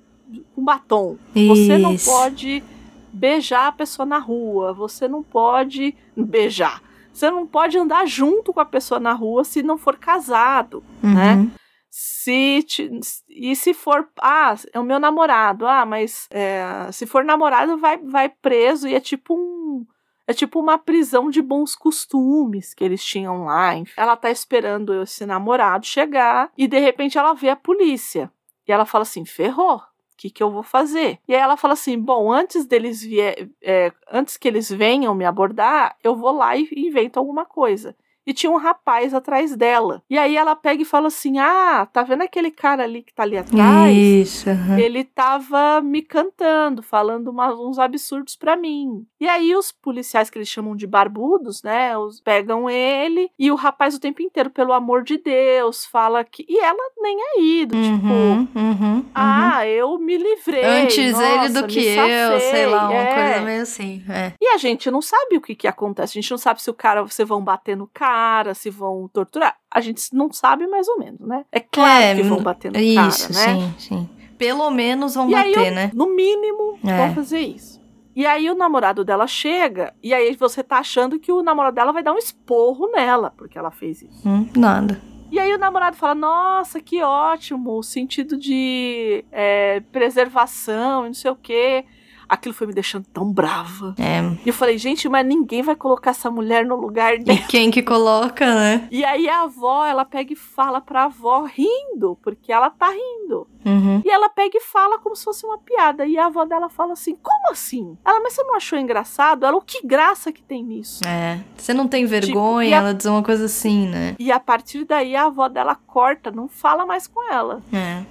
[0.55, 1.17] com batom.
[1.35, 1.55] Isso.
[1.55, 2.63] Você não pode
[3.11, 4.73] beijar a pessoa na rua.
[4.73, 6.81] Você não pode beijar.
[7.13, 11.13] Você não pode andar junto com a pessoa na rua se não for casado, uhum.
[11.13, 11.47] né?
[11.89, 12.89] Se te,
[13.29, 17.99] e se for, ah, é o meu namorado, ah, mas é, se for namorado vai,
[17.99, 19.85] vai preso e é tipo um,
[20.25, 23.73] é tipo uma prisão de bons costumes que eles tinham lá.
[23.95, 28.31] Ela tá esperando esse namorado chegar e de repente ela vê a polícia.
[28.67, 29.79] E ela fala assim: ferrou
[30.23, 31.19] que, que eu vou fazer?
[31.27, 35.25] E aí ela fala assim: bom, antes deles vier, é, antes que eles venham me
[35.25, 37.95] abordar, eu vou lá e invento alguma coisa
[38.25, 40.01] e tinha um rapaz atrás dela.
[40.09, 43.23] E aí ela pega e fala assim: Ah, tá vendo aquele cara ali que tá
[43.23, 43.95] ali atrás?
[43.95, 44.49] Isso.
[44.49, 44.79] Uhum.
[44.79, 49.05] Ele tava me cantando, falando uma, uns absurdos para mim.
[49.19, 53.55] E aí os policiais que eles chamam de barbudos, né, os, pegam ele e o
[53.55, 56.45] rapaz o tempo inteiro, pelo amor de Deus, fala que.
[56.47, 60.63] E ela nem aí, do tipo, uhum, uhum, ah, eu me livrei.
[60.63, 63.13] Antes nossa, ele do que eu, sei lá, uma é.
[63.13, 64.03] coisa meio assim.
[64.09, 64.33] É.
[64.39, 66.17] E a gente não sabe o que, que acontece.
[66.17, 69.09] A gente não sabe se o cara, você vão bater no cara cara, se vão
[69.11, 69.55] torturar.
[69.71, 71.45] A gente não sabe mais ou menos, né?
[71.51, 73.59] É claro é, que vão bater no isso, cara, né?
[73.59, 74.09] Sim, sim.
[74.37, 75.91] Pelo menos vão e bater, aí, né?
[75.95, 76.95] No mínimo, é.
[76.95, 77.81] vão fazer isso.
[78.15, 81.91] E aí o namorado dela chega, e aí você tá achando que o namorado dela
[81.91, 84.29] vai dar um esporro nela, porque ela fez isso.
[84.29, 85.01] Hum, nada.
[85.31, 91.31] E aí o namorado fala, nossa, que ótimo, sentido de é, preservação e não sei
[91.31, 91.83] o quê
[92.27, 93.95] aquilo foi me deixando tão brava.
[93.97, 94.21] É.
[94.45, 97.37] E eu falei, gente, mas ninguém vai colocar essa mulher no lugar dela.
[97.37, 98.87] E quem que coloca, né?
[98.91, 103.47] E aí a avó, ela pega e fala pra avó rindo, porque ela tá rindo.
[103.65, 104.01] Uhum.
[104.03, 106.05] E ela pega e fala como se fosse uma piada.
[106.05, 107.97] E a avó dela fala assim: Como assim?
[108.03, 109.45] Ela, mas você não achou engraçado?
[109.45, 111.05] Ela, o que graça que tem nisso?
[111.05, 111.39] É.
[111.55, 112.67] Você não tem vergonha?
[112.67, 112.79] Tipo, a...
[112.79, 114.15] Ela diz uma coisa assim, né?
[114.19, 117.61] E a partir daí a avó dela corta, não fala mais com ela.
[117.71, 118.03] É.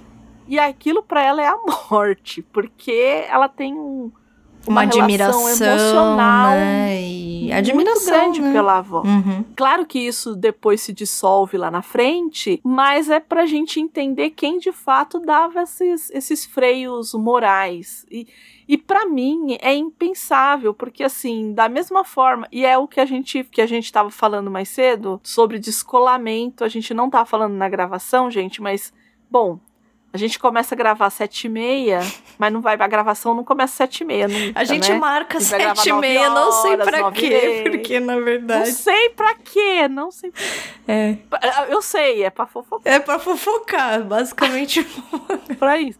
[0.47, 1.57] E aquilo para ela é a
[1.89, 4.11] morte, porque ela tem um,
[4.67, 7.01] uma, uma admiração emocional né?
[7.01, 8.53] e admiração grande né?
[8.53, 9.03] pela avó.
[9.05, 9.43] Uhum.
[9.55, 14.59] Claro que isso depois se dissolve lá na frente, mas é pra gente entender quem
[14.59, 18.05] de fato dava esses, esses freios morais.
[18.09, 18.27] E,
[18.67, 23.05] e para mim é impensável, porque assim, da mesma forma, e é o que a
[23.05, 27.53] gente que a gente estava falando mais cedo sobre descolamento, a gente não tá falando
[27.53, 28.93] na gravação, gente, mas
[29.29, 29.59] bom,
[30.13, 31.99] a gente começa a gravar sete e meia,
[32.37, 34.99] mas não vai, a gravação não começa sete e meia nunca, A gente né?
[34.99, 38.69] marca sete e meia, não sei pra quê, porque na verdade...
[38.69, 40.43] Não sei pra quê, não sei pra
[40.87, 41.17] É.
[41.69, 42.93] Eu sei, é pra fofocar.
[42.93, 44.85] É pra fofocar, basicamente.
[45.57, 45.99] pra isso.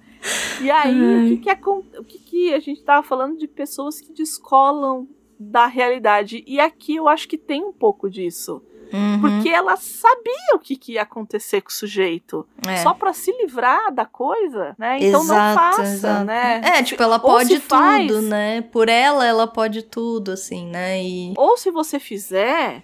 [0.61, 0.93] E aí,
[1.25, 1.53] o que que, é,
[1.99, 5.07] o que que a gente tava falando de pessoas que descolam
[5.43, 6.43] da realidade.
[6.47, 8.61] E aqui eu acho que tem um pouco disso.
[8.93, 9.21] Uhum.
[9.21, 12.47] Porque ela sabia o que, que ia acontecer com o sujeito.
[12.67, 12.77] É.
[12.77, 14.97] Só para se livrar da coisa, né?
[15.01, 16.25] Então exato, não faça, exato.
[16.25, 16.61] né?
[16.63, 18.61] É, tipo, ela pode tudo, faz, né?
[18.61, 21.03] Por ela, ela pode tudo, assim, né?
[21.03, 21.33] E...
[21.35, 22.83] Ou se você fizer,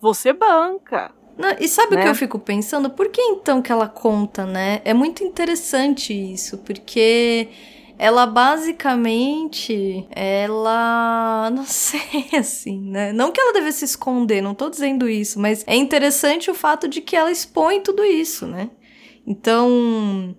[0.00, 1.12] você banca.
[1.36, 2.00] Não, e sabe né?
[2.00, 2.88] o que eu fico pensando?
[2.88, 4.80] Por que então que ela conta, né?
[4.82, 7.48] É muito interessante isso, porque
[7.98, 13.12] ela basicamente, ela, não sei, assim, né?
[13.12, 16.86] Não que ela devesse se esconder, não tô dizendo isso, mas é interessante o fato
[16.88, 18.70] de que ela expõe tudo isso, né?
[19.26, 20.34] Então,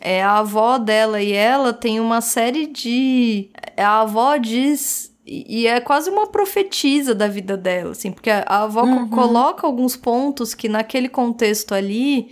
[0.00, 3.50] é, a avó dela e ela tem uma série de.
[3.76, 5.08] A avó diz.
[5.26, 9.08] E é quase uma profetisa da vida dela, assim, porque a avó Uhum.
[9.10, 12.30] coloca alguns pontos que naquele contexto ali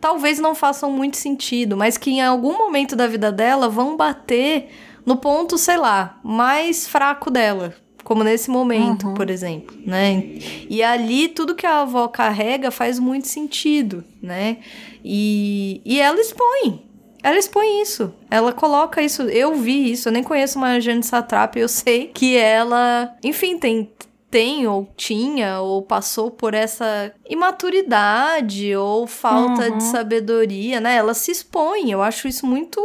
[0.00, 4.68] talvez não façam muito sentido, mas que em algum momento da vida dela vão bater
[5.04, 7.74] no ponto, sei lá, mais fraco dela.
[8.04, 9.14] Como nesse momento, Uhum.
[9.14, 10.22] por exemplo, né?
[10.70, 14.58] E ali tudo que a avó carrega faz muito sentido, né?
[15.04, 16.82] E, e ela expõe.
[17.20, 18.14] Ela expõe isso.
[18.30, 19.22] Ela coloca isso.
[19.22, 20.08] Eu vi isso.
[20.08, 21.56] Eu nem conheço uma Jane Satrap.
[21.56, 23.90] Eu sei que ela, enfim, tem
[24.30, 29.78] tem ou tinha ou passou por essa imaturidade ou falta Uhum.
[29.78, 30.96] de sabedoria, né?
[30.96, 31.90] Ela se expõe.
[31.90, 32.80] Eu acho isso muito.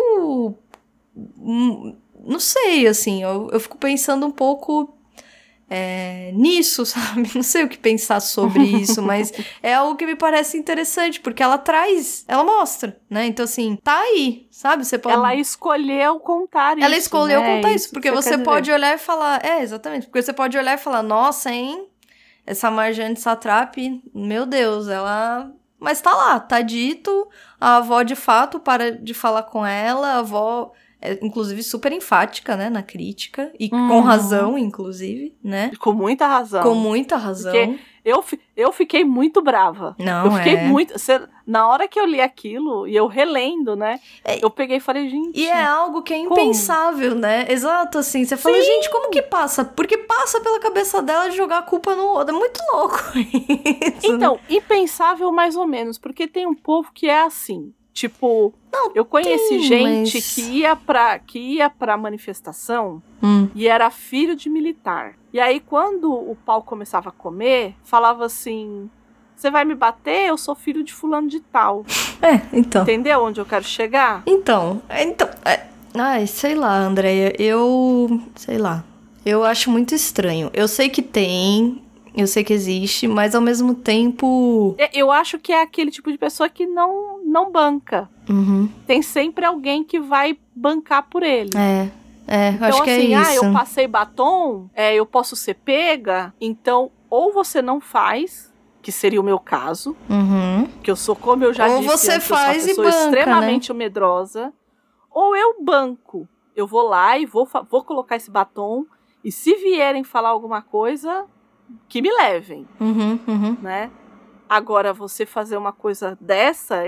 [1.38, 3.24] hum, Não sei, assim.
[3.24, 4.94] Eu, eu fico pensando um pouco
[5.74, 7.32] é, nisso, sabe?
[7.34, 9.32] Não sei o que pensar sobre isso, mas
[9.64, 13.26] é algo que me parece interessante, porque ela traz, ela mostra, né?
[13.26, 14.84] Então, assim, tá aí, sabe?
[14.84, 15.16] Você pode.
[15.16, 16.86] Ela escolheu contar isso.
[16.86, 17.56] Ela escolheu né?
[17.56, 18.74] contar isso, que porque você você pode dizer.
[18.74, 19.46] olhar e falar.
[19.46, 20.08] É, exatamente.
[20.08, 21.88] Porque você pode olhar e falar, nossa, hein?
[22.46, 23.78] Essa Marjane Satrap,
[24.14, 25.50] meu Deus, ela.
[25.80, 27.30] Mas tá lá, tá dito.
[27.60, 30.16] A avó de fato para de falar com ela.
[30.16, 33.52] A avó é, inclusive, super enfática, né, na crítica.
[33.60, 34.02] E com Uhum.
[34.02, 35.72] razão, inclusive, né?
[35.80, 36.64] Com muita razão.
[36.64, 37.52] Com muita razão.
[37.52, 38.24] Porque Eu,
[38.58, 39.96] eu fiquei muito brava.
[40.00, 40.64] Não, eu fiquei é.
[40.64, 40.98] muito.
[40.98, 44.00] cê- na hora que eu li aquilo, e eu relendo, né?
[44.26, 45.40] É, eu peguei e falei, gente.
[45.40, 46.32] E é algo que é Como?
[46.34, 47.46] impensável, né?
[47.48, 48.26] Exato, assim.
[48.26, 48.64] Você fala, Sim.
[48.64, 49.64] gente, como que passa?
[49.64, 52.36] Porque passa pela cabeça dela de jogar a culpa no outro.
[52.36, 54.14] É muito louco isso.
[54.14, 54.16] né?
[54.16, 57.72] Então, impensável mais ou menos, porque tem um povo que é assim.
[57.94, 58.54] Tipo,
[58.96, 63.50] eu conheci tem, gente mas- que ia pra que ia para manifestação Hum.
[63.54, 65.16] e era filho de militar.
[65.34, 68.90] E aí quando o pau começava a comer, falava assim:
[69.36, 70.28] Você vai me bater?
[70.30, 71.84] Eu sou filho de fulano de tal.
[72.24, 72.84] É, então.
[72.84, 74.22] Entendeu onde eu quero chegar?
[74.28, 75.28] Então, então.
[75.44, 75.66] É,
[75.98, 77.34] ai, sei lá, Andréia.
[77.42, 78.22] Eu.
[78.36, 78.84] Sei lá.
[79.26, 80.52] Eu acho muito estranho.
[80.54, 81.82] Eu sei que tem.
[82.16, 84.76] Eu sei que existe, mas ao mesmo tempo.
[84.78, 88.10] É, eu acho que é aquele tipo de pessoa que não, não banca.
[88.30, 88.70] Uhum.
[88.86, 91.52] Tem sempre alguém que vai bancar por ele.
[91.58, 91.90] É.
[92.28, 93.46] É, então, acho que assim, é ah, isso.
[93.46, 99.20] eu passei batom, é, eu posso ser pega, então ou você não faz, que seria
[99.20, 100.66] o meu caso, Uhum.
[100.82, 102.88] que eu sou, como eu já Ou disse, você antes, eu sou uma faz pessoa
[102.88, 103.06] banca, né?
[103.06, 104.54] extremamente medrosa,
[105.10, 106.26] ou eu banco.
[106.56, 108.86] Eu vou lá e vou, vou colocar esse batom,
[109.26, 111.26] e se vierem falar alguma coisa,
[111.88, 113.58] que me levem, Uhum, uhum.
[113.62, 113.92] né?
[114.50, 116.84] Agora, você fazer uma coisa dessa,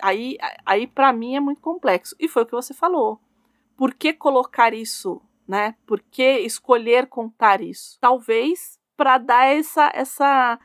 [0.00, 2.14] aí, aí para mim é muito complexo.
[2.16, 3.18] E foi o que você falou.
[3.76, 5.74] Por que colocar isso, né?
[5.84, 7.98] Por que escolher contar isso?
[8.00, 10.58] Talvez para dar essa, essa,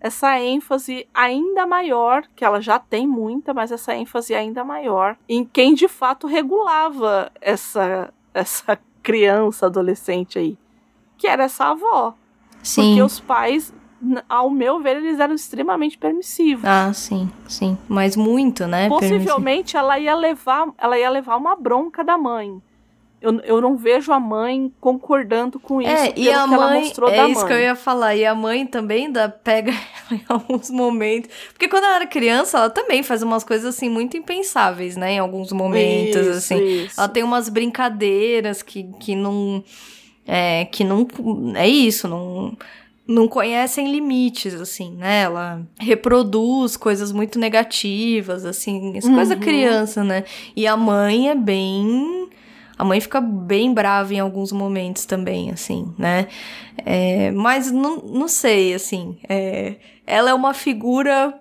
[0.00, 5.44] essa ênfase ainda maior, que ela já tem muita, mas essa ênfase ainda maior em
[5.44, 10.58] quem de fato regulava essa, essa criança, adolescente aí,
[11.18, 12.14] que era essa avó.
[12.62, 12.82] Sim.
[12.82, 13.72] Porque os pais,
[14.28, 16.64] ao meu ver, eles eram extremamente permissivos.
[16.64, 17.76] Ah, sim, sim.
[17.88, 18.88] Mas muito, né?
[18.88, 22.60] Possivelmente ela ia levar, ela ia levar uma bronca da mãe.
[23.20, 25.90] Eu, eu não vejo a mãe concordando com isso.
[25.90, 27.48] É, e a mãe, mostrou é isso mãe.
[27.48, 29.72] que eu ia falar, e a mãe também dá, pega
[30.10, 33.90] ela em alguns momentos, porque quando ela era criança, ela também faz umas coisas assim
[33.90, 36.64] muito impensáveis, né, em alguns momentos, Isso, assim.
[36.84, 36.98] isso.
[36.98, 39.62] Ela tem umas brincadeiras que, que não,
[40.30, 41.06] é, que não,
[41.56, 42.56] é isso, não,
[43.06, 49.40] não conhecem limites, assim, né, ela reproduz coisas muito negativas, assim, coisa Uhum.
[49.40, 50.24] criança, né,
[50.54, 52.28] e a mãe é bem...
[52.78, 56.28] A mãe fica bem brava em alguns momentos também, assim, né?
[56.78, 59.18] É, mas não, não sei, assim.
[59.28, 59.74] é,
[60.06, 61.34] ela é uma figura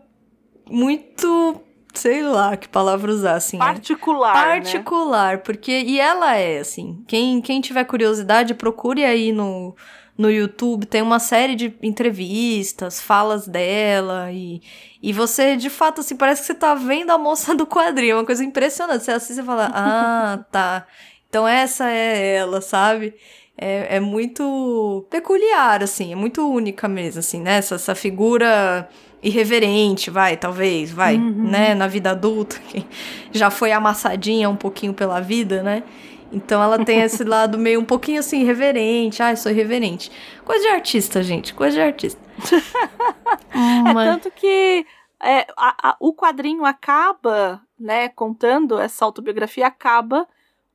[0.69, 1.61] muito.
[1.99, 3.57] Sei lá que palavra usar, assim.
[3.57, 4.41] é Particular, né?
[4.41, 5.71] particular, porque.
[5.71, 7.03] E ela é, assim.
[7.05, 9.75] Quem, quem tiver curiosidade, procure aí no,
[10.17, 10.85] no YouTube.
[10.85, 14.31] Tem uma série de entrevistas, falas dela.
[14.31, 14.61] E,
[15.03, 18.13] e você, de fato, assim, parece que você tá vendo a moça do quadrinho.
[18.13, 19.03] É uma coisa impressionante.
[19.03, 20.87] Você assiste e fala: Ah, tá.
[21.27, 23.13] Então essa é ela, sabe?
[23.61, 27.57] É, é muito peculiar, assim, é muito única mesmo, assim, né?
[27.57, 28.87] Essa, essa figura
[29.21, 31.49] irreverente, vai, talvez, vai, Uhum.
[31.49, 31.73] né?
[31.75, 32.85] Na vida adulta, que
[33.31, 35.83] já foi amassadinha um pouquinho pela vida, né?
[36.31, 39.21] Então ela tem esse lado meio um pouquinho assim, irreverente.
[39.23, 40.11] Ah, eu sou irreverente.
[40.45, 42.21] Coisa de artista, gente, coisa de artista.
[43.51, 44.85] É Mas- tanto que
[45.21, 50.25] é, a- a- o quadrinho acaba, né, contando essa autobiografia acaba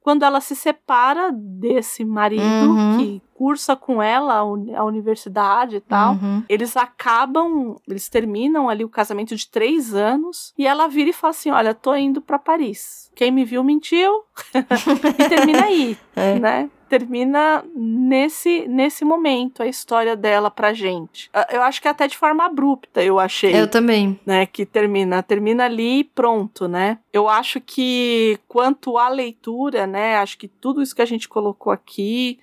[0.02, 2.98] quando ela se separa desse marido Uhum.
[2.98, 6.14] que cursa com ela a, uni- a universidade e tal.
[6.14, 6.42] Uhum.
[6.48, 11.32] Eles acabam, eles terminam ali o casamento de três anos e ela vira e fala
[11.32, 13.10] assim: Olha, tô indo pra Paris.
[13.14, 14.22] Quem me viu mentiu.
[15.18, 16.38] e termina aí, É.
[16.38, 16.70] né?
[16.88, 21.28] Termina nesse, nesse momento a história dela pra gente.
[21.32, 24.18] Ah, Eu acho que até de forma abrupta, eu achei Eu também.
[24.24, 26.98] né, que termina, termina ali e pronto, né?
[27.12, 31.72] Eu acho que quanto à leitura, né, acho que tudo isso que a gente colocou
[31.72, 32.38] aqui,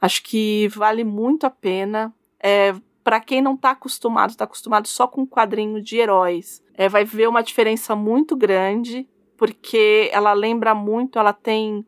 [0.00, 2.12] acho que vale muito a pena.
[2.40, 7.04] É, para quem não tá acostumado, tá acostumado só com quadrinho de heróis, é, vai
[7.04, 11.86] ver uma diferença muito grande, porque ela lembra muito, ela tem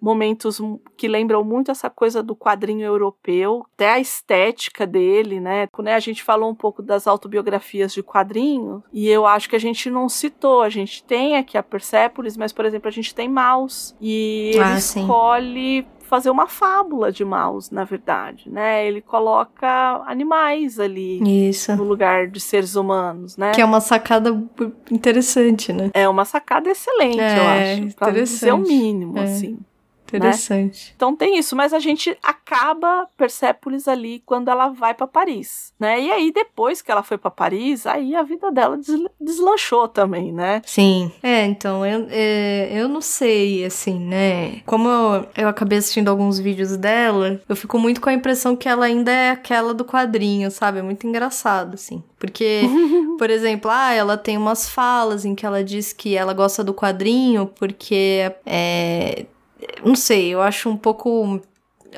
[0.00, 0.60] momentos
[0.96, 5.68] que lembram muito essa coisa do quadrinho europeu, até a estética dele, né?
[5.86, 9.90] A gente falou um pouco das autobiografias de quadrinho, e eu acho que a gente
[9.90, 10.62] não citou.
[10.62, 14.62] A gente tem aqui a Persepolis, mas, por exemplo, a gente tem Maus, e ele
[14.62, 15.06] Ah, sim.
[16.08, 18.86] Fazer uma fábula de Maus, na verdade, né?
[18.86, 21.76] Ele coloca animais ali Isso.
[21.76, 23.52] no lugar de seres humanos, né?
[23.52, 24.30] Que é uma sacada
[24.90, 25.90] interessante, né?
[25.94, 27.96] É uma sacada excelente, É, eu acho.
[27.96, 29.22] Pra dizer o mínimo, É.
[29.24, 29.58] assim.
[30.16, 30.92] Interessante.
[30.96, 36.00] Então tem isso, mas a gente acaba Persépolis ali quando ela vai pra Paris, né?
[36.00, 40.32] E aí depois que ela foi pra Paris, aí a vida dela des- deslanchou também,
[40.32, 40.62] né?
[40.64, 41.12] Sim.
[41.22, 44.60] É, então, eu, é, eu não sei, assim, né?
[44.66, 48.68] Como eu, eu acabei assistindo alguns vídeos dela, eu fico muito com a impressão que
[48.68, 50.78] ela ainda é aquela do quadrinho, sabe?
[50.78, 52.02] É muito engraçado, assim.
[52.18, 52.62] Porque,
[53.18, 56.74] por exemplo, ah, ela tem umas falas em que ela diz que ela gosta do
[56.74, 59.26] quadrinho porque é.
[59.84, 61.40] Não sei, eu acho um pouco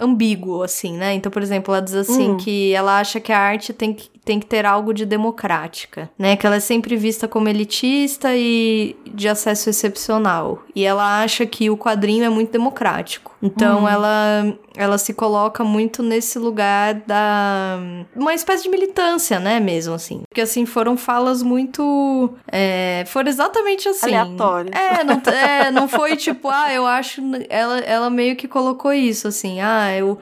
[0.01, 1.15] ambíguo, assim, né?
[1.15, 2.37] Então, por exemplo, ela diz assim Hum.
[2.37, 6.37] que ela acha que a arte tem que, tem que ter algo de democrática, né?
[6.37, 10.63] Que ela é sempre vista como elitista e de acesso excepcional.
[10.75, 13.37] E ela acha que o quadrinho é muito democrático.
[13.43, 13.89] Então, hum.
[13.89, 17.79] ela ela se coloca muito nesse lugar da.
[18.15, 20.23] uma espécie de militância, né, mesmo, assim.
[20.29, 22.33] Porque, assim, foram falas muito.
[22.51, 24.15] É, foram exatamente assim.
[24.15, 24.75] Aleatórias.
[24.75, 27.21] É não, é, não foi tipo, ah, eu acho.
[27.49, 30.19] Ela, ela meio que colocou isso, assim, ah, eu.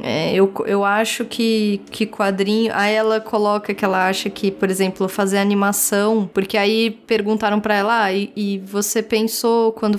[0.00, 2.72] É, eu, eu acho que, que quadrinho.
[2.74, 6.28] Aí ela coloca que ela acha que, por exemplo, fazer animação.
[6.32, 9.98] Porque aí perguntaram para ela, ah, e, e você pensou quando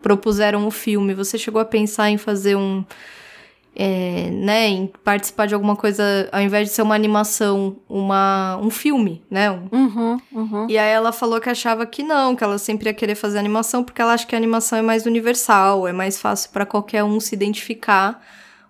[0.00, 2.84] propuseram o filme, você chegou a pensar em fazer um.
[3.80, 8.70] É, né, em participar de alguma coisa, ao invés de ser uma animação, uma, um
[8.70, 9.52] filme, né?
[9.70, 10.66] Uhum, uhum.
[10.68, 13.84] E aí ela falou que achava que não, que ela sempre ia querer fazer animação,
[13.84, 17.20] porque ela acha que a animação é mais universal, é mais fácil para qualquer um
[17.20, 18.20] se identificar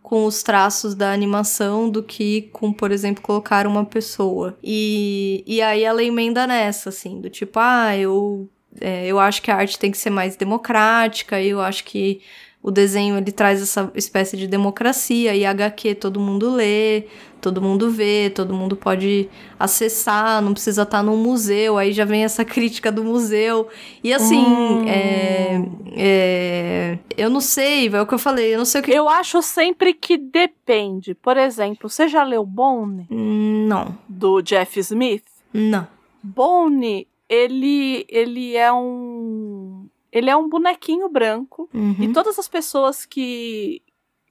[0.08, 4.56] com os traços da animação do que com, por exemplo, colocar uma pessoa.
[4.64, 8.48] E, e aí ela emenda nessa, assim, do tipo, ah, eu
[8.80, 12.22] é, eu acho que a arte tem que ser mais democrática, eu acho que
[12.62, 17.04] o desenho ele traz essa espécie de democracia e HQ todo mundo lê,
[17.40, 19.28] todo mundo vê, todo mundo pode
[19.58, 23.68] acessar, não precisa estar num museu, aí já vem essa crítica do museu.
[24.02, 24.84] E assim, hum.
[24.88, 25.62] é,
[25.96, 28.90] é, eu não sei, é o que eu falei, eu não sei o que.
[28.92, 31.14] Eu acho sempre que depende.
[31.14, 33.06] Por exemplo, você já leu Bone?
[33.10, 33.96] Não.
[34.08, 35.24] Do Jeff Smith?
[35.52, 35.86] Não.
[36.22, 39.86] Bone ele ele é um
[40.18, 41.96] ele é um bonequinho branco uhum.
[42.00, 43.82] e todas as pessoas que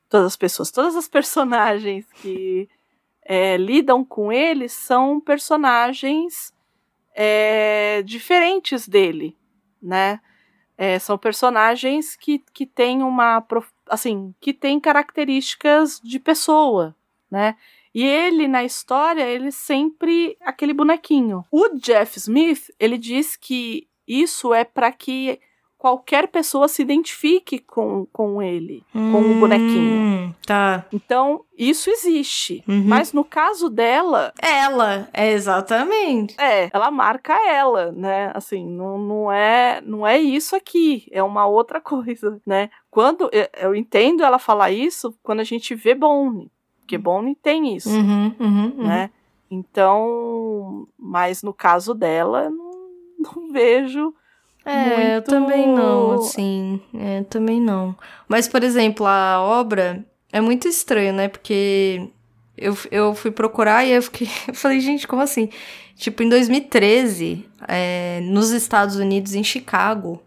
[0.09, 2.69] todas as pessoas, todas as personagens que
[3.23, 6.53] é, lidam com ele são personagens
[7.15, 9.35] é, diferentes dele,
[9.81, 10.19] né?
[10.77, 13.43] É, são personagens que, que têm uma
[13.89, 16.95] assim que têm características de pessoa,
[17.31, 17.55] né?
[17.95, 21.43] E ele, na história, ele sempre aquele bonequinho.
[21.49, 25.39] O Jeff Smith, ele diz que isso é para que
[25.77, 30.35] qualquer pessoa se identifique com, com ele, hum, com o bonequinho.
[30.45, 30.85] Tá.
[30.91, 32.63] Então, isso existe.
[32.67, 32.83] Uhum.
[32.85, 34.33] Mas no caso dela.
[34.41, 36.35] Ela, é exatamente.
[36.39, 38.31] É, ela marca ela, né?
[38.33, 42.69] Assim, não, não, é, não é isso aqui, é uma outra coisa, né?
[42.89, 43.29] Quando
[43.59, 46.51] eu entendo ela falar isso quando a gente vê Bone.
[46.87, 48.87] Porque Bonnie tem isso, uhum, uhum, uhum.
[48.87, 49.09] né?
[49.51, 52.71] Então, mas no caso dela, não,
[53.19, 54.13] não vejo.
[54.67, 55.09] É, muito...
[55.11, 56.81] eu também não, assim.
[56.93, 57.95] É, também não.
[58.27, 61.29] Mas, por exemplo, a obra é muito estranho, né?
[61.29, 62.09] Porque
[62.57, 64.27] eu, eu fui procurar e eu fiquei.
[64.47, 65.49] Eu falei, gente, como assim?
[65.95, 70.21] Tipo, em 2013, é, nos Estados Unidos, em Chicago,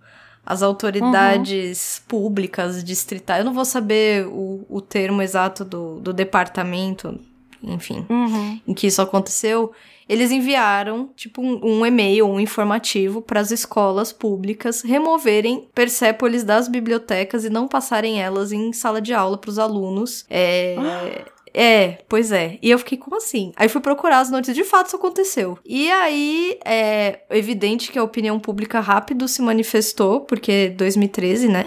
[0.45, 2.05] as autoridades uhum.
[2.09, 7.21] públicas distritais, eu não vou saber o, o termo exato do, do departamento,
[7.63, 8.61] enfim, uhum.
[8.67, 9.71] em que isso aconteceu,
[10.11, 16.67] eles enviaram, tipo, um, um e-mail, um informativo para as escolas públicas removerem Persépolis das
[16.67, 20.27] bibliotecas e não passarem elas em sala de aula para os alunos.
[20.29, 20.75] É.
[20.77, 22.59] Ah é, pois é.
[22.61, 23.53] E eu fiquei, como assim?
[23.55, 25.57] Aí fui procurar as notícias, de fato isso aconteceu.
[25.65, 31.67] E aí, é evidente que a opinião pública rápido se manifestou, porque 2013, né?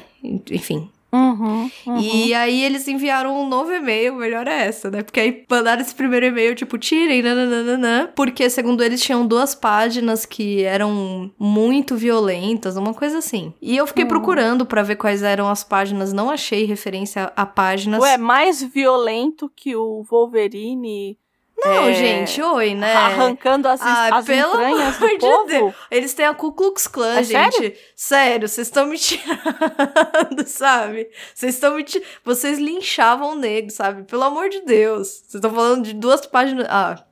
[0.51, 1.99] Enfim, Uhum, uhum.
[1.99, 5.03] E aí eles enviaram um novo e-mail, melhor é essa, né?
[5.03, 10.25] Porque aí mandaram esse primeiro e-mail, tipo, tirem, nananana, porque segundo eles tinham duas páginas
[10.25, 13.53] que eram muito violentas, uma coisa assim.
[13.61, 14.09] E eu fiquei uhum.
[14.09, 18.01] procurando para ver quais eram as páginas, não achei referência a páginas.
[18.01, 21.17] Ué, mais violento que o Wolverine
[21.57, 22.93] não, é, gente, oi, né?
[22.93, 25.45] Arrancando as, ah, as pelo entranhas amor do povo.
[25.45, 25.75] De Deus.
[25.89, 27.53] Eles têm a Ku Klux Klan, é gente.
[27.53, 27.77] Sério?
[27.95, 31.09] Sério, vocês estão me tirando, sabe?
[31.33, 32.07] Vocês estão me tirando.
[32.25, 34.03] Vocês linchavam negros, sabe?
[34.03, 35.07] Pelo amor de Deus.
[35.07, 36.67] Vocês estão falando de duas páginas.
[36.69, 37.05] Ah.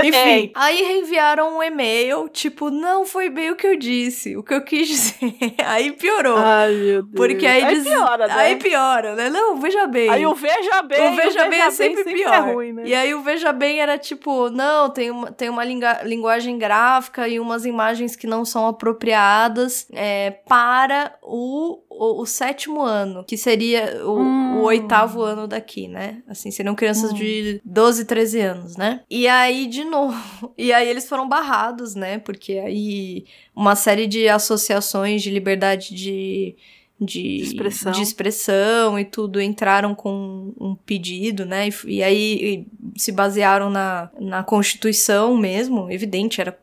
[0.06, 0.50] Enfim, é.
[0.54, 4.62] aí reenviaram um e-mail, tipo, não foi bem o que eu disse, o que eu
[4.62, 5.54] quis dizer.
[5.64, 6.36] aí piorou.
[6.36, 7.14] Ai, meu Deus.
[7.14, 7.84] Porque aí, aí diz...
[7.84, 8.34] piora, né?
[8.34, 9.30] Aí piora, né?
[9.30, 10.10] Não, veja bem.
[10.10, 11.12] Aí o veja bem.
[11.12, 12.34] O veja, bem é sempre, sempre pior.
[12.34, 12.82] É ruim, né?
[12.86, 17.38] E aí o veja bem era tipo, não, tem uma, tem uma linguagem gráfica e
[17.38, 24.00] umas imagens que não são apropriadas é, para o, o, o, sétimo ano, que seria
[24.06, 24.58] o, hum.
[24.58, 26.22] o, oitavo ano daqui, né?
[26.28, 27.14] Assim, seriam crianças hum.
[27.14, 29.00] de 12, 13 anos, né?
[29.10, 30.16] E aí, de novo.
[30.56, 32.18] E aí eles foram barrados, né?
[32.18, 33.24] Porque aí
[33.56, 36.54] uma série de associações de liberdade de,
[37.00, 37.92] de, expressão.
[37.92, 41.68] de expressão e tudo entraram com um pedido, né?
[41.68, 46.58] E, e aí e se basearam na, na Constituição mesmo, evidente, era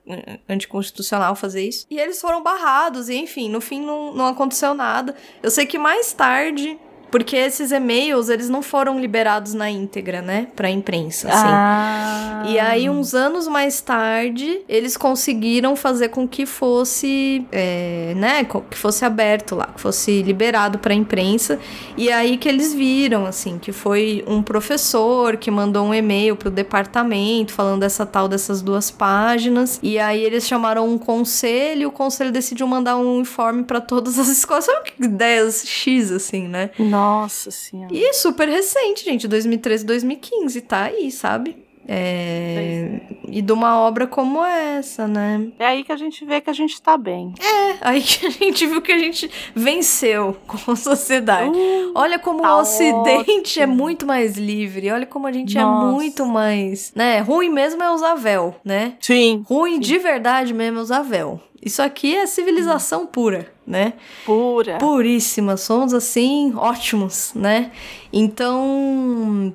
[0.47, 1.88] anticonstitucional fazer isso.
[1.89, 5.15] E eles foram barrados, e enfim, no fim não, não aconteceu nada.
[5.41, 6.77] Eu sei que mais tarde
[7.10, 10.48] Porque esses e-mails, eles não foram liberados na íntegra, né?
[10.56, 11.48] Pra imprensa, assim.
[11.48, 12.44] Ah.
[12.48, 18.44] E aí, uns anos mais tarde, eles conseguiram fazer com que fosse, é, né?
[18.44, 21.60] Que fosse aberto lá, que fosse liberado pra imprensa.
[21.96, 26.52] E aí que eles viram, assim, que foi um professor que mandou um e-mail pro
[26.52, 29.80] departamento falando dessa tal dessas duas páginas.
[29.82, 34.20] E aí eles chamaram um conselho, e o conselho decidiu mandar um informe para todas
[34.20, 34.66] as escolas.
[34.66, 36.70] Sabe que ideias X, assim, né?
[36.78, 36.97] Nossa
[37.52, 37.94] senhora.
[37.94, 41.66] E super recente, gente, 2013, 2015, tá aí, sabe?
[41.88, 42.99] É...
[43.30, 45.47] E de uma obra como essa, né?
[45.57, 47.34] É aí que a gente vê que a gente tá bem.
[47.39, 51.49] É, aí que a gente viu que a gente venceu com a sociedade.
[51.49, 53.64] Uh, olha como tá o Ocidente é ótimo.
[53.64, 54.91] é muito mais livre.
[54.91, 55.88] Olha como a gente é Nossa.
[55.88, 56.91] é muito mais.
[56.95, 57.19] né?
[57.19, 58.95] Ruim mesmo é usar véu, né?
[58.99, 59.43] Sim.
[59.47, 59.80] Ruim sim.
[59.80, 61.39] de verdade mesmo é usar véu.
[61.61, 63.07] Isso aqui é civilização hum.
[63.07, 63.93] pura, né?
[64.26, 64.77] Pura.
[64.77, 65.57] Puríssima.
[65.57, 67.72] Somos assim, ótimos, né?
[68.11, 69.53] Então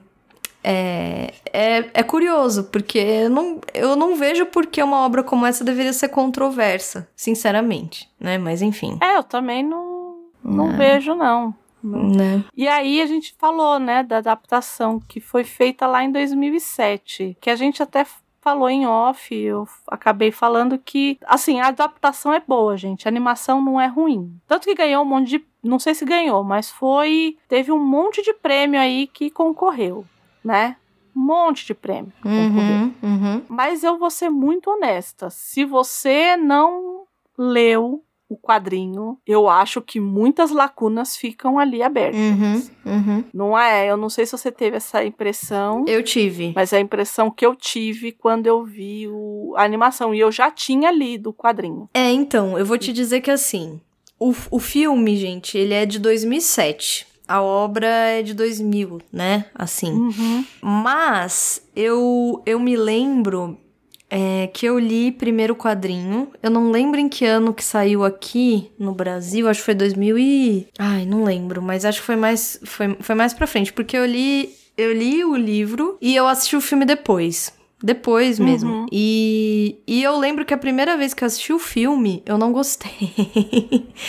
[0.62, 5.44] é, é, é curioso, porque eu não, eu não vejo por que uma obra como
[5.44, 8.38] essa deveria ser controversa, sinceramente, né?
[8.38, 8.98] Mas enfim.
[9.00, 10.76] É, eu também não, não é.
[10.76, 11.54] vejo, não.
[11.82, 12.44] Né?
[12.56, 17.50] E aí a gente falou, né, da adaptação que foi feita lá em 2007, que
[17.50, 18.06] a gente até
[18.40, 23.60] falou em off, eu acabei falando que, assim, a adaptação é boa, gente, a animação
[23.60, 24.36] não é ruim.
[24.46, 28.22] Tanto que ganhou um monte de, não sei se ganhou, mas foi, teve um monte
[28.22, 30.04] de prêmio aí que concorreu
[30.44, 30.76] né?
[31.14, 32.12] Um monte de prêmio.
[32.24, 33.42] Uhum, uhum.
[33.48, 35.28] Mas eu vou ser muito honesta.
[35.30, 37.04] Se você não
[37.36, 38.02] leu
[38.32, 42.18] o quadrinho, eu acho que muitas lacunas ficam ali abertas.
[42.18, 43.24] Uhum, uhum.
[43.32, 43.90] Não é?
[43.90, 45.84] Eu não sei se você teve essa impressão.
[45.86, 46.52] Eu tive.
[46.54, 50.14] Mas é a impressão que eu tive quando eu vi o, a animação.
[50.14, 51.88] E eu já tinha lido o quadrinho.
[51.92, 53.80] É, então, eu vou te dizer que assim.
[54.18, 59.46] O, o filme, gente, ele é de 2007 a obra é de 2000, né?
[59.54, 59.90] Assim.
[59.90, 60.44] Uhum.
[60.60, 63.56] Mas eu, eu me lembro
[64.10, 66.30] é, que eu li primeiro quadrinho.
[66.42, 69.48] Eu não lembro em que ano que saiu aqui no Brasil.
[69.48, 70.68] Acho que foi 2000 e...
[70.78, 71.62] Ai, não lembro.
[71.62, 73.72] Mas acho que foi mais, foi, foi mais pra frente.
[73.72, 77.50] Porque eu li, eu li o livro e eu assisti o filme depois.
[77.82, 78.70] Depois mesmo.
[78.72, 78.86] Uhum.
[78.92, 82.52] E, e eu lembro que a primeira vez que eu assisti o filme, eu não
[82.52, 82.92] gostei.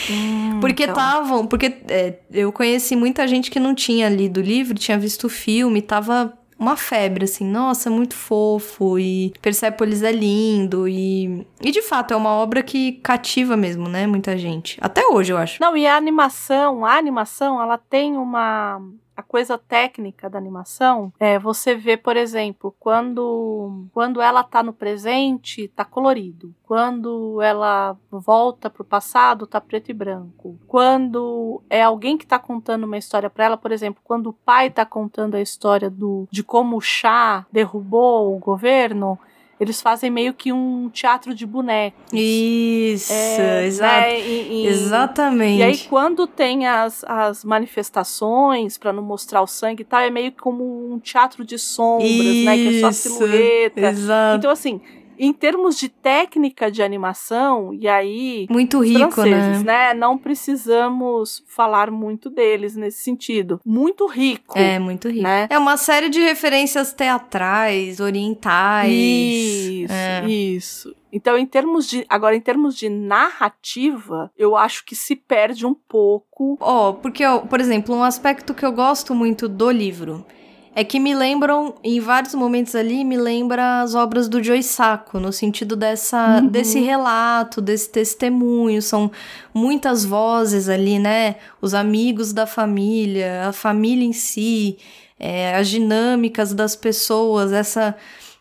[0.09, 1.37] Hum, porque estavam.
[1.37, 1.47] Então.
[1.47, 5.29] Porque é, eu conheci muita gente que não tinha lido o livro, tinha visto o
[5.29, 11.45] filme, tava uma febre, assim, nossa, muito fofo, e Persepolis é lindo, e.
[11.61, 14.07] E de fato, é uma obra que cativa mesmo, né?
[14.07, 14.77] Muita gente.
[14.81, 15.61] Até hoje, eu acho.
[15.61, 18.81] Não, e a animação, a animação, ela tem uma
[19.15, 24.73] a coisa técnica da animação é você vê, por exemplo, quando quando ela tá no
[24.73, 26.53] presente, tá colorido.
[26.63, 30.57] Quando ela volta pro passado, tá preto e branco.
[30.67, 34.69] Quando é alguém que tá contando uma história para ela, por exemplo, quando o pai
[34.69, 39.19] tá contando a história do de como o chá derrubou o governo,
[39.63, 41.99] eles fazem meio que um teatro de bonecos.
[42.11, 44.01] Isso, é, exato.
[44.01, 44.19] Né?
[44.21, 45.59] E, e, Exatamente.
[45.59, 50.09] E aí, quando tem as, as manifestações para não mostrar o sangue e tal, é
[50.09, 52.55] meio como um teatro de sombras, Isso, né?
[52.55, 53.79] Que é só silhueta.
[53.81, 54.37] Exato.
[54.37, 54.81] Então, assim,
[55.17, 58.47] em termos de técnica de animação, e aí.
[58.49, 59.59] Muito rico, né?
[59.59, 59.93] né?
[59.93, 63.59] Não precisamos falar muito deles nesse sentido.
[63.65, 64.57] Muito rico.
[64.57, 65.23] É, muito rico.
[65.23, 65.47] Né?
[65.49, 68.91] É uma série de referências teatrais, orientais.
[68.91, 70.25] Isso, é.
[70.27, 70.95] isso.
[71.11, 72.05] Então, em termos de.
[72.09, 76.57] Agora, em termos de narrativa, eu acho que se perde um pouco.
[76.59, 80.25] Ó, oh, porque, por exemplo, um aspecto que eu gosto muito do livro
[80.75, 85.19] é que me lembram, em vários momentos ali, me lembra as obras do Joe Sacco,
[85.19, 86.47] no sentido dessa, uhum.
[86.47, 88.81] desse relato, desse testemunho.
[88.81, 89.11] São
[89.53, 91.35] muitas vozes ali, né?
[91.61, 94.77] Os amigos da família, a família em si,
[95.19, 97.95] é, as dinâmicas das pessoas, essa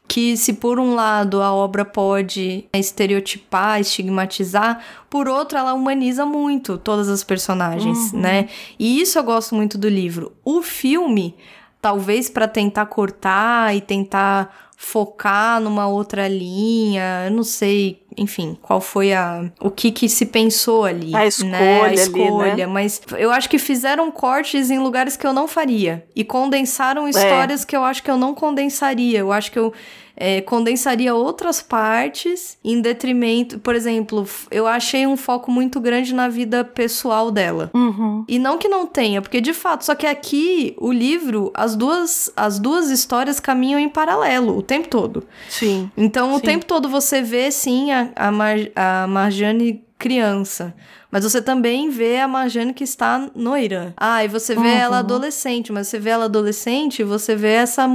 [0.08, 6.76] que se por um lado a obra pode estereotipar, estigmatizar, por outro ela humaniza muito
[6.76, 8.20] todas as personagens, uhum.
[8.20, 8.48] né?
[8.78, 10.32] E isso eu gosto muito do livro.
[10.44, 11.34] O filme
[11.82, 18.80] talvez para tentar cortar e tentar focar numa outra linha, eu não sei, enfim, qual
[18.80, 21.82] foi a o que que se pensou ali, a escolha, né?
[21.82, 22.66] a escolha, ali, né?
[22.66, 27.10] mas eu acho que fizeram cortes em lugares que eu não faria e condensaram é.
[27.10, 27.66] histórias é.
[27.66, 29.20] que eu acho que eu não condensaria.
[29.20, 29.72] Eu acho que eu
[30.16, 33.58] é, condensaria outras partes em detrimento.
[33.58, 37.70] Por exemplo, eu achei um foco muito grande na vida pessoal dela.
[37.74, 38.24] Uhum.
[38.28, 42.32] E não que não tenha, porque de fato, só que aqui o livro, as duas,
[42.36, 45.24] as duas histórias caminham em paralelo o tempo todo.
[45.48, 45.90] Sim.
[45.96, 46.36] Então sim.
[46.36, 50.74] o tempo todo você vê sim a, a, Mar, a Marjane criança.
[51.12, 53.92] Mas você também vê a Marjane que está no Irã.
[53.96, 54.66] Ah, e você vê uhum.
[54.66, 57.86] ela adolescente, mas você vê ela adolescente, você vê essa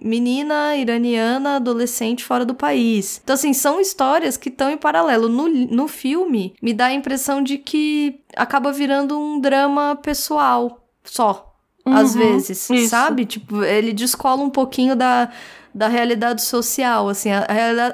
[0.00, 3.20] menina iraniana adolescente fora do país.
[3.22, 5.28] Então, assim, são histórias que estão em paralelo.
[5.28, 11.54] No, no filme, me dá a impressão de que acaba virando um drama pessoal só.
[11.86, 12.88] Uhum, às vezes, isso.
[12.88, 13.26] sabe?
[13.26, 15.30] Tipo, ele descola um pouquinho da
[15.74, 17.40] da realidade social, assim, a,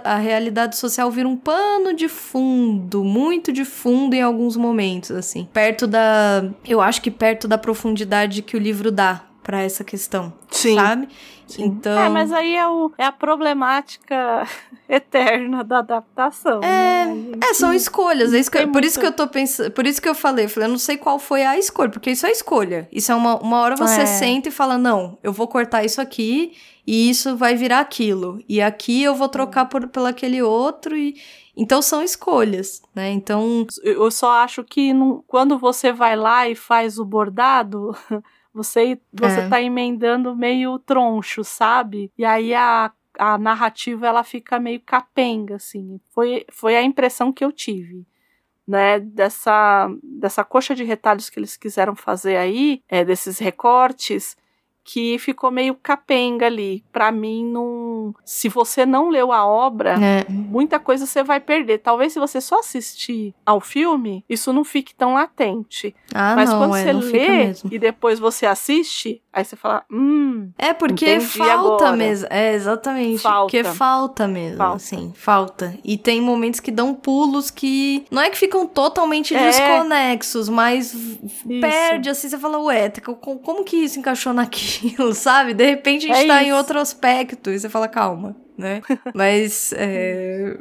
[0.05, 5.11] a, a, realidade social vira um pano de fundo, muito de fundo em alguns momentos,
[5.11, 9.82] assim, perto da, eu acho que perto da profundidade que o livro dá para essa
[9.82, 10.74] questão, Sim.
[10.74, 11.09] sabe?
[11.51, 11.64] Sim.
[11.64, 11.98] Então...
[11.98, 14.47] É, mas aí é, o, é a problemática
[14.89, 16.62] eterna da adaptação.
[16.62, 17.39] É, né?
[17.43, 18.32] é são escolhas.
[18.32, 18.86] É isso que, por muita...
[18.86, 19.70] isso que eu tô pensando.
[19.72, 22.10] Por isso que eu falei, eu falei, eu não sei qual foi a escolha, porque
[22.12, 22.89] isso é escolha.
[22.93, 24.06] Isso é uma, uma hora você é.
[24.06, 26.52] senta e fala: não, eu vou cortar isso aqui
[26.86, 28.40] e isso vai virar aquilo.
[28.48, 31.16] E aqui eu vou trocar por, pelo aquele outro e.
[31.56, 33.10] Então são escolhas, né?
[33.10, 33.66] Então.
[33.82, 37.94] Eu só acho que não, quando você vai lá e faz o bordado.
[38.62, 39.49] Você, você é.
[39.49, 42.12] tá emendando meio troncho, sabe?
[42.16, 45.99] E aí a, a narrativa ela fica meio capenga, assim.
[46.11, 48.07] Foi, foi a impressão que eu tive.
[48.69, 54.37] Né, dessa, dessa coxa de retalhos que eles quiseram fazer aí, é, desses recortes,
[54.85, 56.85] que ficou meio capenga ali.
[56.93, 58.15] Para mim, não.
[58.24, 60.27] Se você não leu a obra, é.
[60.28, 61.78] muita coisa você vai perder.
[61.78, 65.94] Talvez se você só assistir ao filme, isso não fique tão latente.
[66.15, 70.51] Ah, Mas não, quando é, você lê e depois você assiste, aí você fala, hum.
[70.59, 71.97] É porque falta agora.
[71.97, 72.27] mesmo.
[72.31, 73.19] É, exatamente.
[73.19, 73.43] Falta.
[73.43, 74.59] Porque falta mesmo.
[74.59, 74.77] Falta.
[74.77, 75.78] Assim, falta.
[75.85, 78.05] E tem momentos que dão pulos que.
[78.11, 79.47] Não é que ficam totalmente é.
[79.47, 81.61] desconexos, mas isso.
[81.61, 84.69] perde assim, você fala, ué, como que isso encaixou naquilo?
[84.78, 85.55] Aquilo, sabe?
[85.55, 86.51] De repente a gente é tá isso.
[86.51, 88.80] em outro aspecto e você fala, calma, né?
[89.14, 90.59] Mas é,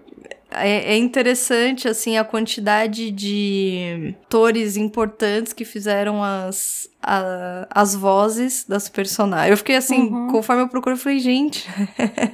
[0.51, 8.65] é, é, interessante, assim, a quantidade de atores importantes que fizeram as, a, as vozes
[8.67, 9.51] das personagens.
[9.51, 10.27] Eu fiquei assim, uhum.
[10.27, 11.67] conforme eu procuro, eu falei, gente.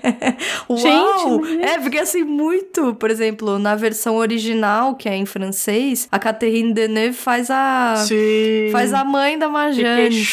[0.69, 0.77] Uau!
[0.77, 2.95] Gente, é, fiquei assim, muito.
[2.95, 7.95] Por exemplo, na versão original, que é em francês, a Catherine Deneuve faz a.
[7.97, 8.69] Sim.
[8.71, 10.25] Faz a mãe da Marjane.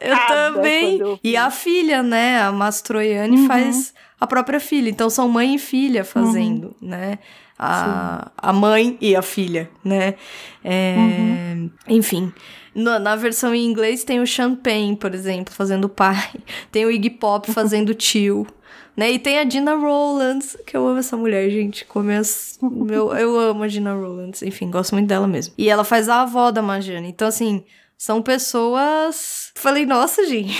[0.00, 0.98] Eu também.
[0.98, 2.40] Eu e a filha, né?
[2.40, 3.46] A Mastroianni uhum.
[3.46, 4.88] faz a própria filha.
[4.88, 6.88] Então são mãe e filha fazendo, uhum.
[6.88, 7.18] né?
[7.58, 10.14] A, a mãe e a filha, né?
[10.62, 11.70] É, uhum.
[11.88, 12.32] Enfim.
[12.74, 16.30] No, na versão em inglês tem o Champagne, por exemplo, fazendo pai.
[16.70, 18.46] Tem o Iggy Pop fazendo tio.
[18.94, 19.12] Né?
[19.12, 21.84] E tem a Dina Rowlands, que eu amo essa mulher, gente.
[21.84, 24.42] Começo, meu, eu amo a Dina Rowlands.
[24.42, 25.52] Enfim, gosto muito dela mesmo.
[25.58, 27.08] E ela faz a avó da Marjane.
[27.08, 27.62] Então, assim,
[27.96, 29.50] são pessoas.
[29.54, 30.54] Falei, nossa, gente.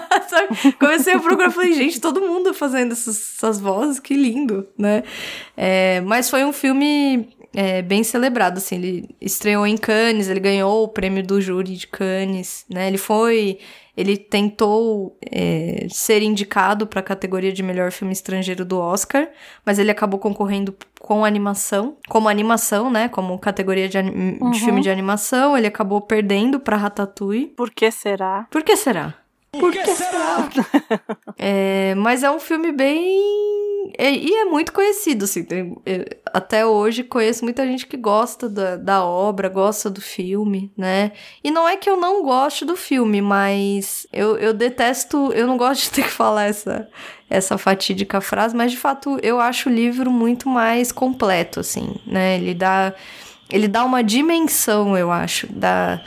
[0.78, 5.02] Comecei a procurar, falei, gente, todo mundo fazendo essas, essas vozes, que lindo, né?
[5.56, 8.76] É, mas foi um filme é, bem celebrado, assim.
[8.76, 12.88] Ele estreou em Cannes, ele ganhou o prêmio do júri de Cannes, né?
[12.88, 13.58] Ele foi
[14.00, 19.28] ele tentou é, ser indicado para a categoria de melhor filme estrangeiro do Oscar,
[19.64, 23.08] mas ele acabou concorrendo com animação, como animação, né?
[23.08, 24.50] Como categoria de, uhum.
[24.50, 25.56] de filme de animação.
[25.56, 27.48] Ele acabou perdendo para Ratatouille.
[27.48, 28.46] Por que será?
[28.50, 29.19] Por que será?
[29.52, 30.48] Por que será?
[31.36, 33.20] é, mas é um filme bem
[33.98, 35.44] é, e é muito conhecido, assim.
[35.44, 40.72] Tem, é, até hoje conheço muita gente que gosta da, da obra, gosta do filme,
[40.76, 41.12] né?
[41.42, 45.32] E não é que eu não goste do filme, mas eu, eu detesto.
[45.32, 46.88] Eu não gosto de ter que falar essa,
[47.28, 52.36] essa fatídica frase, mas de fato eu acho o livro muito mais completo, assim, né?
[52.36, 52.94] Ele dá.
[53.50, 56.00] Ele dá uma dimensão, eu acho, da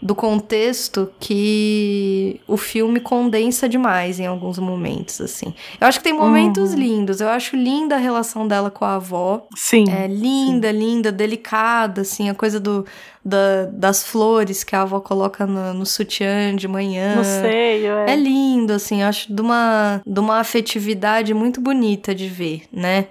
[0.00, 5.54] do contexto que o filme condensa demais em alguns momentos, assim.
[5.80, 6.78] Eu acho que tem momentos uhum.
[6.78, 7.20] lindos.
[7.20, 9.46] Eu acho linda a relação dela com a avó.
[9.54, 9.84] Sim.
[9.90, 10.78] É linda, sim.
[10.78, 12.84] linda, delicada, assim, a coisa do,
[13.24, 17.16] da, das flores que a avó coloca no, no sutiã de manhã.
[17.16, 18.12] No seio, é.
[18.12, 23.06] É lindo, assim, eu acho de uma, de uma afetividade muito bonita de ver, né?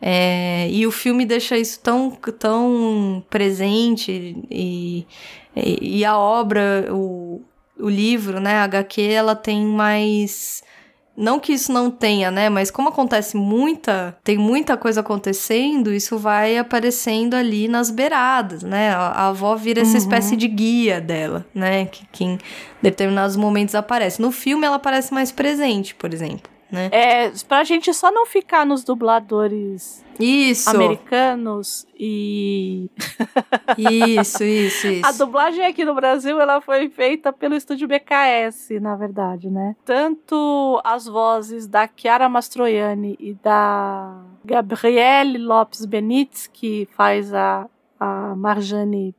[0.00, 5.06] É, e o filme deixa isso tão, tão presente e
[5.64, 7.42] e, e a obra, o,
[7.78, 10.62] o livro, né, a HQ, ela tem mais
[11.16, 12.48] não que isso não tenha, né?
[12.48, 18.90] Mas como acontece muita, tem muita coisa acontecendo, isso vai aparecendo ali nas beiradas, né?
[18.90, 19.98] A, a avó vira essa uhum.
[19.98, 21.86] espécie de guia dela, né?
[21.86, 22.38] Que, que em
[22.80, 24.22] determinados momentos aparece.
[24.22, 26.88] No filme ela aparece mais presente, por exemplo né?
[26.92, 30.68] É, pra gente só não ficar nos dubladores isso.
[30.68, 32.90] americanos e.
[33.78, 35.06] isso, isso, isso.
[35.06, 39.76] A dublagem aqui no Brasil ela foi feita pelo estúdio BKS, na verdade, né?
[39.84, 47.66] Tanto as vozes da Chiara Mastroianni e da Gabriele Lopes Benítez, que faz a
[47.98, 49.14] a Marjane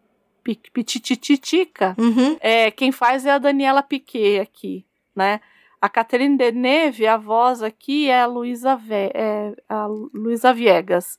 [0.73, 2.37] Pitititica, uhum.
[2.39, 4.85] é, quem faz é a Daniela Piquet aqui,
[5.15, 5.41] né?
[5.81, 11.17] A Catherine Deneuve, a voz aqui é a Luísa é a Luísa Viegas.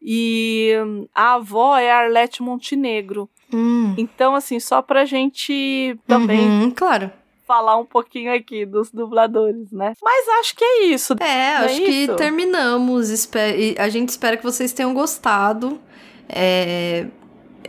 [0.00, 0.72] E
[1.14, 3.28] a avó é a Arlete Montenegro.
[3.52, 3.94] Hum.
[3.96, 6.48] Então, assim, só pra gente também.
[6.48, 7.10] Uhum, claro.
[7.46, 9.94] Falar um pouquinho aqui dos dubladores, né?
[10.02, 11.14] Mas acho que é isso.
[11.20, 13.10] É, acho é que terminamos.
[13.78, 15.80] A gente espera que vocês tenham gostado.
[16.28, 17.06] É,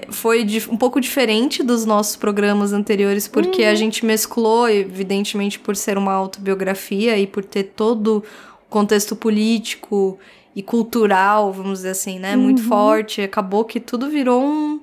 [0.09, 3.69] foi um pouco diferente dos nossos programas anteriores, porque uhum.
[3.69, 8.23] a gente mesclou, evidentemente, por ser uma autobiografia e por ter todo
[8.65, 10.19] o contexto político
[10.55, 12.35] e cultural, vamos dizer assim, né?
[12.35, 12.43] Uhum.
[12.43, 13.21] Muito forte.
[13.21, 14.81] Acabou que tudo virou um.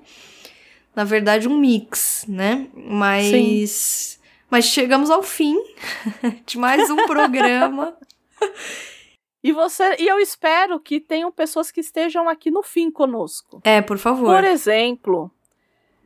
[0.95, 2.67] Na verdade, um mix, né?
[2.75, 3.27] Mas.
[3.27, 4.19] Sim.
[4.51, 5.57] Mas chegamos ao fim
[6.47, 7.95] de mais um programa.
[9.45, 13.61] E você e eu espero que tenham pessoas que estejam aqui no fim conosco.
[13.63, 14.35] É, por favor.
[14.35, 15.31] Por exemplo,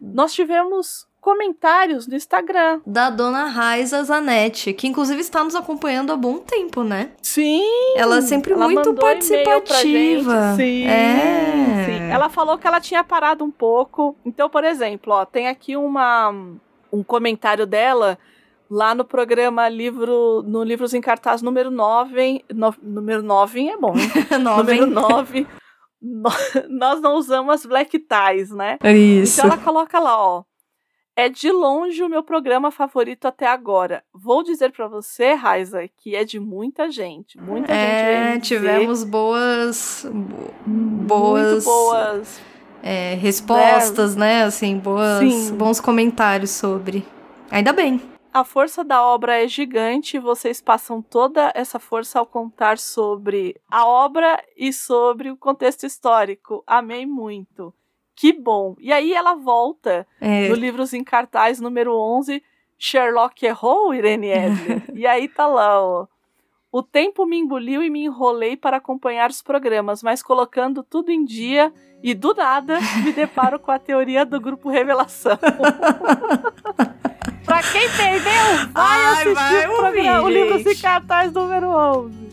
[0.00, 6.16] nós tivemos comentários no Instagram da dona Raiza Zanetti, que inclusive está nos acompanhando há
[6.16, 7.12] bom tempo, né?
[7.22, 7.62] Sim.
[7.94, 10.56] Ela é sempre ela muito participativa.
[10.56, 11.84] Sim, é.
[11.86, 12.10] sim.
[12.10, 14.16] Ela falou que ela tinha parado um pouco.
[14.24, 16.34] Então, por exemplo, ó, tem aqui uma
[16.92, 18.18] um comentário dela
[18.70, 23.94] lá no programa livro no Livros em Cartaz número 9, no, número 9 é bom,
[24.40, 25.46] número 9.
[26.00, 26.30] No,
[26.68, 28.78] nós não usamos as black ties, né?
[28.84, 29.40] Isso.
[29.40, 30.44] Então ela coloca lá, ó.
[31.16, 34.04] É de longe o meu programa favorito até agora.
[34.14, 37.36] Vou dizer para você, Raiza, que é de muita gente.
[37.40, 38.46] Muita é, gente.
[38.46, 40.06] tivemos boas.
[40.64, 41.50] Boas.
[41.50, 42.40] Muito boas.
[42.80, 44.18] É, respostas, é.
[44.20, 44.44] né?
[44.44, 47.04] Assim, boas, bons comentários sobre.
[47.50, 48.00] Ainda bem.
[48.38, 53.60] A força da obra é gigante e vocês passam toda essa força ao contar sobre
[53.68, 56.62] a obra e sobre o contexto histórico.
[56.64, 57.74] Amei muito.
[58.14, 58.76] Que bom.
[58.78, 60.48] E aí ela volta é.
[60.48, 62.40] no Livros em Cartaz número 11,
[62.78, 64.84] Sherlock errou, Irene Edler.
[64.94, 66.06] e aí tá lá, ó.
[66.70, 71.24] O tempo me engoliu e me enrolei para acompanhar os programas, mas colocando tudo em
[71.24, 71.72] dia
[72.04, 75.36] e do nada me deparo com a teoria do grupo Revelação.
[77.48, 82.28] pra quem perdeu, vai Ai, assistir vai o, programa, o livro cartaz número 11.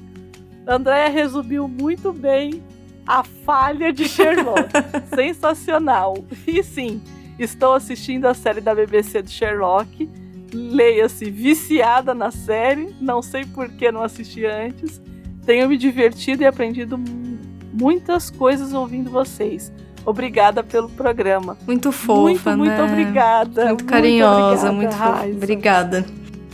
[0.68, 2.62] Andréia resumiu muito bem
[3.08, 4.70] a falha de Sherlock.
[5.16, 6.18] Sensacional.
[6.46, 7.02] E sim,
[7.40, 10.10] estou assistindo a série da BBC de Sherlock.
[10.54, 12.96] Leia-se viciada na série.
[13.00, 15.02] Não sei por que não assisti antes.
[15.46, 16.98] Tenho me divertido e aprendido
[17.72, 19.72] muitas coisas ouvindo vocês.
[20.06, 21.58] Obrigada pelo programa.
[21.66, 22.78] Muito fofa, muito, né?
[22.78, 23.66] Muito obrigada.
[23.66, 25.36] Muito carinhosa, muito, obrigada, muito fofa.
[25.36, 26.06] Obrigada.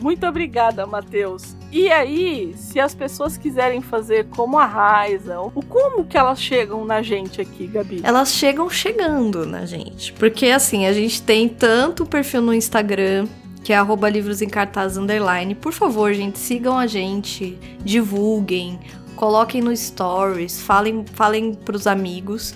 [0.01, 1.55] Muito obrigada, Matheus.
[1.71, 6.83] E aí, se as pessoas quiserem fazer como a Raiza, o como que elas chegam
[6.83, 8.01] na gente aqui, Gabi?
[8.03, 10.11] Elas chegam chegando na gente.
[10.13, 13.27] Porque assim, a gente tem tanto perfil no Instagram,
[13.63, 15.53] que é arroba livros em cartaz underline.
[15.53, 18.79] Por favor, gente, sigam a gente, divulguem,
[19.15, 22.55] coloquem no stories, falem, falem pros amigos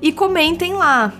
[0.00, 1.12] e comentem lá,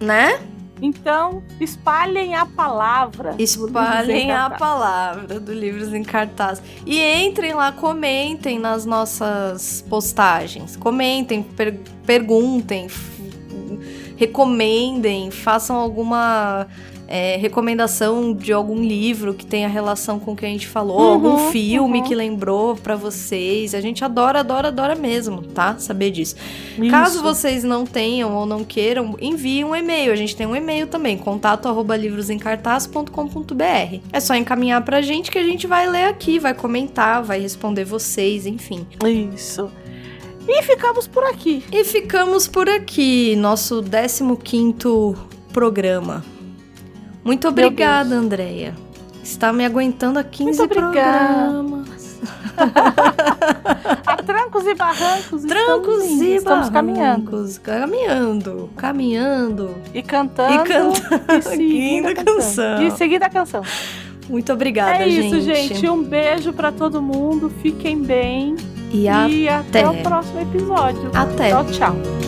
[0.00, 0.40] né?
[0.82, 3.34] Então, espalhem a palavra.
[3.38, 6.62] Espalhem a palavra do Livros em Cartaz.
[6.86, 10.76] E entrem lá, comentem nas nossas postagens.
[10.76, 12.88] Comentem, per perguntem,
[14.16, 16.66] recomendem, façam alguma
[17.12, 21.08] é, recomendação de algum livro que tenha relação com o que a gente falou, uhum,
[21.08, 22.04] algum filme uhum.
[22.04, 23.74] que lembrou para vocês.
[23.74, 25.76] A gente adora, adora, adora mesmo, tá?
[25.76, 26.36] Saber disso.
[26.78, 26.88] Isso.
[26.88, 30.12] Caso vocês não tenham ou não queiram, enviem um e-mail.
[30.12, 34.00] A gente tem um e-mail também, contato arroba livrosencartaz.com.br.
[34.12, 37.84] É só encaminhar pra gente que a gente vai ler aqui, vai comentar, vai responder
[37.84, 38.86] vocês, enfim.
[39.34, 39.68] Isso.
[40.48, 41.64] E ficamos por aqui.
[41.72, 45.16] E ficamos por aqui, nosso 15 quinto
[45.52, 46.22] programa.
[47.24, 48.74] Muito obrigada, Andréia.
[49.22, 52.18] Está me aguentando há 15 programas.
[54.06, 55.42] a trancos e barrancos.
[55.44, 57.60] Trancos estamos e estamos caminhando.
[57.62, 59.74] Caminhando, caminhando.
[59.94, 60.54] E cantando.
[60.54, 61.38] E cantando.
[61.38, 62.82] E seguindo a canção.
[62.82, 63.62] E seguindo a canção.
[64.28, 65.04] Muito obrigada, gente.
[65.04, 65.74] É isso, gente.
[65.74, 65.88] gente.
[65.88, 67.50] Um beijo para todo mundo.
[67.62, 68.54] Fiquem bem.
[68.90, 69.80] E, e até.
[69.80, 71.10] até o próximo episódio.
[71.14, 71.50] Até.
[71.50, 72.19] Tchau, tchau.